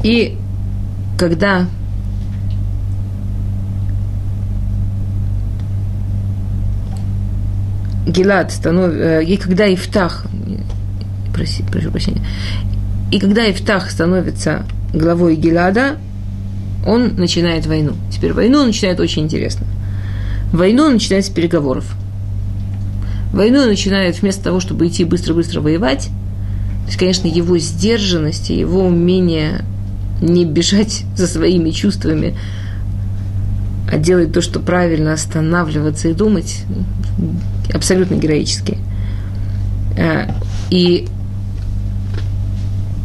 и 0.03 0.37
когда 1.17 1.67
Гилад 8.05 8.51
становится, 8.51 8.99
э, 8.99 9.23
и 9.23 9.37
когда 9.37 9.73
Ифтах, 9.73 10.25
прошу 11.33 11.91
прощения, 11.91 12.25
и 13.11 13.19
когда 13.19 13.49
Ифтах 13.49 13.89
становится 13.89 14.65
главой 14.93 15.35
Гилада, 15.35 15.97
он 16.85 17.15
начинает 17.15 17.65
войну. 17.65 17.93
Теперь 18.11 18.33
войну 18.33 18.59
он 18.59 18.67
начинает 18.67 18.99
очень 18.99 19.23
интересно. 19.23 19.65
Войну 20.51 20.83
он 20.83 20.93
начинает 20.93 21.25
с 21.25 21.29
переговоров. 21.29 21.95
Войну 23.31 23.61
он 23.61 23.67
начинает 23.67 24.21
вместо 24.21 24.43
того, 24.43 24.59
чтобы 24.59 24.87
идти 24.87 25.05
быстро-быстро 25.05 25.61
воевать. 25.61 26.09
То 26.81 26.87
есть, 26.87 26.97
конечно, 26.97 27.27
его 27.27 27.57
сдержанность 27.57 28.49
его 28.49 28.85
умение 28.85 29.63
не 30.21 30.45
бежать 30.45 31.03
за 31.15 31.27
своими 31.27 31.71
чувствами, 31.71 32.35
а 33.91 33.97
делать 33.97 34.33
то, 34.33 34.41
что 34.41 34.59
правильно, 34.59 35.13
останавливаться 35.13 36.09
и 36.09 36.13
думать, 36.13 36.63
абсолютно 37.73 38.15
героические. 38.15 38.77
Э, 39.97 40.31
И 40.69 41.07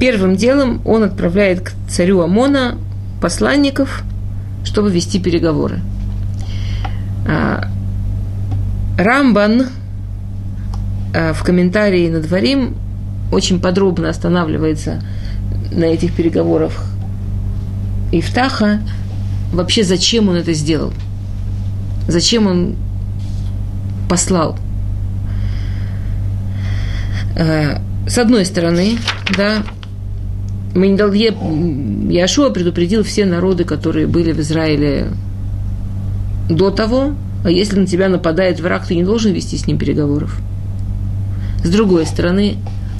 первым 0.00 0.36
делом 0.36 0.80
он 0.84 1.04
отправляет 1.04 1.60
к 1.60 1.72
царю 1.88 2.20
Амона 2.20 2.76
посланников, 3.20 4.02
чтобы 4.64 4.90
вести 4.90 5.18
переговоры. 5.18 5.80
А, 7.26 7.68
Рамбан 8.98 9.66
а, 11.14 11.32
в 11.32 11.42
комментарии 11.42 12.08
на 12.08 12.20
дворим 12.20 12.76
очень 13.32 13.60
подробно 13.60 14.08
останавливается 14.08 15.02
на 15.70 15.84
этих 15.84 16.14
переговорах 16.14 16.86
Ифтаха, 18.12 18.80
вообще 19.52 19.82
зачем 19.82 20.28
он 20.28 20.36
это 20.36 20.52
сделал, 20.52 20.92
зачем 22.08 22.46
он 22.46 22.76
послал. 24.08 24.56
А, 27.38 27.82
с 28.06 28.18
одной 28.18 28.44
стороны, 28.44 28.98
да, 29.36 29.62
мы 30.76 30.96
дал, 30.96 31.12
Яшуа 31.12 32.50
предупредил 32.50 33.02
все 33.02 33.24
народы, 33.24 33.64
которые 33.64 34.06
были 34.06 34.32
в 34.32 34.40
Израиле 34.40 35.08
до 36.48 36.70
того, 36.70 37.14
а 37.44 37.50
если 37.50 37.78
на 37.78 37.86
тебя 37.86 38.08
нападает 38.08 38.60
враг, 38.60 38.86
ты 38.86 38.94
не 38.94 39.04
должен 39.04 39.32
вести 39.32 39.56
с 39.56 39.66
ним 39.66 39.78
переговоров. 39.78 40.38
С 41.64 41.68
другой 41.70 42.06
стороны, 42.06 42.56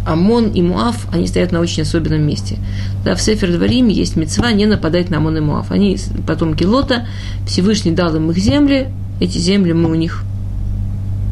Амон 0.07 0.51
и 0.51 0.63
Муав, 0.63 1.07
они 1.13 1.27
стоят 1.27 1.53
на 1.53 1.61
очень 1.61 1.83
особенном 1.83 2.23
месте. 2.27 2.59
Да, 3.05 3.15
в 3.15 3.21
Сефер 3.21 3.53
Двориме 3.53 3.93
есть 3.93 4.17
мецва 4.17 4.53
не 4.53 4.67
нападать 4.67 5.11
на 5.11 5.19
Амон 5.19 5.37
и 5.37 5.41
Муав. 5.41 5.71
Они 5.71 5.99
потомки 6.27 6.65
Лота, 6.65 7.07
Всевышний 7.47 7.93
дал 7.93 8.15
им 8.15 8.31
их 8.31 8.39
земли, 8.39 8.89
эти 9.21 9.39
земли 9.39 9.73
мы 9.73 9.91
у 9.91 9.95
них 9.95 10.23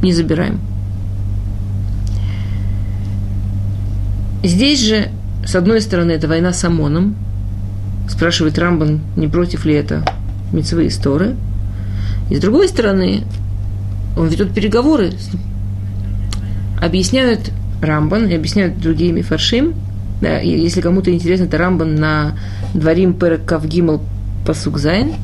не 0.02 0.12
забираем. 0.12 0.60
Здесь 4.42 4.80
же, 4.80 5.08
с 5.46 5.54
одной 5.54 5.80
стороны, 5.80 6.12
это 6.12 6.28
война 6.28 6.52
с 6.52 6.64
Амоном. 6.64 7.16
Спрашивает 8.08 8.58
Рамбан, 8.58 9.00
не 9.16 9.28
против 9.28 9.64
ли 9.64 9.74
это 9.74 10.04
мецвы 10.52 10.88
истории. 10.88 11.36
И 12.30 12.36
с 12.36 12.40
другой 12.40 12.68
стороны, 12.68 13.24
он 14.16 14.28
ведет 14.28 14.54
переговоры, 14.54 15.12
объясняют 16.80 17.50
Рамбан 17.82 18.26
и 18.26 18.34
объясняют 18.34 18.78
другие 18.78 19.12
мифаршим. 19.12 19.74
Да, 20.20 20.40
и 20.40 20.48
если 20.48 20.80
кому-то 20.80 21.12
интересно, 21.12 21.44
это 21.44 21.58
Рамбан 21.58 21.94
на 21.96 22.38
Дворим 22.72 23.14
Перек 23.14 23.44
Кавгимал 23.44 24.02
Пасукзайн. 24.46 25.14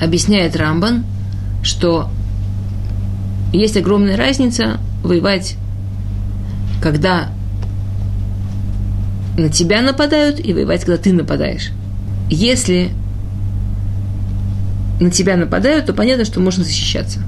Объясняет 0.00 0.56
Рамбан, 0.56 1.04
что 1.62 2.10
есть 3.52 3.76
огромная 3.76 4.16
разница 4.16 4.78
воевать, 5.02 5.56
когда 6.82 7.30
на 9.36 9.50
тебя 9.50 9.82
нападают, 9.82 10.40
и 10.40 10.52
воевать, 10.52 10.84
когда 10.84 10.96
ты 10.96 11.12
нападаешь. 11.12 11.70
Если 12.30 12.90
на 15.00 15.10
тебя 15.10 15.36
нападают, 15.36 15.86
то 15.86 15.92
понятно, 15.92 16.24
что 16.24 16.40
можно 16.40 16.64
защищаться. 16.64 17.20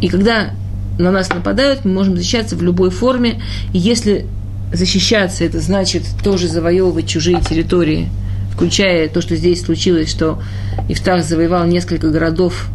И 0.00 0.08
когда 0.08 0.50
на 0.98 1.10
нас 1.10 1.28
нападают, 1.28 1.84
мы 1.84 1.92
можем 1.92 2.16
защищаться 2.16 2.56
в 2.56 2.62
любой 2.62 2.90
форме. 2.90 3.42
И 3.72 3.78
если 3.78 4.26
защищаться, 4.72 5.44
это 5.44 5.60
значит 5.60 6.04
тоже 6.24 6.48
завоевывать 6.48 7.06
чужие 7.06 7.40
территории, 7.40 8.08
включая 8.52 9.08
то, 9.08 9.20
что 9.20 9.36
здесь 9.36 9.62
случилось, 9.62 10.10
что 10.10 10.42
Ифтах 10.88 11.24
завоевал 11.24 11.66
несколько 11.66 12.08
городов 12.08 12.68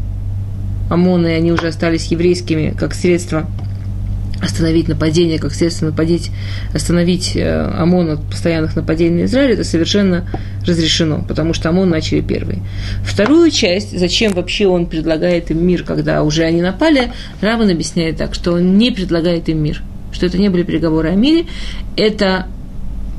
Амона, 0.89 1.27
и 1.27 1.33
они 1.33 1.51
уже 1.51 1.67
остались 1.67 2.05
еврейскими 2.05 2.75
как 2.77 2.93
средство– 2.93 3.49
остановить 4.41 4.87
нападение, 4.87 5.39
как 5.39 5.53
средство 5.53 5.87
нападить, 5.87 6.31
остановить 6.73 7.35
э, 7.35 7.71
ОМОН 7.77 8.11
от 8.11 8.29
постоянных 8.29 8.75
нападений 8.75 9.21
на 9.21 9.25
Израиль, 9.25 9.53
это 9.53 9.63
совершенно 9.63 10.29
разрешено, 10.65 11.23
потому 11.27 11.53
что 11.53 11.69
ОМОН 11.69 11.89
начали 11.89 12.21
первые. 12.21 12.59
Вторую 13.03 13.49
часть, 13.51 13.97
зачем 13.97 14.33
вообще 14.33 14.67
он 14.67 14.85
предлагает 14.85 15.49
им 15.49 15.65
мир, 15.65 15.83
когда 15.83 16.23
уже 16.23 16.43
они 16.43 16.61
напали, 16.61 17.11
Раван 17.41 17.69
объясняет 17.69 18.17
так, 18.17 18.33
что 18.33 18.53
он 18.53 18.77
не 18.77 18.91
предлагает 18.91 19.49
им 19.49 19.63
мир, 19.63 19.81
что 20.11 20.25
это 20.25 20.37
не 20.37 20.49
были 20.49 20.63
переговоры 20.63 21.09
о 21.09 21.15
мире, 21.15 21.45
это 21.95 22.47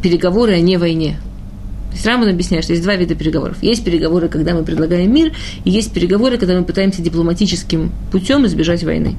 переговоры 0.02 0.54
о 0.54 0.60
не 0.60 0.76
войне. 0.76 1.18
То 1.90 1.94
есть 1.94 2.06
Раман 2.06 2.28
объясняет, 2.28 2.64
что 2.64 2.74
есть 2.74 2.84
два 2.84 2.96
вида 2.96 3.14
переговоров. 3.14 3.56
Есть 3.62 3.82
переговоры, 3.82 4.28
когда 4.28 4.54
мы 4.54 4.62
предлагаем 4.62 5.12
мир, 5.12 5.32
и 5.64 5.70
есть 5.70 5.92
переговоры, 5.92 6.36
когда 6.36 6.56
мы 6.56 6.64
пытаемся 6.64 7.02
дипломатическим 7.02 7.92
путем 8.12 8.46
избежать 8.46 8.84
войны. 8.84 9.16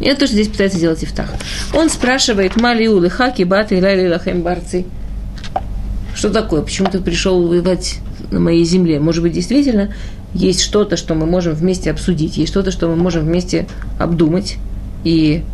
И 0.00 0.04
это 0.04 0.20
то, 0.20 0.26
что 0.26 0.34
здесь 0.34 0.48
пытается 0.48 0.78
сделать 0.78 1.04
Ифтах. 1.04 1.30
Он 1.72 1.88
спрашивает, 1.88 2.56
Малиу 2.56 2.96
лыхаки 2.96 3.44
баты 3.44 3.80
лайли 3.80 4.08
лахем 4.08 4.42
барцы. 4.42 4.84
Что 6.14 6.30
такое? 6.30 6.62
Почему 6.62 6.88
ты 6.90 7.00
пришел 7.00 7.46
воевать 7.46 7.98
на 8.30 8.40
моей 8.40 8.64
земле? 8.64 8.98
Может 9.00 9.22
быть, 9.22 9.32
действительно 9.32 9.94
есть 10.32 10.62
что-то, 10.62 10.96
что 10.96 11.14
мы 11.14 11.26
можем 11.26 11.54
вместе 11.54 11.90
обсудить, 11.90 12.36
есть 12.36 12.50
что-то, 12.50 12.70
что 12.70 12.88
мы 12.88 12.96
можем 12.96 13.24
вместе 13.24 13.66
обдумать, 13.98 14.56
и 15.04 15.44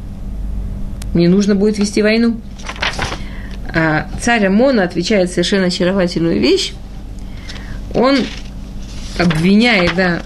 не 1.14 1.28
нужно 1.28 1.54
будет 1.54 1.78
вести 1.78 2.02
войну. 2.02 2.40
А 3.72 4.08
царь 4.20 4.46
Амона 4.46 4.82
отвечает 4.82 5.30
совершенно 5.30 5.66
очаровательную 5.66 6.40
вещь. 6.40 6.72
Он 7.94 8.16
обвиняет, 9.18 9.94
да, 9.94 10.22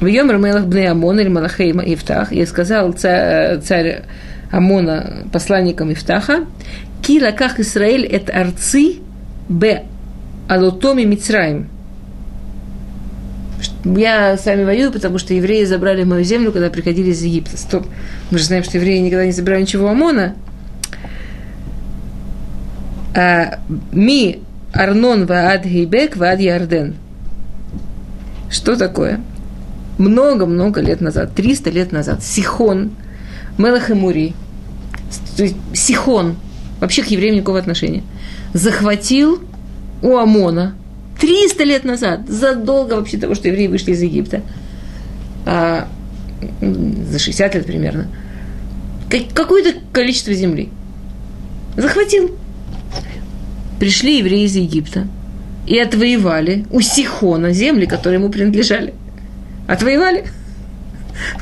в 0.00 0.06
Йомер 0.06 0.38
Мелах 0.38 0.66
Бне 0.66 0.90
Амон 0.90 1.20
или 1.20 1.28
Малахейма 1.28 1.82
Ифтах, 1.84 2.32
и 2.32 2.44
сказал 2.46 2.92
царь, 2.92 3.60
царь 3.60 4.02
Амона 4.50 5.26
посланникам 5.32 5.92
Ифтаха, 5.92 6.46
Ки 7.02 7.22
лаках 7.22 7.60
Исраэль 7.60 8.06
это 8.06 8.32
арцы 8.32 9.00
б 9.48 9.82
алотоми 10.48 11.02
Мицраим. 11.02 11.68
Я 13.84 14.38
с 14.38 14.46
вами 14.46 14.64
воюю, 14.64 14.90
потому 14.90 15.18
что 15.18 15.34
евреи 15.34 15.64
забрали 15.64 16.04
мою 16.04 16.24
землю, 16.24 16.50
когда 16.50 16.70
приходили 16.70 17.10
из 17.10 17.22
Египта. 17.22 17.58
Стоп. 17.58 17.86
Мы 18.30 18.38
же 18.38 18.44
знаем, 18.44 18.64
что 18.64 18.78
евреи 18.78 18.98
никогда 19.00 19.26
не 19.26 19.32
забирали 19.32 19.62
ничего 19.62 19.88
Амона. 19.88 20.34
А, 23.14 23.58
ми 23.92 24.40
Арнон 24.72 25.26
Ваад 25.26 25.66
Гейбек 25.66 26.16
Ваад 26.16 26.40
Ярден. 26.40 26.94
Что 28.50 28.76
такое? 28.76 29.20
Много-много 29.98 30.80
лет 30.80 31.00
назад, 31.00 31.34
300 31.34 31.70
лет 31.70 31.92
назад, 31.92 32.22
Сихон, 32.22 32.92
Мелах 33.58 33.90
и 33.90 33.94
Мури, 33.94 34.34
Сихон, 35.74 36.36
вообще 36.80 37.02
к 37.02 37.06
евреям 37.06 37.36
никакого 37.36 37.58
отношения, 37.58 38.02
захватил 38.52 39.40
у 40.02 40.16
Амона 40.16 40.74
300 41.20 41.64
лет 41.64 41.84
назад, 41.84 42.28
задолго 42.28 42.94
вообще 42.94 43.18
того, 43.18 43.34
что 43.34 43.48
евреи 43.48 43.68
вышли 43.68 43.92
из 43.92 44.02
Египта, 44.02 44.42
а, 45.46 45.88
за 46.60 47.18
60 47.18 47.54
лет 47.54 47.66
примерно, 47.66 48.08
какое-то 49.34 49.78
количество 49.92 50.32
земли. 50.34 50.68
Захватил. 51.76 52.36
Пришли 53.78 54.18
евреи 54.18 54.44
из 54.44 54.56
Египта 54.56 55.06
и 55.66 55.78
отвоевали 55.78 56.64
у 56.70 56.80
Сихона 56.80 57.52
земли, 57.52 57.86
которые 57.86 58.20
ему 58.20 58.30
принадлежали. 58.30 58.94
Отвоевали. 59.66 60.26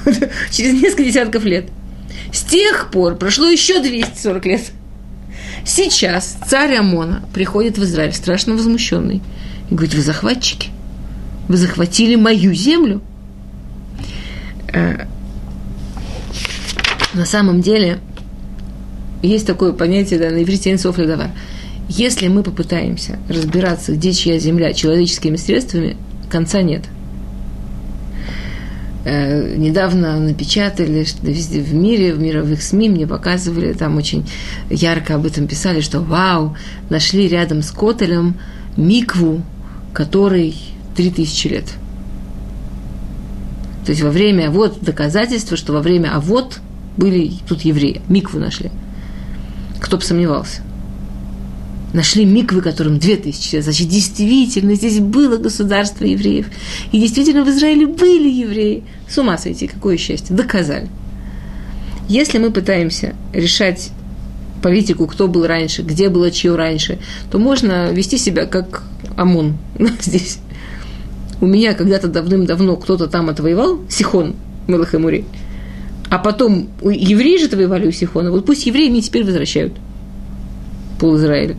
Через 0.50 0.80
несколько 0.80 1.04
десятков 1.04 1.44
лет. 1.44 1.66
С 2.32 2.42
тех 2.42 2.90
пор 2.90 3.16
прошло 3.16 3.48
еще 3.48 3.80
240 3.82 4.46
лет. 4.46 4.62
Сейчас 5.64 6.36
царь 6.46 6.76
Амона 6.76 7.22
приходит 7.32 7.78
в 7.78 7.84
Израиль, 7.84 8.12
страшно 8.12 8.54
возмущенный, 8.54 9.22
и 9.70 9.74
говорит, 9.74 9.94
вы 9.94 10.02
захватчики, 10.02 10.70
вы 11.48 11.56
захватили 11.56 12.16
мою 12.16 12.52
землю. 12.52 13.00
Э, 14.72 15.06
на 17.14 17.24
самом 17.26 17.60
деле, 17.60 18.00
есть 19.22 19.46
такое 19.46 19.72
понятие, 19.72 20.18
да, 20.18 20.30
на 20.30 20.42
иврите 20.42 20.72
«энсоф 20.72 20.98
ледовар». 20.98 21.30
Если 21.88 22.28
мы 22.28 22.42
попытаемся 22.42 23.18
разбираться, 23.28 23.92
где 23.92 24.12
чья 24.12 24.38
земля 24.38 24.72
человеческими 24.72 25.36
средствами, 25.36 25.96
конца 26.30 26.62
нет– 26.62 26.84
недавно 29.04 30.18
напечатали, 30.20 31.04
что 31.04 31.26
везде 31.26 31.60
в 31.60 31.74
мире, 31.74 32.14
в 32.14 32.20
мировых 32.20 32.62
СМИ 32.62 32.88
мне 32.88 33.06
показывали, 33.06 33.72
там 33.72 33.96
очень 33.96 34.28
ярко 34.70 35.16
об 35.16 35.26
этом 35.26 35.46
писали, 35.46 35.80
что 35.80 36.00
вау, 36.00 36.56
нашли 36.88 37.28
рядом 37.28 37.62
с 37.62 37.70
Котелем 37.70 38.36
микву, 38.76 39.42
который 39.92 40.54
3000 40.96 41.48
лет. 41.48 41.66
То 43.84 43.90
есть 43.90 44.02
во 44.02 44.10
время, 44.10 44.50
вот 44.50 44.80
доказательство, 44.80 45.56
что 45.56 45.72
во 45.72 45.80
время, 45.80 46.12
а 46.14 46.20
вот 46.20 46.60
были 46.96 47.32
тут 47.48 47.62
евреи, 47.62 48.00
микву 48.08 48.38
нашли. 48.38 48.70
Кто 49.80 49.96
бы 49.96 50.02
сомневался 50.02 50.62
нашли 51.92 52.24
миквы, 52.24 52.60
которым 52.60 52.98
2000 52.98 53.54
лет. 53.54 53.64
Значит, 53.64 53.88
действительно, 53.88 54.74
здесь 54.74 55.00
было 55.00 55.36
государство 55.36 56.04
евреев. 56.04 56.46
И 56.92 56.98
действительно 56.98 57.44
в 57.44 57.48
Израиле 57.50 57.86
были 57.86 58.28
евреи. 58.28 58.84
С 59.08 59.18
ума 59.18 59.38
сойти, 59.38 59.66
какое 59.66 59.96
счастье. 59.96 60.34
Доказали. 60.34 60.88
Если 62.08 62.38
мы 62.38 62.50
пытаемся 62.50 63.14
решать 63.32 63.90
политику, 64.62 65.06
кто 65.06 65.28
был 65.28 65.46
раньше, 65.46 65.82
где 65.82 66.08
было 66.08 66.30
чье 66.30 66.54
раньше, 66.54 66.98
то 67.30 67.38
можно 67.38 67.90
вести 67.92 68.16
себя 68.16 68.46
как 68.46 68.84
ОМОН 69.16 69.56
здесь. 70.00 70.38
У 71.40 71.46
меня 71.46 71.74
когда-то 71.74 72.08
давным-давно 72.08 72.76
кто-то 72.76 73.08
там 73.08 73.28
отвоевал, 73.28 73.80
Сихон, 73.88 74.36
Мелахемури, 74.68 75.24
а 76.08 76.18
потом 76.18 76.68
евреи 76.82 77.38
же 77.38 77.46
отвоевали 77.46 77.88
у 77.88 77.90
Сихона, 77.90 78.30
вот 78.30 78.46
пусть 78.46 78.66
евреи 78.66 78.88
мне 78.90 79.00
теперь 79.00 79.24
возвращают 79.24 79.72
пол 81.00 81.16
Израиля. 81.16 81.56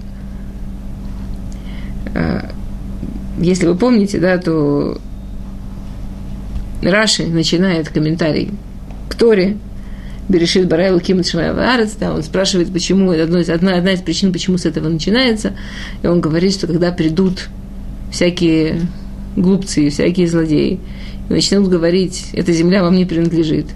А, 2.14 2.50
если 3.40 3.68
вы 3.68 3.76
помните, 3.76 4.20
да, 4.20 4.38
то 4.38 5.00
Раши 6.82 7.28
начинает 7.28 7.90
комментарий 7.90 8.52
к 9.10 9.16
Торе, 9.16 9.58
Берешит 10.30 10.68
Барайлу 10.70 11.00
Кимат 11.00 11.28
Шмаяварец, 11.28 11.96
да, 12.00 12.14
он 12.14 12.24
спрашивает, 12.24 12.72
почему, 12.72 13.12
одно 13.12 13.40
одна, 13.40 13.76
одна 13.76 13.92
из 13.92 14.02
причин, 14.02 14.32
почему 14.32 14.58
с 14.58 14.66
этого 14.66 14.88
начинается, 14.88 15.54
и 16.02 16.08
он 16.08 16.22
говорит, 16.22 16.54
что 16.54 16.68
когда 16.68 16.92
придут 16.92 17.50
всякие 18.12 18.82
глупцы, 19.36 19.90
всякие 19.90 20.28
злодеи, 20.28 20.80
и 21.30 21.34
начнут 21.34 21.68
говорить, 21.68 22.28
эта 22.34 22.54
земля 22.54 22.84
вам 22.84 22.96
не 22.96 23.06
принадлежит, 23.06 23.68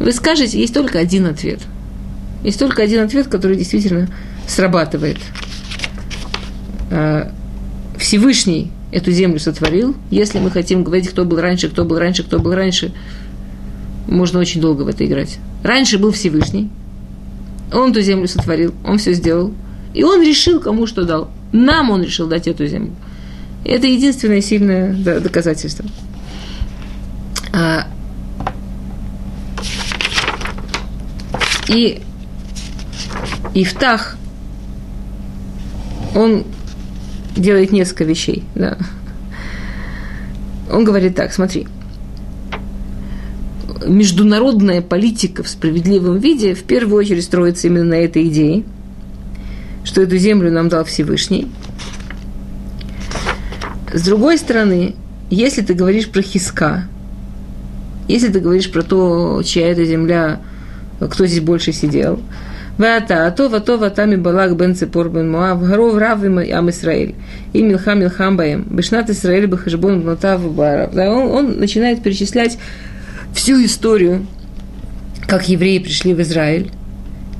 вы 0.00 0.12
скажете, 0.12 0.58
есть 0.58 0.74
только 0.74 0.98
один 0.98 1.26
ответ. 1.26 1.60
Есть 2.42 2.58
только 2.58 2.82
один 2.82 3.04
ответ, 3.04 3.28
который 3.28 3.56
действительно 3.56 4.08
срабатывает. 4.48 5.18
А, 6.90 7.32
Всевышний 7.96 8.70
эту 8.92 9.12
землю 9.12 9.38
сотворил. 9.38 9.94
Если 10.10 10.38
мы 10.38 10.50
хотим 10.50 10.84
говорить, 10.84 11.08
кто 11.08 11.24
был 11.24 11.40
раньше, 11.40 11.68
кто 11.68 11.84
был 11.84 11.98
раньше, 11.98 12.24
кто 12.24 12.38
был 12.38 12.54
раньше, 12.54 12.92
можно 14.06 14.40
очень 14.40 14.60
долго 14.60 14.82
в 14.82 14.88
это 14.88 15.06
играть. 15.06 15.38
Раньше 15.62 15.98
был 15.98 16.12
Всевышний. 16.12 16.70
Он 17.72 17.92
эту 17.92 18.00
землю 18.00 18.26
сотворил, 18.26 18.74
он 18.84 18.98
все 18.98 19.12
сделал. 19.12 19.52
И 19.94 20.02
он 20.02 20.22
решил, 20.22 20.60
кому 20.60 20.86
что 20.86 21.04
дал. 21.04 21.30
Нам 21.52 21.90
он 21.90 22.02
решил 22.02 22.26
дать 22.26 22.48
эту 22.48 22.66
землю. 22.66 22.92
И 23.64 23.70
это 23.70 23.86
единственное 23.86 24.40
сильное 24.40 24.94
доказательство. 24.94 25.84
А, 27.52 27.86
и 31.68 32.00
Ифтах, 33.54 34.16
он 36.14 36.44
делает 37.40 37.72
несколько 37.72 38.04
вещей. 38.04 38.44
Да. 38.54 38.78
Он 40.70 40.84
говорит 40.84 41.16
так, 41.16 41.32
смотри, 41.32 41.66
международная 43.86 44.82
политика 44.82 45.42
в 45.42 45.48
справедливом 45.48 46.18
виде 46.18 46.54
в 46.54 46.62
первую 46.62 46.98
очередь 47.00 47.24
строится 47.24 47.66
именно 47.66 47.84
на 47.84 47.94
этой 47.94 48.28
идее, 48.28 48.64
что 49.84 50.02
эту 50.02 50.16
землю 50.16 50.52
нам 50.52 50.68
дал 50.68 50.84
Всевышний. 50.84 51.50
С 53.92 54.02
другой 54.02 54.38
стороны, 54.38 54.94
если 55.30 55.62
ты 55.62 55.74
говоришь 55.74 56.08
про 56.08 56.22
Хиска, 56.22 56.84
если 58.06 58.28
ты 58.28 58.40
говоришь 58.40 58.70
про 58.70 58.82
то, 58.82 59.42
чья 59.44 59.68
эта 59.68 59.84
земля, 59.84 60.40
кто 61.00 61.26
здесь 61.26 61.40
больше 61.40 61.72
сидел, 61.72 62.20
Вата, 62.80 63.26
а 63.26 63.30
то 63.30 63.50
вато 63.50 63.76
ватами 63.76 64.16
балак 64.16 64.56
бен 64.56 64.74
цепор 64.74 65.10
бен 65.10 65.30
муав, 65.30 65.62
гров 65.62 65.98
рав 65.98 66.24
ам 66.24 66.70
Исраэль. 66.70 67.14
И 67.52 67.62
милхам 67.62 68.00
милхам 68.00 68.38
баем. 68.38 68.66
Бешнат 68.70 69.10
Исраэль 69.10 69.46
бахашбон 69.46 70.00
гнутав 70.00 70.50
барав. 70.54 70.94
Да, 70.94 71.12
он, 71.12 71.30
он 71.30 71.60
начинает 71.60 72.02
перечислять 72.02 72.56
всю 73.34 73.62
историю, 73.62 74.26
как 75.26 75.46
евреи 75.50 75.78
пришли 75.78 76.14
в 76.14 76.22
Израиль. 76.22 76.70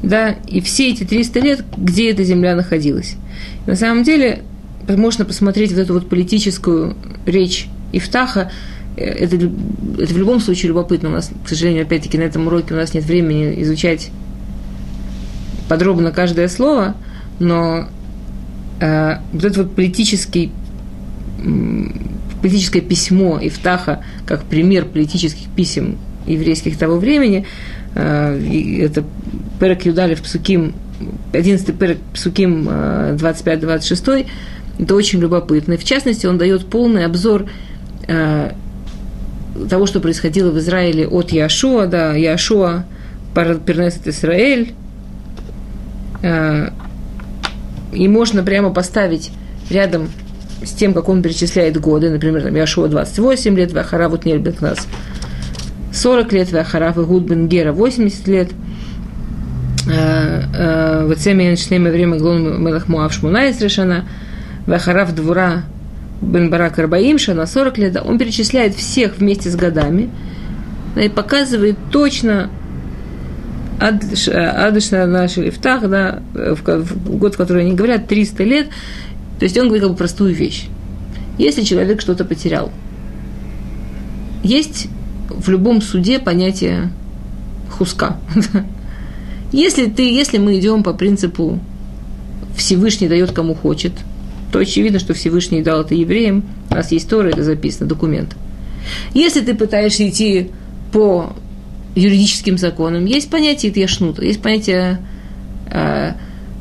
Да, 0.02 0.34
и 0.46 0.60
все 0.60 0.90
эти 0.90 1.04
300 1.04 1.40
лет, 1.40 1.64
где 1.74 2.10
эта 2.10 2.22
земля 2.22 2.54
находилась. 2.54 3.16
На 3.66 3.76
самом 3.76 4.02
деле, 4.02 4.42
можно 4.88 5.24
посмотреть 5.24 5.72
вот 5.72 5.80
эту 5.80 5.94
вот 5.94 6.10
политическую 6.10 6.96
речь 7.24 7.66
Ифтаха, 7.92 8.52
э, 8.98 9.04
это, 9.04 9.36
это 9.36 10.12
в 10.12 10.18
любом 10.18 10.40
случае 10.40 10.68
любопытно. 10.68 11.08
У 11.08 11.12
нас, 11.12 11.30
к 11.46 11.48
сожалению, 11.48 11.84
опять-таки 11.84 12.18
на 12.18 12.24
этом 12.24 12.46
уроке 12.46 12.74
у 12.74 12.76
нас 12.76 12.92
нет 12.92 13.04
времени 13.04 13.62
изучать 13.62 14.10
подробно 15.70 16.10
каждое 16.10 16.48
слово, 16.48 16.96
но 17.38 17.86
э, 18.80 19.14
вот 19.32 19.44
это 19.44 19.62
вот 19.62 19.76
политический, 19.76 20.50
политическое 22.42 22.80
письмо 22.80 23.38
Ифтаха, 23.40 24.02
как 24.26 24.42
пример 24.42 24.84
политических 24.84 25.48
писем 25.54 25.96
еврейских 26.26 26.76
того 26.76 26.96
времени, 26.96 27.46
э, 27.94 28.80
это 28.80 29.04
Перек 29.60 29.86
Юдалев 29.86 30.20
Псуким, 30.22 30.74
11 31.32 31.78
Перек 31.78 31.98
Псуким 32.14 32.68
25-26, 32.68 34.22
э, 34.22 34.24
это 34.82 34.96
очень 34.96 35.20
любопытно. 35.20 35.76
В 35.76 35.84
частности, 35.84 36.26
он 36.26 36.36
дает 36.36 36.66
полный 36.66 37.04
обзор 37.04 37.46
э, 38.08 38.50
того, 39.70 39.86
что 39.86 40.00
происходило 40.00 40.50
в 40.50 40.58
Израиле 40.58 41.06
от 41.06 41.30
Яшуа, 41.30 41.86
да, 41.86 42.16
Яшуа 42.16 42.86
переносит 43.34 44.08
Израиль, 44.08 44.74
и 46.22 48.08
можно 48.08 48.42
прямо 48.42 48.70
поставить 48.70 49.30
рядом 49.70 50.08
с 50.62 50.72
тем, 50.72 50.92
как 50.92 51.08
он 51.08 51.22
перечисляет 51.22 51.78
годы, 51.78 52.10
например, 52.10 52.42
там 52.42 52.54
Яшуа 52.54 52.88
28 52.88 53.56
лет, 53.56 53.72
Вахара 53.72 54.08
вот 54.08 54.24
нас 54.60 54.86
40 55.92 56.32
лет, 56.32 56.52
Вахара 56.52 56.92
Гуд 56.92 57.24
бен 57.24 57.48
Гера 57.48 57.72
80 57.72 58.28
лет, 58.28 58.50
э, 59.88 60.42
э, 60.54 61.06
вот 61.06 61.18
Семен 61.18 61.56
Шлеме 61.56 61.90
время 61.90 62.18
Глон 62.18 62.62
Мелах 62.62 62.88
Муав 62.88 63.12
Шмунайс 63.12 63.60
решена, 63.60 64.04
Вахарав 64.66 65.14
Двура 65.14 65.64
бен 66.20 66.50
Барак 66.50 66.78
Арбаим 66.78 67.18
Шана 67.18 67.46
40 67.46 67.78
лет, 67.78 68.02
он 68.04 68.18
перечисляет 68.18 68.74
всех 68.74 69.18
вместе 69.18 69.50
с 69.50 69.56
годами. 69.56 70.10
И 70.96 71.08
показывает 71.08 71.76
точно, 71.90 72.50
Адышна 73.80 75.06
наш 75.06 75.36
Лифтах, 75.36 75.88
да, 75.88 76.22
в 76.34 77.18
год, 77.18 77.34
в 77.34 77.36
который 77.38 77.62
они 77.62 77.74
говорят, 77.74 78.06
300 78.08 78.44
лет. 78.44 78.68
То 79.38 79.44
есть 79.44 79.56
он 79.56 79.66
говорит 79.66 79.82
как 79.82 79.92
бы 79.92 79.96
простую 79.96 80.34
вещь. 80.34 80.66
Если 81.38 81.62
человек 81.62 82.02
что-то 82.02 82.26
потерял, 82.26 82.70
есть 84.42 84.88
в 85.30 85.48
любом 85.48 85.80
суде 85.80 86.18
понятие 86.18 86.90
хуска. 87.70 88.18
Если 89.52 89.86
ты, 89.86 90.02
если 90.14 90.38
мы 90.38 90.56
идем 90.60 90.84
по 90.84 90.92
принципу 90.92 91.58
Всевышний 92.54 93.08
дает 93.08 93.32
кому 93.32 93.56
хочет, 93.56 93.92
то 94.52 94.60
очевидно, 94.60 95.00
что 95.00 95.12
Всевышний 95.12 95.60
дал 95.60 95.80
это 95.80 95.96
евреям. 95.96 96.44
У 96.70 96.74
нас 96.74 96.92
есть 96.92 97.08
Тора, 97.08 97.30
это 97.30 97.42
записано, 97.42 97.88
документ. 97.88 98.36
Если 99.12 99.40
ты 99.40 99.54
пытаешься 99.54 100.08
идти 100.08 100.50
по 100.92 101.32
юридическим 101.94 102.58
законам, 102.58 103.04
есть 103.04 103.30
понятие 103.30 103.72
тьяшнута, 103.72 104.24
есть 104.24 104.42
понятие, 104.42 105.00
э, 105.70 106.12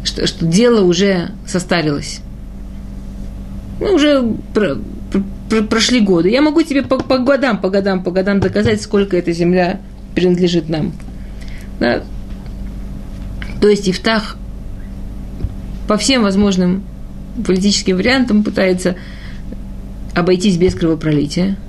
что, 0.03 0.27
что 0.27 0.45
дело 0.45 0.83
уже 0.83 1.31
состарилось. 1.47 2.21
Ну, 3.79 3.93
уже 3.93 4.23
про, 4.53 4.77
про, 5.49 5.61
прошли 5.63 6.01
годы. 6.01 6.29
Я 6.29 6.41
могу 6.41 6.61
тебе 6.63 6.81
по, 6.81 6.97
по 6.97 7.19
годам, 7.19 7.59
по 7.59 7.69
годам, 7.69 8.03
по 8.03 8.11
годам 8.11 8.39
доказать, 8.39 8.81
сколько 8.81 9.15
эта 9.15 9.31
земля 9.31 9.79
принадлежит 10.15 10.67
нам. 10.67 10.93
Да? 11.79 12.03
То 13.61 13.69
есть 13.69 13.87
Ифтах 13.89 14.37
по 15.87 15.97
всем 15.97 16.23
возможным 16.23 16.83
политическим 17.45 17.97
вариантам 17.97 18.43
пытается 18.43 18.95
обойтись 20.13 20.57
без 20.57 20.75
кровопролития– 20.75 21.55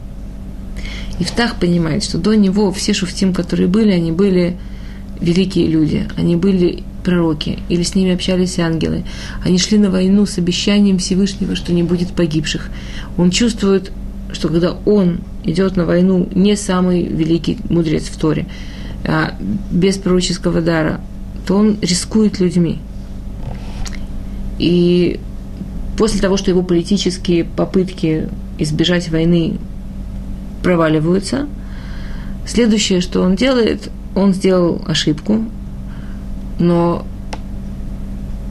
Ифтах 1.20 1.56
понимает, 1.56 2.02
что 2.02 2.18
до 2.18 2.34
него 2.34 2.72
все 2.72 2.94
шуфтим, 2.94 3.34
которые 3.34 3.68
были, 3.68 3.92
они 3.92 4.10
были 4.10 4.56
великие 5.20 5.66
люди, 5.66 6.08
они 6.16 6.36
были 6.36 6.82
пророки, 7.04 7.58
или 7.68 7.82
с 7.82 7.94
ними 7.94 8.12
общались 8.12 8.58
ангелы. 8.58 9.04
Они 9.44 9.58
шли 9.58 9.78
на 9.78 9.90
войну 9.90 10.24
с 10.24 10.38
обещанием 10.38 10.98
Всевышнего, 10.98 11.54
что 11.56 11.72
не 11.72 11.82
будет 11.82 12.12
погибших. 12.12 12.70
Он 13.18 13.30
чувствует, 13.30 13.92
что 14.32 14.48
когда 14.48 14.72
он 14.86 15.20
идет 15.44 15.76
на 15.76 15.84
войну, 15.84 16.28
не 16.34 16.56
самый 16.56 17.02
великий 17.04 17.58
мудрец 17.68 18.04
в 18.04 18.18
Торе, 18.18 18.46
а 19.04 19.34
без 19.70 19.98
пророческого 19.98 20.62
дара, 20.62 21.00
то 21.46 21.56
он 21.56 21.78
рискует 21.82 22.40
людьми. 22.40 22.78
И 24.58 25.20
после 25.96 26.20
того, 26.20 26.36
что 26.36 26.50
его 26.50 26.62
политические 26.62 27.44
попытки 27.44 28.28
избежать 28.58 29.10
войны 29.10 29.58
проваливаются. 30.62 31.46
Следующее, 32.46 33.00
что 33.00 33.22
он 33.22 33.36
делает, 33.36 33.90
он 34.14 34.34
сделал 34.34 34.82
ошибку, 34.86 35.44
но 36.58 37.06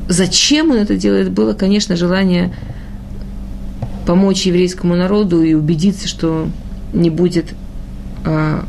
зачем 0.07 0.71
он 0.71 0.77
это 0.77 0.95
делает, 0.95 1.31
было, 1.31 1.53
конечно, 1.53 1.95
желание 1.95 2.53
помочь 4.05 4.47
еврейскому 4.47 4.95
народу 4.95 5.43
и 5.43 5.53
убедиться, 5.53 6.07
что 6.07 6.49
не 6.93 7.09
будет, 7.09 7.53
а, 8.25 8.65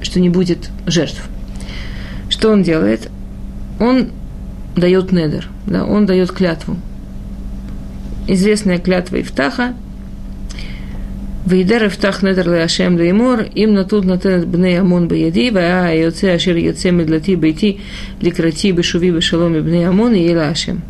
что 0.00 0.20
не 0.20 0.28
будет 0.28 0.70
жертв. 0.86 1.28
что 2.28 2.50
он 2.50 2.62
делает? 2.62 3.10
Он 3.80 4.10
дает 4.76 5.12
недер, 5.12 5.48
да, 5.66 5.84
он 5.84 6.06
дает 6.06 6.30
клятву. 6.30 6.76
Известная 8.28 8.78
клятва 8.78 9.20
Ифтаха. 9.20 9.74
Вейдер 11.46 11.88
Ифтах 11.88 12.22
недер 12.22 12.48
леашем 12.48 12.96
леймор, 12.96 13.42
им 13.42 13.74
натут 13.74 14.06
натенет 14.06 14.46
бней 14.46 14.80
амон 14.80 15.08
беяди, 15.08 15.50
ваа 15.50 15.94
йоце 15.94 16.32
ашир 16.32 16.56
йоце 16.56 16.90
медлати 16.90 17.34
бейти, 17.34 17.80
ликрати 18.22 18.72
бешуви 18.72 19.10
бешаломи 19.10 19.60
бней 19.60 19.86
амон 19.86 20.14
и 20.14 20.22
елашем. 20.22 20.82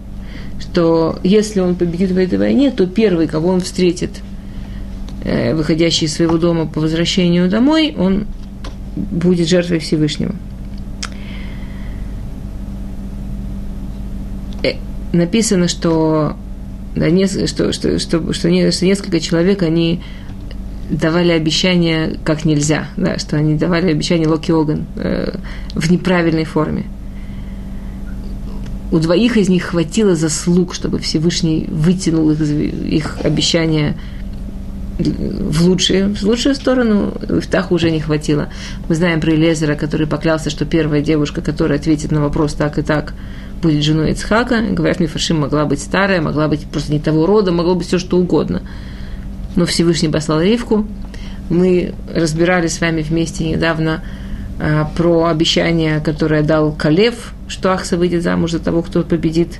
Что 0.60 1.18
если 1.24 1.58
он 1.58 1.74
победит 1.74 2.12
в 2.12 2.18
этой 2.18 2.38
войне, 2.38 2.70
то 2.70 2.86
первый, 2.86 3.26
кого 3.26 3.48
он 3.48 3.62
встретит, 3.62 4.10
э, 5.24 5.56
выходящий 5.56 6.06
из 6.06 6.14
своего 6.14 6.38
дома 6.38 6.66
по 6.66 6.80
возвращению 6.80 7.50
домой, 7.50 7.92
он 7.98 8.24
будет 8.94 9.48
жертвой 9.48 9.80
Всевышнего. 9.80 10.36
Э, 14.62 14.74
написано, 15.12 15.66
что, 15.66 16.36
да, 16.94 17.10
не, 17.10 17.26
что, 17.26 17.72
что, 17.72 17.98
что, 17.98 18.32
что, 18.32 18.50
не, 18.50 18.70
что 18.70 18.86
несколько 18.86 19.18
человек, 19.18 19.62
они 19.62 20.00
давали 20.90 21.32
обещания 21.32 22.16
как 22.24 22.44
нельзя, 22.44 22.88
да, 22.96 23.18
что 23.18 23.36
они 23.36 23.54
давали 23.54 23.90
обещания 23.90 24.28
Локи 24.28 24.52
Оган 24.52 24.86
э, 24.96 25.36
в 25.74 25.90
неправильной 25.90 26.44
форме. 26.44 26.84
У 28.92 28.98
двоих 28.98 29.36
из 29.36 29.48
них 29.48 29.64
хватило 29.64 30.14
заслуг, 30.14 30.74
чтобы 30.74 30.98
Всевышний 30.98 31.66
вытянул 31.68 32.30
их, 32.30 32.40
их 32.40 33.18
обещания 33.24 33.96
в 34.98 35.66
лучшую, 35.66 36.14
в 36.14 36.22
лучшую 36.22 36.54
сторону, 36.54 37.12
Ифтаху 37.28 37.74
уже 37.74 37.90
не 37.90 38.00
хватило. 38.00 38.48
Мы 38.88 38.94
знаем 38.94 39.20
про 39.20 39.34
Элезера, 39.34 39.74
который 39.74 40.06
поклялся, 40.06 40.50
что 40.50 40.64
первая 40.64 41.00
девушка, 41.00 41.40
которая 41.40 41.78
ответит 41.78 42.12
на 42.12 42.20
вопрос 42.20 42.54
так 42.54 42.78
и 42.78 42.82
так, 42.82 43.14
будет 43.60 43.82
женой 43.82 44.12
Ицхака. 44.12 44.60
Говорят, 44.70 45.00
Мифашим 45.00 45.40
могла 45.40 45.64
быть 45.64 45.80
старая, 45.80 46.20
могла 46.20 46.46
быть 46.46 46.64
просто 46.66 46.92
не 46.92 47.00
того 47.00 47.26
рода, 47.26 47.50
могло 47.50 47.74
быть 47.74 47.88
все 47.88 47.98
что 47.98 48.18
угодно. 48.18 48.62
Но 49.56 49.66
Всевышний 49.66 50.08
послал 50.08 50.40
Ривку. 50.40 50.86
Мы 51.50 51.94
разбирали 52.12 52.66
с 52.66 52.80
вами 52.80 53.02
вместе 53.02 53.48
недавно 53.48 54.02
а, 54.58 54.90
про 54.96 55.26
обещание, 55.26 56.00
которое 56.00 56.42
дал 56.42 56.72
Калев, 56.72 57.32
что 57.48 57.72
Ахса 57.72 57.96
выйдет 57.96 58.22
замуж 58.22 58.52
за 58.52 58.58
того, 58.58 58.82
кто 58.82 59.02
победит 59.02 59.58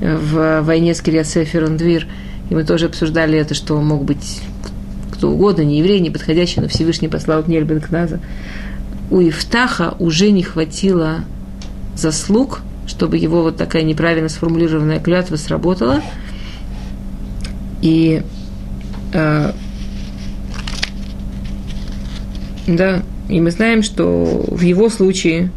в 0.00 0.62
войне 0.62 0.94
с 0.94 1.00
Кириасефером 1.00 1.76
Двир. 1.76 2.06
И 2.50 2.54
мы 2.54 2.64
тоже 2.64 2.86
обсуждали 2.86 3.38
это, 3.38 3.54
что 3.54 3.80
мог 3.80 4.04
быть 4.04 4.42
кто 5.12 5.30
угодно, 5.30 5.62
не 5.62 5.78
еврей, 5.78 6.00
не 6.00 6.10
подходящий, 6.10 6.60
но 6.60 6.68
Всевышний 6.68 7.08
послал 7.08 7.42
Гнель 7.42 7.64
бен 7.64 7.80
Кназа. 7.80 8.20
У 9.10 9.20
Ифтаха 9.20 9.94
уже 9.98 10.30
не 10.30 10.42
хватило 10.42 11.20
заслуг– 11.94 12.60
чтобы 12.86 13.18
его 13.18 13.42
вот 13.42 13.56
такая 13.56 13.82
неправильно 13.82 14.28
сформулированная 14.28 15.00
клятва 15.00 15.36
сработала. 15.36 16.00
И 17.82 18.22
э, 19.16 19.52
да, 22.66 23.02
и 23.28 23.40
мы 23.40 23.50
знаем, 23.50 23.82
что 23.82 24.44
в 24.48 24.60
его 24.60 24.88
случае 24.88 25.50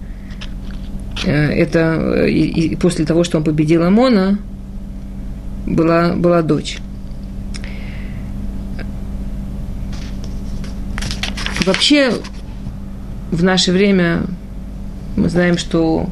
э, 1.25 1.31
это 1.31 2.25
и, 2.25 2.45
и 2.45 2.75
после 2.75 3.05
того, 3.05 3.23
что 3.23 3.37
он 3.37 3.43
победил 3.43 3.83
Амона, 3.83 4.39
была, 5.65 6.13
была 6.13 6.41
дочь. 6.41 6.79
Вообще, 11.65 12.13
в 13.31 13.43
наше 13.43 13.71
время 13.71 14.23
мы 15.15 15.29
знаем, 15.29 15.57
что 15.57 16.09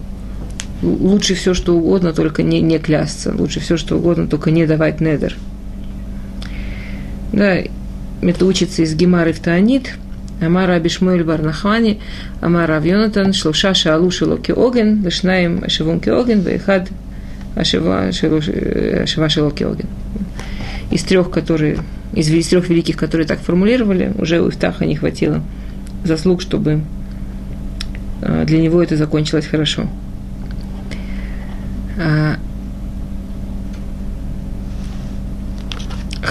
лучше 0.84 1.34
все, 1.34 1.54
что 1.54 1.76
угодно, 1.76 2.14
только 2.14 2.44
не, 2.44 2.62
не 2.62 2.78
клясться. 2.78 3.34
Лучше 3.36 3.60
все, 3.60 3.78
что 3.78 3.98
угодно, 3.98 4.28
только 4.28 4.52
не 4.52 4.66
давать 4.68 5.02
недер. 5.02 5.36
Да, 7.34 7.58
это 8.22 8.46
учится 8.46 8.82
из 8.82 8.96
Гемары 8.96 9.34
в 9.34 9.40
Таанит. 9.40 9.94
Амара 10.40 10.74
Абишмуэль 10.74 11.24
Барнахани, 11.24 12.00
Амара 12.42 12.78
Авьонатан, 12.78 13.34
Шлуша 13.34 13.74
Шаалу 13.74 14.12
Шилоки 14.12 14.52
Оген, 14.52 15.04
Лешнаем 15.04 15.64
Ашевун 15.64 15.98
Оген, 15.98 16.42
Вейхад 16.42 16.90
Ашева 17.56 18.12
Шилоки 18.12 19.64
Оген. 19.64 19.88
Из 20.92 21.04
трех, 21.04 21.32
которые, 21.32 21.80
из, 22.14 22.30
из 22.30 22.48
трех 22.48 22.70
великих, 22.70 22.98
которые 22.98 23.28
так 23.28 23.40
формулировали, 23.40 24.14
уже 24.20 24.40
у 24.42 24.50
Ифтаха 24.50 24.86
не 24.86 24.96
хватило 24.96 25.42
заслуг, 26.04 26.42
чтобы 26.42 26.82
а, 28.22 28.46
для 28.46 28.60
него 28.60 28.82
это 28.82 28.96
закончилось 28.96 29.48
хорошо. 29.48 29.88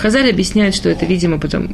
Хазаль 0.07 0.31
объясняет, 0.31 0.73
что 0.77 0.89
это, 0.89 1.05
видимо, 1.05 1.41
потому, 1.41 1.69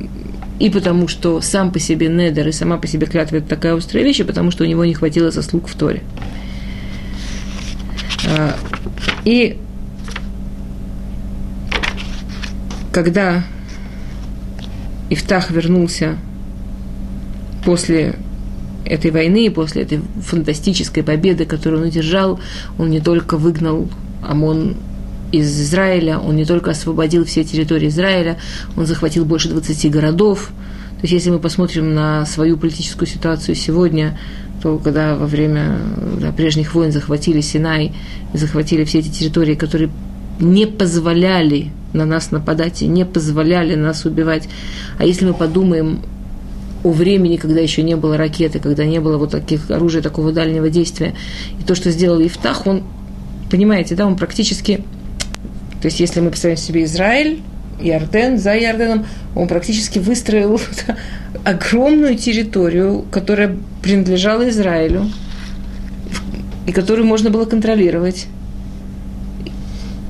и 0.58 0.70
потому, 0.70 1.06
что 1.06 1.42
сам 1.42 1.70
по 1.70 1.78
себе 1.78 2.08
Недер 2.08 2.48
и 2.48 2.52
сама 2.52 2.78
по 2.78 2.86
себе 2.86 3.06
клятва– 3.06 3.36
это 3.36 3.46
такая 3.46 3.76
острая 3.76 4.02
вещь, 4.02 4.20
и 4.20 4.24
потому 4.24 4.50
что 4.50 4.64
у 4.64 4.66
него 4.66 4.86
не 4.86 4.94
хватило 4.94 5.30
заслуг 5.30 5.68
в 5.68 5.74
Торе. 5.74 6.02
А, 8.26 8.56
и 9.26 9.58
когда 12.90 13.44
Ифтах 15.10 15.50
вернулся 15.50 16.16
после 17.66 18.14
этой 18.86 19.10
войны, 19.10 19.50
после 19.50 19.82
этой 19.82 20.00
фантастической 20.22 21.02
победы, 21.02 21.44
которую 21.44 21.82
он 21.82 21.88
одержал, 21.88 22.40
он 22.78 22.88
не 22.88 23.00
только 23.00 23.36
выгнал 23.36 23.90
ОМОН 24.26 24.78
из 25.32 25.60
Израиля, 25.60 26.18
он 26.18 26.36
не 26.36 26.44
только 26.44 26.70
освободил 26.70 27.24
все 27.24 27.44
территории 27.44 27.88
Израиля, 27.88 28.38
он 28.76 28.86
захватил 28.86 29.24
больше 29.24 29.48
20 29.48 29.90
городов. 29.90 30.50
То 30.96 31.02
есть, 31.02 31.12
если 31.12 31.30
мы 31.30 31.38
посмотрим 31.38 31.94
на 31.94 32.24
свою 32.26 32.56
политическую 32.56 33.08
ситуацию 33.08 33.54
сегодня, 33.54 34.18
то 34.62 34.78
когда 34.78 35.16
во 35.16 35.26
время 35.26 35.78
да, 36.20 36.30
прежних 36.30 36.74
войн 36.74 36.92
захватили 36.92 37.40
Синай 37.40 37.92
и 38.32 38.38
захватили 38.38 38.84
все 38.84 39.00
эти 39.00 39.08
территории, 39.08 39.54
которые 39.54 39.90
не 40.38 40.66
позволяли 40.66 41.72
на 41.92 42.06
нас 42.06 42.30
нападать 42.30 42.82
и 42.82 42.86
не 42.86 43.04
позволяли 43.04 43.74
нас 43.74 44.04
убивать. 44.04 44.48
А 44.98 45.04
если 45.04 45.26
мы 45.26 45.34
подумаем 45.34 46.02
о 46.84 46.90
времени, 46.90 47.36
когда 47.36 47.60
еще 47.60 47.82
не 47.82 47.96
было 47.96 48.16
ракеты, 48.16 48.58
когда 48.58 48.84
не 48.84 49.00
было 49.00 49.16
вот 49.16 49.30
таких 49.30 49.70
оружия 49.70 50.02
такого 50.02 50.32
дальнего 50.32 50.68
действия. 50.68 51.14
И 51.60 51.62
то, 51.62 51.74
что 51.74 51.90
сделал 51.90 52.20
Ифтах, 52.20 52.66
он, 52.66 52.82
понимаете, 53.50 53.94
да, 53.94 54.06
он 54.06 54.16
практически, 54.16 54.84
то 55.82 55.88
есть 55.88 56.00
если 56.00 56.20
мы 56.20 56.30
представим 56.30 56.56
себе 56.56 56.84
Израиль, 56.84 57.42
Иорден, 57.80 58.38
за 58.38 58.56
Иорденом, 58.56 59.04
он 59.34 59.48
практически 59.48 59.98
выстроил 59.98 60.58
огромную 61.44 62.16
территорию, 62.16 63.04
которая 63.10 63.56
принадлежала 63.82 64.48
Израилю, 64.48 65.10
и 66.66 66.72
которую 66.72 67.06
можно 67.06 67.28
было 67.28 67.44
контролировать. 67.44 68.26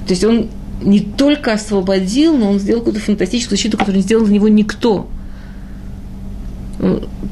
То 0.06 0.10
есть 0.10 0.22
он 0.22 0.48
не 0.82 1.00
только 1.00 1.54
освободил, 1.54 2.36
но 2.36 2.50
он 2.50 2.60
сделал 2.60 2.82
какую-то 2.82 3.00
фантастическую 3.00 3.56
защиту, 3.56 3.78
которую 3.78 3.96
не 3.96 4.02
сделал 4.02 4.26
для 4.26 4.34
него 4.34 4.48
никто– 4.48 5.08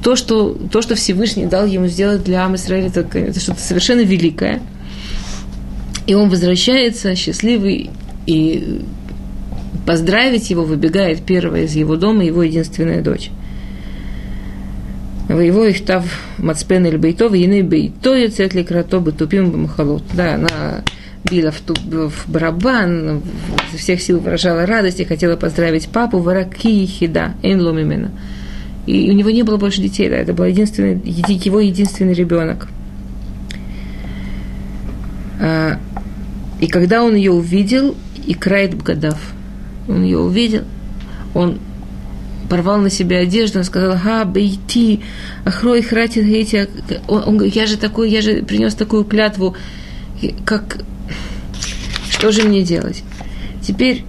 то, 0.03 0.17
что, 0.17 0.57
то, 0.71 0.81
что 0.81 0.95
Всевышний 0.95 1.47
дал 1.47 1.67
ему 1.67 1.87
сделать 1.87 2.23
для 2.23 2.45
Ам 2.45 2.55
Исраиля, 2.55 2.87
это, 2.87 3.01
это 3.19 3.41
что-то 3.41 3.61
совершенно 3.61 4.01
великое. 4.01 4.61
И 6.07 6.15
он 6.15 6.31
возвращается 6.31 7.15
счастливый, 7.17 7.91
и 8.31 8.81
поздравить 9.87 10.51
его 10.51 10.65
выбегает 10.65 11.23
первая 11.23 11.65
из 11.65 11.75
его 11.75 11.97
дома, 11.97 12.25
его 12.25 12.45
единственная 12.45 13.03
дочь. 13.03 13.31
Воево 15.29 15.69
их 15.69 15.85
тав 15.85 16.05
мацпен 16.39 16.87
или 16.87 16.97
бейтов, 16.97 17.33
ины 17.35 17.63
бейто 17.63 18.15
яцет 18.15 18.55
ли 18.55 18.63
крато 18.63 19.01
тупим 19.01 19.51
бамахалот. 19.51 20.05
Да, 20.15 20.35
она 20.35 20.85
била 21.29 21.51
в, 21.51 21.61
в 22.09 22.29
барабан, 22.29 23.23
изо 23.69 23.79
всех 23.79 24.01
сил 24.01 24.21
выражала 24.21 24.65
радость 24.65 25.01
и 25.01 25.05
хотела 25.05 25.35
поздравить 25.35 25.89
папу, 25.89 26.19
вараки 26.19 26.87
хида, 26.87 27.35
эн 27.43 27.61
ломимена. 27.61 28.13
И 28.87 29.11
у 29.11 29.13
него 29.13 29.31
не 29.31 29.43
было 29.43 29.57
больше 29.57 29.83
детей, 29.83 30.09
да, 30.09 30.17
это 30.17 30.33
был 30.33 30.45
единственный, 30.45 31.01
его 31.05 31.59
единственный 31.59 32.15
ребенок. 32.15 32.69
А, 35.41 35.79
и 36.61 36.67
когда 36.67 37.03
он 37.03 37.15
ее 37.15 37.33
увидел, 37.33 37.97
и 38.31 38.35
крает 38.35 38.75
Бгадав, 38.75 39.19
он 39.89 40.05
ее 40.05 40.19
увидел, 40.19 40.63
он 41.35 41.59
порвал 42.49 42.79
на 42.79 42.89
себе 42.89 43.19
одежду, 43.19 43.59
он 43.59 43.65
сказал, 43.65 43.99
ха, 43.99 44.25
бейти, 44.25 45.01
ахрой 45.45 45.83
хратит 45.83 46.27
эти, 46.27 46.69
он, 47.09 47.25
он 47.27 47.37
говорит, 47.39 47.57
я 47.57 47.67
же 47.67 47.77
такой, 47.77 48.09
я 48.09 48.23
же 48.23 48.45
принес 48.45 48.77
такую 48.77 49.03
клятву, 49.03 49.57
как, 50.45 50.79
что 52.09 52.31
же 52.31 52.45
мне 52.45 52.63
делать? 52.63 53.03
Теперь, 53.63 54.05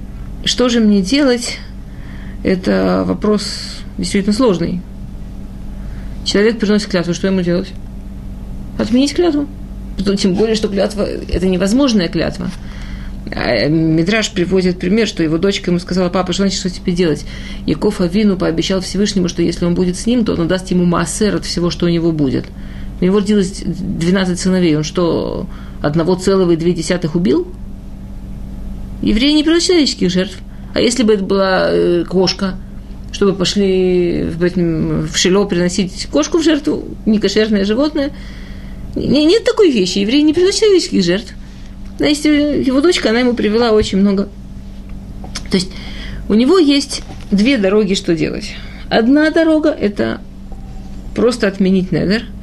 что 0.46 0.70
же 0.70 0.82
мне 0.82 1.02
делать, 1.02 1.58
это 2.44 3.04
вопрос 3.08 3.80
действительно 3.98 4.36
сложный. 4.36 4.82
Человек 6.26 6.60
приносит 6.60 6.90
клятву, 6.90 7.16
что 7.16 7.26
ему 7.26 7.42
делать? 7.42 7.72
Отменить 8.78 9.16
клятву. 9.16 9.48
Тем 10.20 10.36
более, 10.36 10.54
что 10.56 10.68
клятва– 10.68 11.08
это 11.28 11.48
невозможная 11.48 12.08
клятва. 12.08 12.52
А, 13.34 13.68
Мидраш 13.68 14.32
приводит 14.32 14.80
пример, 14.80 15.08
что 15.08 15.24
его 15.24 15.38
дочка 15.38 15.72
ему 15.72 15.80
сказала, 15.80 16.10
папа, 16.10 16.34
что 16.34 16.44
значит, 16.44 16.60
что 16.60 16.70
теперь 16.70 16.96
делать? 16.96 17.26
Яков 17.66 18.02
Авину 18.02 18.38
пообещал 18.38 18.82
Всевышнему, 18.82 19.30
что 19.30 19.42
если 19.42 19.66
он 19.66 19.74
будет 19.74 19.98
с 19.98 20.06
ним, 20.06 20.26
то 20.26 20.34
он 20.34 20.48
даст 20.48 20.70
ему 20.72 20.86
массер 20.86 21.36
от 21.36 21.46
всего, 21.46 21.70
что 21.70 21.86
у 21.86 21.90
него 21.90 22.12
будет. 22.12 22.46
У 23.00 23.06
него 23.06 23.20
родилось 23.20 23.64
12 23.66 24.40
сыновей. 24.40 24.76
Он 24.76 24.84
что, 24.84 25.48
одного 25.82 26.16
целого 26.16 26.52
и 26.52 26.56
две 26.58 26.74
десятых 26.74 27.16
убил? 27.16 27.48
Евреи 29.02 29.32
не 29.32 29.44
приносят 29.44 29.70
человеческих 29.70 30.12
жертв. 30.12 30.38
А 30.74 30.82
если 30.82 31.04
бы 31.04 31.14
это 31.14 31.24
была 31.24 31.70
э, 31.72 32.04
кошка, 32.08 32.56
чтобы 33.12 33.34
пошли 33.34 34.24
в, 34.24 35.08
в 35.08 35.18
шило 35.18 35.46
приносить 35.46 36.08
кошку 36.12 36.38
в 36.38 36.44
жертву, 36.44 36.84
некошерное 37.06 37.66
животное, 37.66 38.12
не, 38.96 39.26
нет 39.26 39.44
такой 39.44 39.72
вещи. 39.72 40.00
Евреи 40.00 40.22
не 40.22 40.34
приносят 40.34 40.62
человеческих 40.62 41.04
жертв. 41.04 41.34
Но 42.02 42.08
если 42.08 42.64
его 42.66 42.82
дочка, 42.82 43.12
она 43.12 43.20
ему 43.20 43.34
привела 43.34 43.72
очень 43.72 44.00
много. 44.00 44.28
То 45.50 45.56
есть 45.56 45.72
у 46.28 46.34
него 46.34 46.58
есть 46.58 47.04
две 47.32 47.58
дороги, 47.58 47.94
что 47.94 48.14
делать. 48.16 48.56
Одна 48.90 49.30
дорога– 49.30 49.70
это 49.80 50.20
просто 51.16 51.48
отменить 51.48 51.94
недер– 51.94 52.26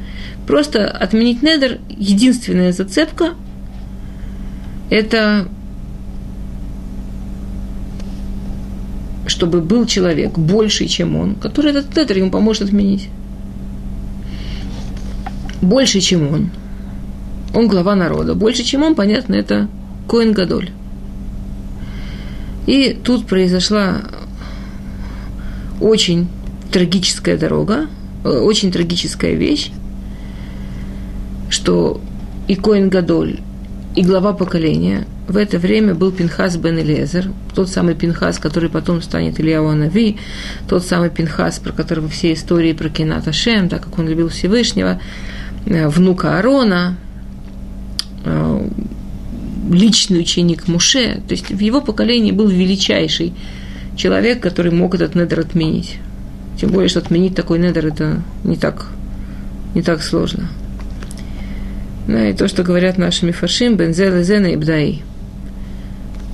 Просто 0.48 0.88
отменить 0.88 1.42
недер, 1.42 1.78
единственная 1.90 2.72
зацепка– 2.72 3.34
это 4.90 5.46
чтобы 9.26 9.60
был 9.60 9.84
человек 9.84 10.38
больший, 10.38 10.88
чем 10.88 11.16
он, 11.16 11.34
который 11.34 11.72
этот 11.72 11.94
недер 11.94 12.16
ему 12.16 12.30
поможет 12.30 12.62
отменить. 12.62 13.10
Больше, 15.60 16.00
чем 16.00 16.32
он. 16.32 16.50
Он 17.54 17.68
глава 17.68 17.94
народа. 17.94 18.34
Больше, 18.34 18.62
чем 18.62 18.82
он, 18.82 18.94
понятно, 18.94 19.34
это 19.34 19.68
Коин 20.08 20.32
Гадоль. 20.32 20.70
И 22.66 22.98
тут 23.02 23.26
произошла 23.26 24.02
очень 25.80 26.28
трагическая 26.70 27.38
дорога, 27.38 27.86
э, 28.24 28.28
очень 28.28 28.70
трагическая 28.70 29.34
вещь 29.34 29.70
что 31.50 32.00
и 32.46 32.54
Коин 32.54 32.88
Гадоль, 32.88 33.40
и 33.94 34.02
глава 34.02 34.32
поколения 34.32 35.06
в 35.26 35.36
это 35.36 35.58
время 35.58 35.94
был 35.94 36.12
Пинхас 36.12 36.56
бен 36.56 36.78
Элезер, 36.78 37.30
тот 37.54 37.68
самый 37.68 37.94
Пинхас, 37.94 38.38
который 38.38 38.70
потом 38.70 39.02
станет 39.02 39.38
Ильяу 39.40 39.68
Анави, 39.68 40.16
тот 40.68 40.84
самый 40.84 41.10
Пинхас, 41.10 41.58
про 41.58 41.72
которого 41.72 42.08
все 42.08 42.32
истории 42.32 42.72
про 42.72 42.88
Кената 42.88 43.32
Шем, 43.32 43.68
так 43.68 43.84
как 43.84 43.98
он 43.98 44.08
любил 44.08 44.28
Всевышнего, 44.28 45.00
э, 45.66 45.88
внука 45.88 46.38
Арона, 46.38 46.96
э, 46.96 47.07
личный 49.70 50.20
ученик 50.20 50.68
Муше, 50.68 51.20
то 51.26 51.32
есть 51.32 51.50
в 51.50 51.58
его 51.58 51.80
поколении 51.80 52.32
был 52.32 52.48
величайший 52.48 53.34
человек, 53.96 54.40
который 54.40 54.72
мог 54.72 54.94
этот 54.94 55.14
недер 55.14 55.40
отменить. 55.40 55.98
Тем 56.58 56.70
более, 56.70 56.88
что 56.88 57.00
отменить 57.00 57.34
такой 57.34 57.58
недер 57.58 57.86
это 57.86 58.22
не 58.44 58.56
так, 58.56 58.86
не 59.74 59.82
так 59.82 60.02
сложно. 60.02 60.48
Да, 62.06 62.28
и 62.28 62.32
то, 62.32 62.48
что 62.48 62.62
говорят 62.62 62.96
наши 62.96 63.26
мифаршим, 63.26 63.76
бензел, 63.76 64.22
зена 64.22 64.46
и 64.46 64.56
бдаи. 64.56 65.02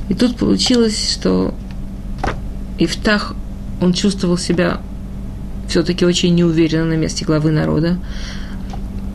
И 0.09 0.15
тут 0.15 0.37
получилось, 0.37 1.13
что 1.13 1.55
Ифтах, 2.79 3.35
он 3.81 3.93
чувствовал 3.93 4.39
себя 4.39 4.81
все-таки 5.69 6.05
очень 6.05 6.35
неуверенно 6.35 6.85
на 6.85 6.97
месте 6.97 7.25
главы 7.25 7.51
народа. 7.51 7.99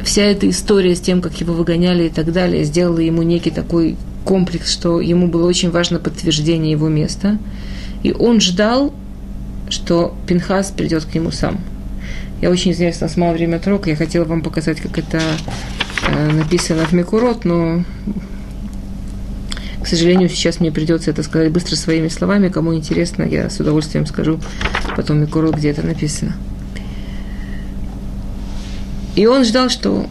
Вся 0.03 0.23
эта 0.23 0.49
история 0.49 0.95
с 0.95 1.01
тем, 1.01 1.21
как 1.21 1.39
его 1.39 1.53
выгоняли 1.53 2.05
и 2.05 2.09
так 2.09 2.31
далее, 2.31 2.63
сделала 2.63 2.99
ему 2.99 3.21
некий 3.21 3.51
такой 3.51 3.97
комплекс, 4.23 4.71
что 4.71 5.01
ему 5.01 5.27
было 5.27 5.47
очень 5.47 5.71
важно 5.71 5.99
подтверждение 5.99 6.71
его 6.71 6.87
места. 6.87 7.37
И 8.03 8.13
он 8.13 8.39
ждал, 8.39 8.93
что 9.69 10.15
Пинхас 10.27 10.71
придет 10.71 11.05
к 11.05 11.13
нему 11.13 11.31
сам. 11.31 11.59
Я 12.41 12.49
очень 12.49 12.71
извиняюсь, 12.71 13.01
у 13.01 13.05
нас 13.05 13.17
мало 13.17 13.33
времени 13.33 13.55
от 13.55 13.87
я 13.87 13.95
хотела 13.95 14.23
вам 14.23 14.41
показать, 14.41 14.79
как 14.79 14.97
это 14.97 15.19
Э, 16.11 16.31
написано 16.31 16.85
в 16.85 16.91
Микурот, 16.93 17.45
но, 17.45 17.83
к 19.81 19.87
сожалению, 19.87 20.29
сейчас 20.29 20.59
мне 20.59 20.71
придется 20.71 21.11
это 21.11 21.23
сказать 21.23 21.51
быстро 21.51 21.75
своими 21.75 22.07
словами. 22.07 22.49
Кому 22.49 22.73
интересно, 22.73 23.23
я 23.23 23.49
с 23.49 23.59
удовольствием 23.59 24.05
скажу 24.05 24.39
потом 24.95 25.21
Микурот, 25.21 25.55
где 25.55 25.69
это 25.69 25.85
написано. 25.85 26.35
И 29.16 29.26
он 29.26 29.43
ждал, 29.43 29.70
что 29.70 30.07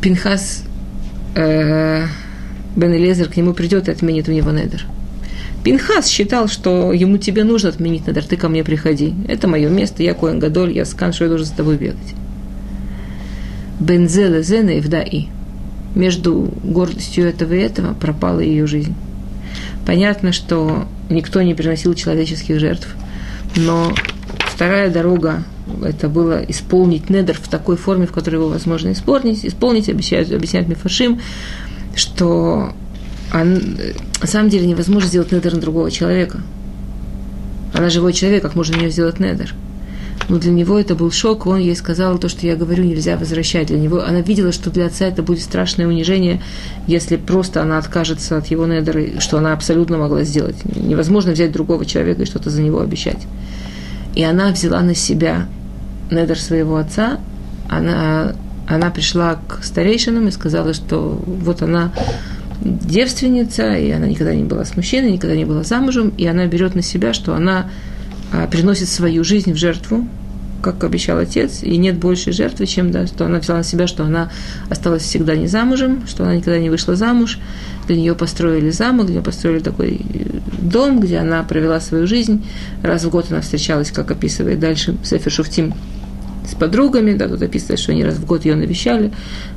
Пинхас 0.00 0.64
э, 1.34 2.06
Бен 2.76 2.94
Элезер 2.94 3.28
к 3.28 3.36
нему 3.36 3.54
придет 3.54 3.88
и 3.88 3.92
отменит 3.92 4.28
у 4.28 4.32
него 4.32 4.50
недер. 4.50 4.84
Пинхас 5.64 6.06
считал, 6.06 6.46
что 6.48 6.92
ему 6.92 7.18
тебе 7.18 7.42
нужно 7.42 7.70
отменить 7.70 8.06
недер, 8.06 8.24
ты 8.24 8.36
ко 8.36 8.48
мне 8.48 8.62
приходи. 8.62 9.14
Это 9.26 9.48
мое 9.48 9.68
место, 9.68 10.02
я 10.02 10.14
Коэн 10.14 10.38
Гадоль, 10.38 10.72
я 10.72 10.84
скан, 10.84 11.12
что 11.12 11.24
я 11.24 11.30
должен 11.30 11.46
с 11.46 11.50
тобой 11.50 11.76
бегать. 11.76 12.14
Бензела 13.80 14.42
Зена 14.42 14.70
и 14.70 14.80
Вдаи. 14.80 15.28
Между 15.94 16.52
гордостью 16.62 17.26
этого 17.26 17.54
и 17.54 17.58
этого 17.58 17.94
пропала 17.94 18.40
ее 18.40 18.66
жизнь. 18.66 18.94
Понятно, 19.86 20.32
что 20.32 20.86
никто 21.08 21.40
не 21.42 21.54
приносил 21.54 21.94
человеческих 21.94 22.60
жертв, 22.60 22.94
но 23.56 23.94
вторая 24.38 24.90
дорога 24.90 25.42
это 25.82 26.08
было 26.08 26.42
исполнить 26.48 27.10
недер 27.10 27.38
в 27.40 27.48
такой 27.48 27.76
форме, 27.76 28.06
в 28.06 28.12
которой 28.12 28.36
его 28.36 28.48
возможно 28.48 28.92
исполнить. 28.92 29.44
Исполнить, 29.44 29.88
обещают, 29.88 30.30
объясняют 30.32 30.68
Мифашим, 30.68 31.20
что 31.94 32.72
он, 33.32 33.76
на 34.20 34.26
самом 34.26 34.48
деле 34.48 34.66
невозможно 34.66 35.08
сделать 35.08 35.32
недер 35.32 35.54
на 35.54 35.60
другого 35.60 35.90
человека. 35.90 36.40
Она 37.74 37.90
живой 37.90 38.12
человек, 38.12 38.42
как 38.42 38.54
можно 38.54 38.76
на 38.76 38.80
нее 38.80 38.90
сделать 38.90 39.20
недер? 39.20 39.54
но 40.28 40.38
для 40.38 40.50
него 40.50 40.78
это 40.78 40.94
был 40.94 41.10
шок, 41.10 41.46
он 41.46 41.58
ей 41.58 41.76
сказал 41.76 42.18
то, 42.18 42.28
что 42.28 42.46
я 42.46 42.56
говорю, 42.56 42.84
нельзя 42.84 43.16
возвращать. 43.16 43.68
Для 43.68 43.78
него 43.78 44.02
она 44.02 44.20
видела, 44.20 44.52
что 44.52 44.70
для 44.70 44.86
отца 44.86 45.06
это 45.06 45.22
будет 45.22 45.42
страшное 45.42 45.86
унижение, 45.86 46.42
если 46.86 47.16
просто 47.16 47.62
она 47.62 47.78
откажется 47.78 48.36
от 48.38 48.46
его 48.48 48.66
недера, 48.66 49.20
что 49.20 49.38
она 49.38 49.52
абсолютно 49.52 49.98
могла 49.98 50.24
сделать. 50.24 50.56
Невозможно 50.64 51.32
взять 51.32 51.52
другого 51.52 51.84
человека 51.84 52.22
и 52.22 52.26
что-то 52.26 52.50
за 52.50 52.62
него 52.62 52.80
обещать. 52.80 53.26
И 54.16 54.24
она 54.24 54.50
взяла 54.50 54.80
на 54.80 54.94
себя 54.94 55.46
недер 56.10 56.38
своего 56.38 56.76
отца, 56.76 57.20
она, 57.68 58.34
она 58.66 58.90
пришла 58.90 59.38
к 59.46 59.62
старейшинам 59.62 60.28
и 60.28 60.30
сказала, 60.30 60.72
что 60.72 61.22
вот 61.26 61.62
она 61.62 61.92
девственница, 62.62 63.74
и 63.74 63.90
она 63.90 64.06
никогда 64.06 64.34
не 64.34 64.44
была 64.44 64.64
с 64.64 64.74
мужчиной, 64.74 65.12
никогда 65.12 65.36
не 65.36 65.44
была 65.44 65.62
замужем, 65.62 66.12
и 66.16 66.26
она 66.26 66.46
берет 66.46 66.74
на 66.74 66.82
себя, 66.82 67.12
что 67.12 67.34
она 67.34 67.70
а, 68.32 68.46
приносит 68.46 68.88
свою 68.88 69.22
жизнь 69.22 69.52
в 69.52 69.56
жертву, 69.56 70.08
как 70.72 70.84
обещал 70.84 71.18
отец, 71.18 71.62
и 71.62 71.76
нет 71.76 71.98
большей 71.98 72.32
жертвы, 72.32 72.66
чем 72.66 72.90
да, 72.90 73.06
что 73.06 73.24
она 73.24 73.38
взяла 73.38 73.58
на 73.58 73.64
себя, 73.64 73.86
что 73.86 74.04
она 74.04 74.30
осталась 74.68 75.02
всегда 75.02 75.36
не 75.36 75.46
замужем, 75.46 76.06
что 76.06 76.24
она 76.24 76.36
никогда 76.36 76.58
не 76.58 76.70
вышла 76.70 76.96
замуж. 76.96 77.38
Для 77.86 77.96
нее 77.96 78.14
построили 78.14 78.70
замок, 78.70 79.06
для 79.06 79.16
нее 79.16 79.24
построили 79.24 79.60
такой 79.60 80.00
э, 80.12 80.24
дом, 80.60 81.00
где 81.00 81.18
она 81.18 81.42
провела 81.44 81.80
свою 81.80 82.06
жизнь. 82.06 82.44
Раз 82.82 83.04
в 83.04 83.10
год 83.10 83.26
она 83.30 83.40
встречалась, 83.40 83.92
как 83.92 84.10
описывает 84.10 84.58
дальше 84.58 84.96
Сефер 85.04 85.30
Шуфтим, 85.30 85.74
с 86.46 86.54
подругами, 86.54 87.14
да, 87.14 87.28
тут 87.28 87.42
описывается, 87.42 87.82
что 87.82 87.92
они 87.92 88.04
раз 88.04 88.16
в 88.16 88.24
год 88.24 88.44
ее 88.44 88.54
навещали. 88.54 89.12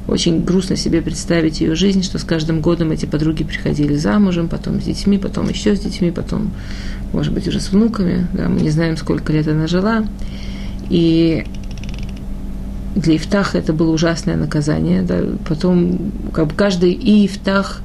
Очень 0.07 0.43
грустно 0.43 0.75
себе 0.75 1.01
представить 1.01 1.61
ее 1.61 1.75
жизнь, 1.75 2.03
что 2.03 2.17
с 2.17 2.23
каждым 2.23 2.61
годом 2.61 2.91
эти 2.91 3.05
подруги 3.05 3.43
приходили 3.43 3.95
замужем, 3.95 4.47
потом 4.47 4.81
с 4.81 4.85
детьми, 4.85 5.17
потом 5.17 5.49
еще 5.49 5.75
с 5.75 5.79
детьми, 5.79 6.11
потом, 6.11 6.51
может 7.13 7.33
быть, 7.33 7.47
уже 7.47 7.59
с 7.59 7.69
внуками, 7.69 8.27
да, 8.33 8.49
мы 8.49 8.61
не 8.61 8.71
знаем, 8.71 8.97
сколько 8.97 9.31
лет 9.31 9.47
она 9.47 9.67
жила. 9.67 10.03
И 10.89 11.45
для 12.95 13.15
Ифтаха 13.15 13.57
это 13.57 13.73
было 13.73 13.91
ужасное 13.91 14.35
наказание, 14.35 15.01
да, 15.01 15.19
потом 15.47 16.11
как 16.33 16.47
бы 16.47 16.55
каждый 16.55 16.91
и 16.91 17.25
Ифтах, 17.25 17.81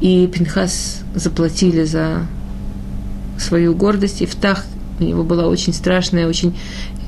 и 0.00 0.26
Пинхас 0.26 1.02
заплатили 1.14 1.84
за 1.84 2.26
свою 3.38 3.74
гордость. 3.74 4.22
Ифтах 4.22 4.64
у 4.98 5.04
него 5.04 5.24
была 5.24 5.46
очень 5.46 5.72
страшная, 5.72 6.26
очень 6.26 6.54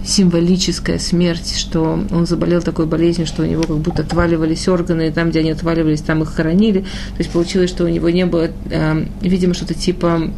символическая 0.04 0.98
смерть, 0.98 1.56
что 1.58 2.00
он 2.10 2.26
заболел 2.26 2.62
такой 2.62 2.86
болезнью, 2.86 3.26
что 3.26 3.42
у 3.42 3.46
него 3.46 3.62
как 3.62 3.78
будто 3.78 4.02
отваливались 4.02 4.68
органы, 4.68 5.08
и 5.08 5.10
там, 5.10 5.30
где 5.30 5.40
они 5.40 5.50
отваливались, 5.50 6.00
там 6.00 6.22
их 6.22 6.30
хоронили. 6.30 6.80
То 6.80 7.18
есть 7.18 7.30
получилось, 7.30 7.70
что 7.70 7.84
у 7.84 7.88
него 7.88 8.08
не 8.08 8.24
было, 8.24 8.50
э, 8.70 9.06
видимо, 9.20 9.54
что-то 9.54 9.74
типа 9.74 10.30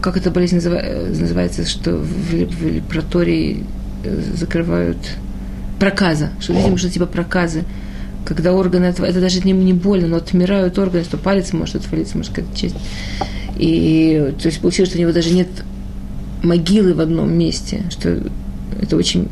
как 0.00 0.16
эта 0.16 0.30
болезнь 0.30 0.56
называется, 0.56 1.66
что 1.66 1.92
в, 1.92 2.06
в 2.06 2.66
лепратории 2.66 3.64
э, 4.04 4.22
закрывают 4.36 4.98
проказа, 5.78 6.30
что, 6.40 6.52
видимо, 6.52 6.76
что 6.76 6.90
типа 6.90 7.06
проказы, 7.06 7.64
когда 8.24 8.52
органы, 8.52 8.86
это 8.86 9.20
даже 9.20 9.40
не, 9.40 9.52
не 9.52 9.72
больно, 9.72 10.08
но 10.08 10.16
отмирают 10.16 10.78
органы, 10.78 11.04
что 11.04 11.16
палец 11.16 11.52
может 11.52 11.76
отвалиться, 11.76 12.16
может 12.16 12.32
какая-то 12.32 12.56
часть. 12.56 12.76
И 13.56 14.34
то 14.40 14.48
есть 14.48 14.60
получилось, 14.60 14.90
что 14.90 14.98
у 14.98 15.00
него 15.00 15.12
даже 15.12 15.30
нет 15.30 15.48
могилы 16.42 16.94
в 16.94 17.00
одном 17.00 17.32
месте, 17.32 17.82
что 17.90 18.20
это 18.80 18.96
очень 18.96 19.28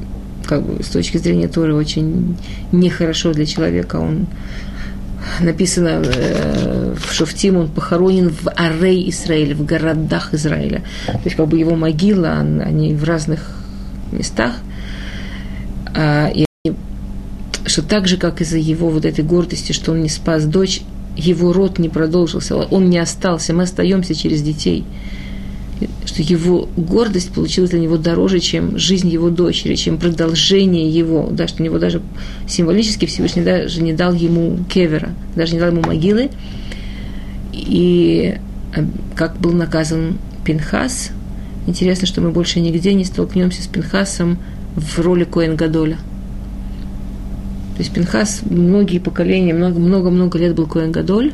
как 0.47 0.62
бы 0.62 0.83
с 0.83 0.89
точки 0.89 1.18
зрения 1.18 1.49
Торы 1.49 1.74
очень 1.74 2.37
нехорошо 2.72 3.33
для 3.33 3.47
человека. 3.47 3.97
Он 3.97 4.26
написано 5.41 6.03
э, 6.05 6.95
в 6.97 7.12
Шуфтим, 7.12 7.57
он 7.57 7.68
похоронен 7.68 8.31
в 8.31 8.49
Арей 8.51 9.09
Израиля, 9.11 9.55
в 9.55 9.64
городах 9.64 10.35
Израиля. 10.35 10.83
То 11.07 11.20
есть 11.25 11.37
как 11.37 11.49
бы 11.49 11.59
его 11.59 11.75
могила, 11.75 12.39
они 12.39 12.95
в 12.95 13.05
разных 13.05 13.59
местах. 14.12 14.55
А, 15.95 16.29
и 16.29 16.45
что 17.66 17.83
так 17.83 18.07
же, 18.07 18.16
как 18.16 18.41
из-за 18.41 18.59
его 18.59 18.91
вот 18.91 19.05
этой 19.05 19.25
гордости, 19.25 19.73
что 19.73 19.93
он 19.93 20.03
не 20.03 20.09
спас 20.09 20.45
дочь, 20.45 20.83
его 21.16 21.53
род 21.53 21.79
не 21.79 21.89
продолжился, 21.89 22.57
он 22.57 22.91
не 22.91 22.99
остался, 22.99 23.53
мы 23.53 23.64
остаемся 23.64 24.14
через 24.14 24.43
детей. 24.43 24.85
Что 26.05 26.22
его 26.22 26.68
гордость 26.76 27.33
получилась 27.33 27.70
для 27.70 27.80
него 27.80 27.97
дороже, 27.97 28.41
чем 28.41 28.78
жизнь 28.78 29.09
его 29.09 29.30
дочери, 29.30 29.74
чем 29.74 29.99
продолжение 29.99 30.89
его, 30.89 31.28
да, 31.30 31.47
что 31.49 31.62
у 31.62 31.66
него 31.66 31.78
даже 31.78 32.03
символически 32.47 33.07
Всевышний 33.07 33.43
даже 33.43 33.83
не 33.83 33.93
дал 33.93 34.12
ему 34.12 34.59
кевера, 34.68 35.11
даже 35.37 35.55
не 35.55 35.61
дал 35.61 35.70
ему 35.70 35.83
могилы. 35.83 36.30
И 37.53 38.37
э, 38.74 38.85
как 39.14 39.39
был 39.39 39.53
наказан 39.53 40.18
Пинхас, 40.45 41.11
интересно, 41.66 42.07
что 42.07 42.20
мы 42.20 42.30
больше 42.30 42.61
нигде 42.61 42.95
не 42.95 43.05
столкнемся 43.05 43.62
с 43.62 43.66
Пинхасом 43.66 44.39
в 44.74 44.99
роли 45.01 45.24
Коэн 45.24 45.57
Гадоля– 45.57 45.99
то 47.74 47.78
есть 47.78 47.93
Пинхас 47.93 48.43
многие 48.49 48.99
поколения, 48.99 49.55
много-много-много 49.55 50.39
лет 50.39 50.55
был 50.55 50.66
Коэн 50.66 50.93
Гадоль, 50.93 51.33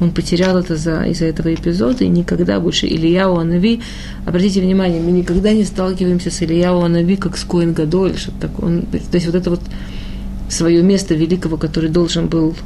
он 0.00 0.10
потерял 0.10 0.58
это 0.58 0.76
за, 0.76 1.02
из-за 1.04 1.26
этого 1.26 1.54
эпизода, 1.54 2.04
и 2.04 2.08
никогда 2.08 2.60
больше 2.60 2.86
Ильяу 2.86 3.36
Анави, 3.36 3.80
обратите 4.26 4.60
внимание, 4.60 5.00
мы 5.00 5.12
никогда 5.12 5.52
не 5.52 5.64
сталкиваемся 5.64 6.30
с 6.30 6.42
Ильяу 6.42 6.82
Анави 6.82 7.16
как 7.16 7.36
с 7.36 7.44
Коэн 7.44 7.72
Гадоль, 7.72 8.16
что 8.16 8.32
так 8.32 8.62
он, 8.62 8.82
то 8.82 8.98
есть 9.14 9.26
вот 9.26 9.34
это 9.34 9.50
вот 9.50 9.60
свое 10.48 10.82
место 10.82 11.14
великого, 11.14 11.56
который 11.56 11.90
должен 11.90 12.28
был 12.28 12.56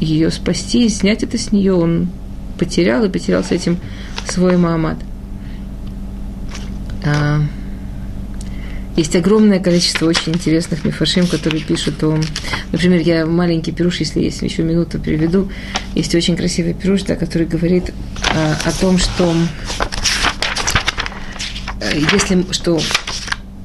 ее 0.00 0.30
спасти, 0.30 0.88
снять 0.88 1.22
это 1.22 1.38
с 1.38 1.52
нее, 1.52 1.74
он 1.74 2.08
потерял 2.58 3.04
и 3.04 3.08
потерял 3.08 3.42
с 3.42 3.50
этим 3.50 3.78
свой 4.26 4.56
Маамад. 4.56 4.98
А, 7.04 7.40
есть 8.98 9.14
огромное 9.14 9.60
количество 9.60 10.06
очень 10.06 10.32
интересных 10.32 10.84
мифашим, 10.84 11.28
которые 11.28 11.62
пишут 11.62 12.02
о... 12.02 12.18
Например, 12.72 13.00
я 13.00 13.26
маленький 13.26 13.70
пируш, 13.70 14.00
если 14.00 14.20
есть 14.20 14.42
еще 14.42 14.64
минуту, 14.64 14.98
переведу. 14.98 15.52
Есть 15.94 16.16
очень 16.16 16.36
красивый 16.36 16.74
пируш, 16.74 17.04
да, 17.04 17.14
который 17.14 17.46
говорит 17.46 17.94
а, 18.34 18.56
о 18.64 18.72
том, 18.72 18.98
что 18.98 19.32
э, 21.80 22.00
если 22.12 22.44
что 22.50 22.80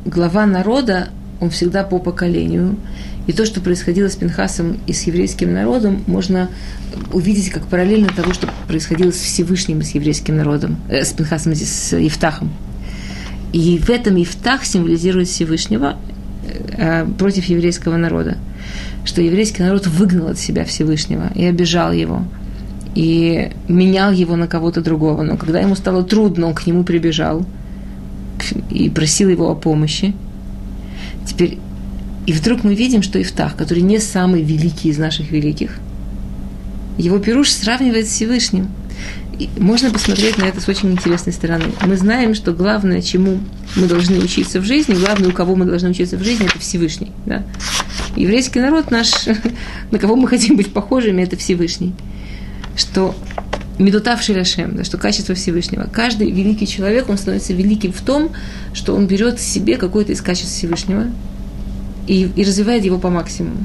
глава 0.05 0.45
народа, 0.45 1.09
он 1.41 1.49
всегда 1.49 1.83
по 1.83 1.97
поколению, 1.97 2.77
и 3.25 3.33
то, 3.33 3.47
что 3.47 3.59
происходило 3.59 4.09
с 4.09 4.15
Пинхасом 4.15 4.81
и 4.85 4.93
с 4.93 5.01
еврейским 5.03 5.51
народом, 5.51 6.03
можно 6.05 6.51
увидеть 7.11 7.49
как 7.49 7.65
параллельно 7.65 8.09
того, 8.09 8.33
что 8.33 8.49
происходило 8.67 9.09
с 9.09 9.17
Всевышним 9.17 9.79
и 9.79 9.83
с 9.83 9.95
еврейским 9.95 10.37
народом, 10.37 10.77
э, 10.89 11.03
с 11.03 11.11
Пинхасом, 11.11 11.55
с 11.55 11.97
Евтахом. 11.97 12.51
И 13.53 13.77
в 13.77 13.89
этом 13.91 14.21
Ифтах 14.21 14.65
символизирует 14.65 15.27
Всевышнего 15.27 15.97
э, 16.75 17.05
против 17.05 17.45
еврейского 17.45 17.97
народа. 17.97 18.37
Что 19.05 19.21
еврейский 19.21 19.61
народ 19.61 19.85
выгнал 19.85 20.29
от 20.29 20.39
себя 20.39 20.65
Всевышнего 20.65 21.31
и 21.35 21.45
обижал 21.45 21.91
его. 21.91 22.23
И 22.95 23.51
менял 23.67 24.11
его 24.11 24.35
на 24.35 24.47
кого-то 24.47 24.81
другого. 24.81 25.21
Но 25.21 25.37
когда 25.37 25.59
ему 25.59 25.75
стало 25.75 26.03
трудно, 26.03 26.47
он 26.47 26.55
к 26.55 26.65
нему 26.65 26.83
прибежал 26.83 27.45
и 28.71 28.89
просил 28.89 29.29
его 29.29 29.49
о 29.51 29.55
помощи. 29.55 30.15
Теперь, 31.27 31.59
и 32.25 32.33
вдруг 32.33 32.63
мы 32.63 32.73
видим, 32.73 33.03
что 33.03 33.21
Ифтах, 33.21 33.55
который 33.55 33.83
не 33.83 33.99
самый 33.99 34.41
великий 34.41 34.89
из 34.89 34.97
наших 34.97 35.31
великих, 35.31 35.77
его 36.97 37.19
Пируш 37.19 37.51
сравнивает 37.51 38.07
с 38.07 38.11
Всевышним– 38.11 38.69
можно 39.57 39.91
посмотреть 39.91 40.37
на 40.37 40.45
это 40.45 40.61
с 40.61 40.67
очень 40.67 40.91
интересной 40.91 41.33
стороны. 41.33 41.65
Мы 41.85 41.97
знаем, 41.97 42.35
что 42.35 42.53
главное, 42.53 43.01
чему 43.01 43.39
мы 43.75 43.87
должны 43.87 44.19
учиться 44.19 44.59
в 44.59 44.63
жизни, 44.63 44.93
главное, 44.93 45.29
у 45.29 45.31
кого 45.31 45.55
мы 45.55 45.65
должны 45.65 45.89
учиться 45.89 46.17
в 46.17 46.23
жизни, 46.23 46.45
это 46.45 46.59
Всевышний. 46.59 47.11
Да? 47.25 47.43
Еврейский 48.15 48.59
народ 48.59 48.91
наш, 48.91 49.11
на 49.91 49.99
кого 49.99 50.15
мы 50.15 50.27
хотим 50.27 50.57
быть 50.57 50.73
похожими, 50.73 51.21
это 51.21 51.37
Всевышний. 51.37 51.93
Что 52.75 53.15
медутавший 53.79 54.35
Ляшем, 54.35 54.75
да, 54.75 54.83
что 54.83 54.97
качество 54.97 55.35
Всевышнего. 55.35 55.89
Каждый 55.91 56.31
великий 56.31 56.67
человек, 56.67 57.09
он 57.09 57.17
становится 57.17 57.53
великим 57.53 57.91
в 57.91 58.01
том, 58.01 58.31
что 58.73 58.95
он 58.95 59.07
берет 59.07 59.39
себе 59.39 59.77
какое-то 59.77 60.11
из 60.11 60.21
качеств 60.21 60.53
Всевышнего 60.53 61.07
и, 62.07 62.29
и 62.35 62.43
развивает 62.43 62.85
его 62.85 62.99
по 62.99 63.09
максимуму. 63.09 63.63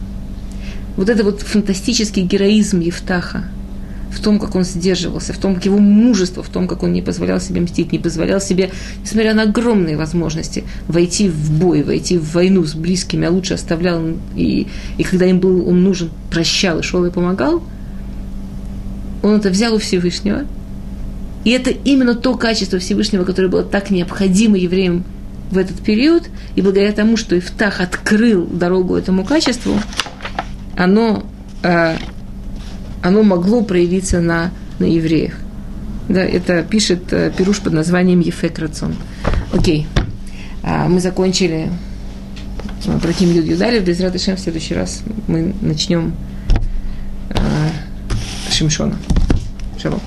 Вот 0.97 1.09
это 1.09 1.25
вот 1.25 1.43
фантастический 1.43 2.23
героизм 2.23 2.81
Евтаха– 2.81 3.45
в 4.11 4.21
том, 4.21 4.39
как 4.39 4.55
он 4.55 4.65
сдерживался, 4.65 5.33
в 5.33 5.39
том, 5.39 5.55
как 5.55 5.65
его 5.65 5.79
мужество, 5.79 6.43
в 6.43 6.49
том, 6.49 6.67
как 6.67 6.83
он 6.83 6.93
не 6.93 7.03
позволял 7.03 7.41
себе 7.41 7.61
мстить, 7.61 7.93
не 7.93 7.99
позволял 7.99 8.41
себе, 8.41 8.71
несмотря 9.03 9.35
на 9.35 9.43
огромные 9.43 9.97
возможности, 9.97 10.65
войти 10.87 11.29
в 11.29 11.53
бой, 11.53 11.83
войти 11.83 12.19
в 12.19 12.33
войну 12.33 12.65
с 12.65 12.75
близкими, 12.75 13.27
а 13.27 13.31
лучше 13.31 13.55
оставлял, 13.55 14.03
и, 14.35 14.67
и 14.97 15.03
когда 15.03 15.27
им 15.27 15.41
был 15.41 15.69
он 15.69 15.83
нужен, 15.83 16.11
прощал 16.31 16.79
и 16.79 16.83
шел 16.83 17.05
и 17.05 17.11
помогал, 17.11 17.63
он 19.23 19.37
это 19.37 19.51
взял 19.51 19.75
у 19.75 19.79
Всевышнего. 19.79 20.45
И 21.45 21.51
это 21.51 21.71
именно 21.71 22.15
то 22.15 22.35
качество 22.35 22.79
Всевышнего, 22.79 23.25
которое 23.25 23.49
было 23.49 23.63
так 23.63 23.91
необходимо 23.91 24.57
евреям 24.57 25.05
в 25.51 25.59
этот 25.59 25.79
период, 25.79 26.25
и 26.57 26.63
благодаря 26.63 26.93
тому, 26.93 27.17
что 27.17 27.39
Ифтах 27.39 27.81
открыл 27.81 28.47
дорогу 28.47 28.97
этому 28.97 29.25
качеству, 29.25 29.75
оно 30.77 31.25
э, 31.63 31.97
оно 33.03 33.23
могло 33.23 33.63
проявиться 33.63 34.21
на, 34.21 34.51
на 34.79 34.85
евреях. 34.85 35.35
Да, 36.09 36.21
это 36.21 36.63
пишет 36.63 37.13
э, 37.13 37.31
Пируш 37.37 37.61
под 37.61 37.75
названием 37.75 38.21
Ефек 38.21 38.59
Рацион. 38.59 38.97
Окей. 39.53 39.87
А, 40.63 40.89
мы 40.89 41.01
закончили 41.01 41.71
э, 42.87 42.99
про 42.99 43.13
Ким 43.13 43.31
Юд 43.31 43.45
Юдалев. 43.45 43.85
Без 43.85 44.01
Ратышем 44.01 44.37
в 44.37 44.41
следующий 44.41 44.75
раз 44.75 45.03
мы 45.27 45.55
начнем 45.61 46.15
а, 47.31 47.69
Шимшона. 48.51 48.97
Шалом. 49.81 50.01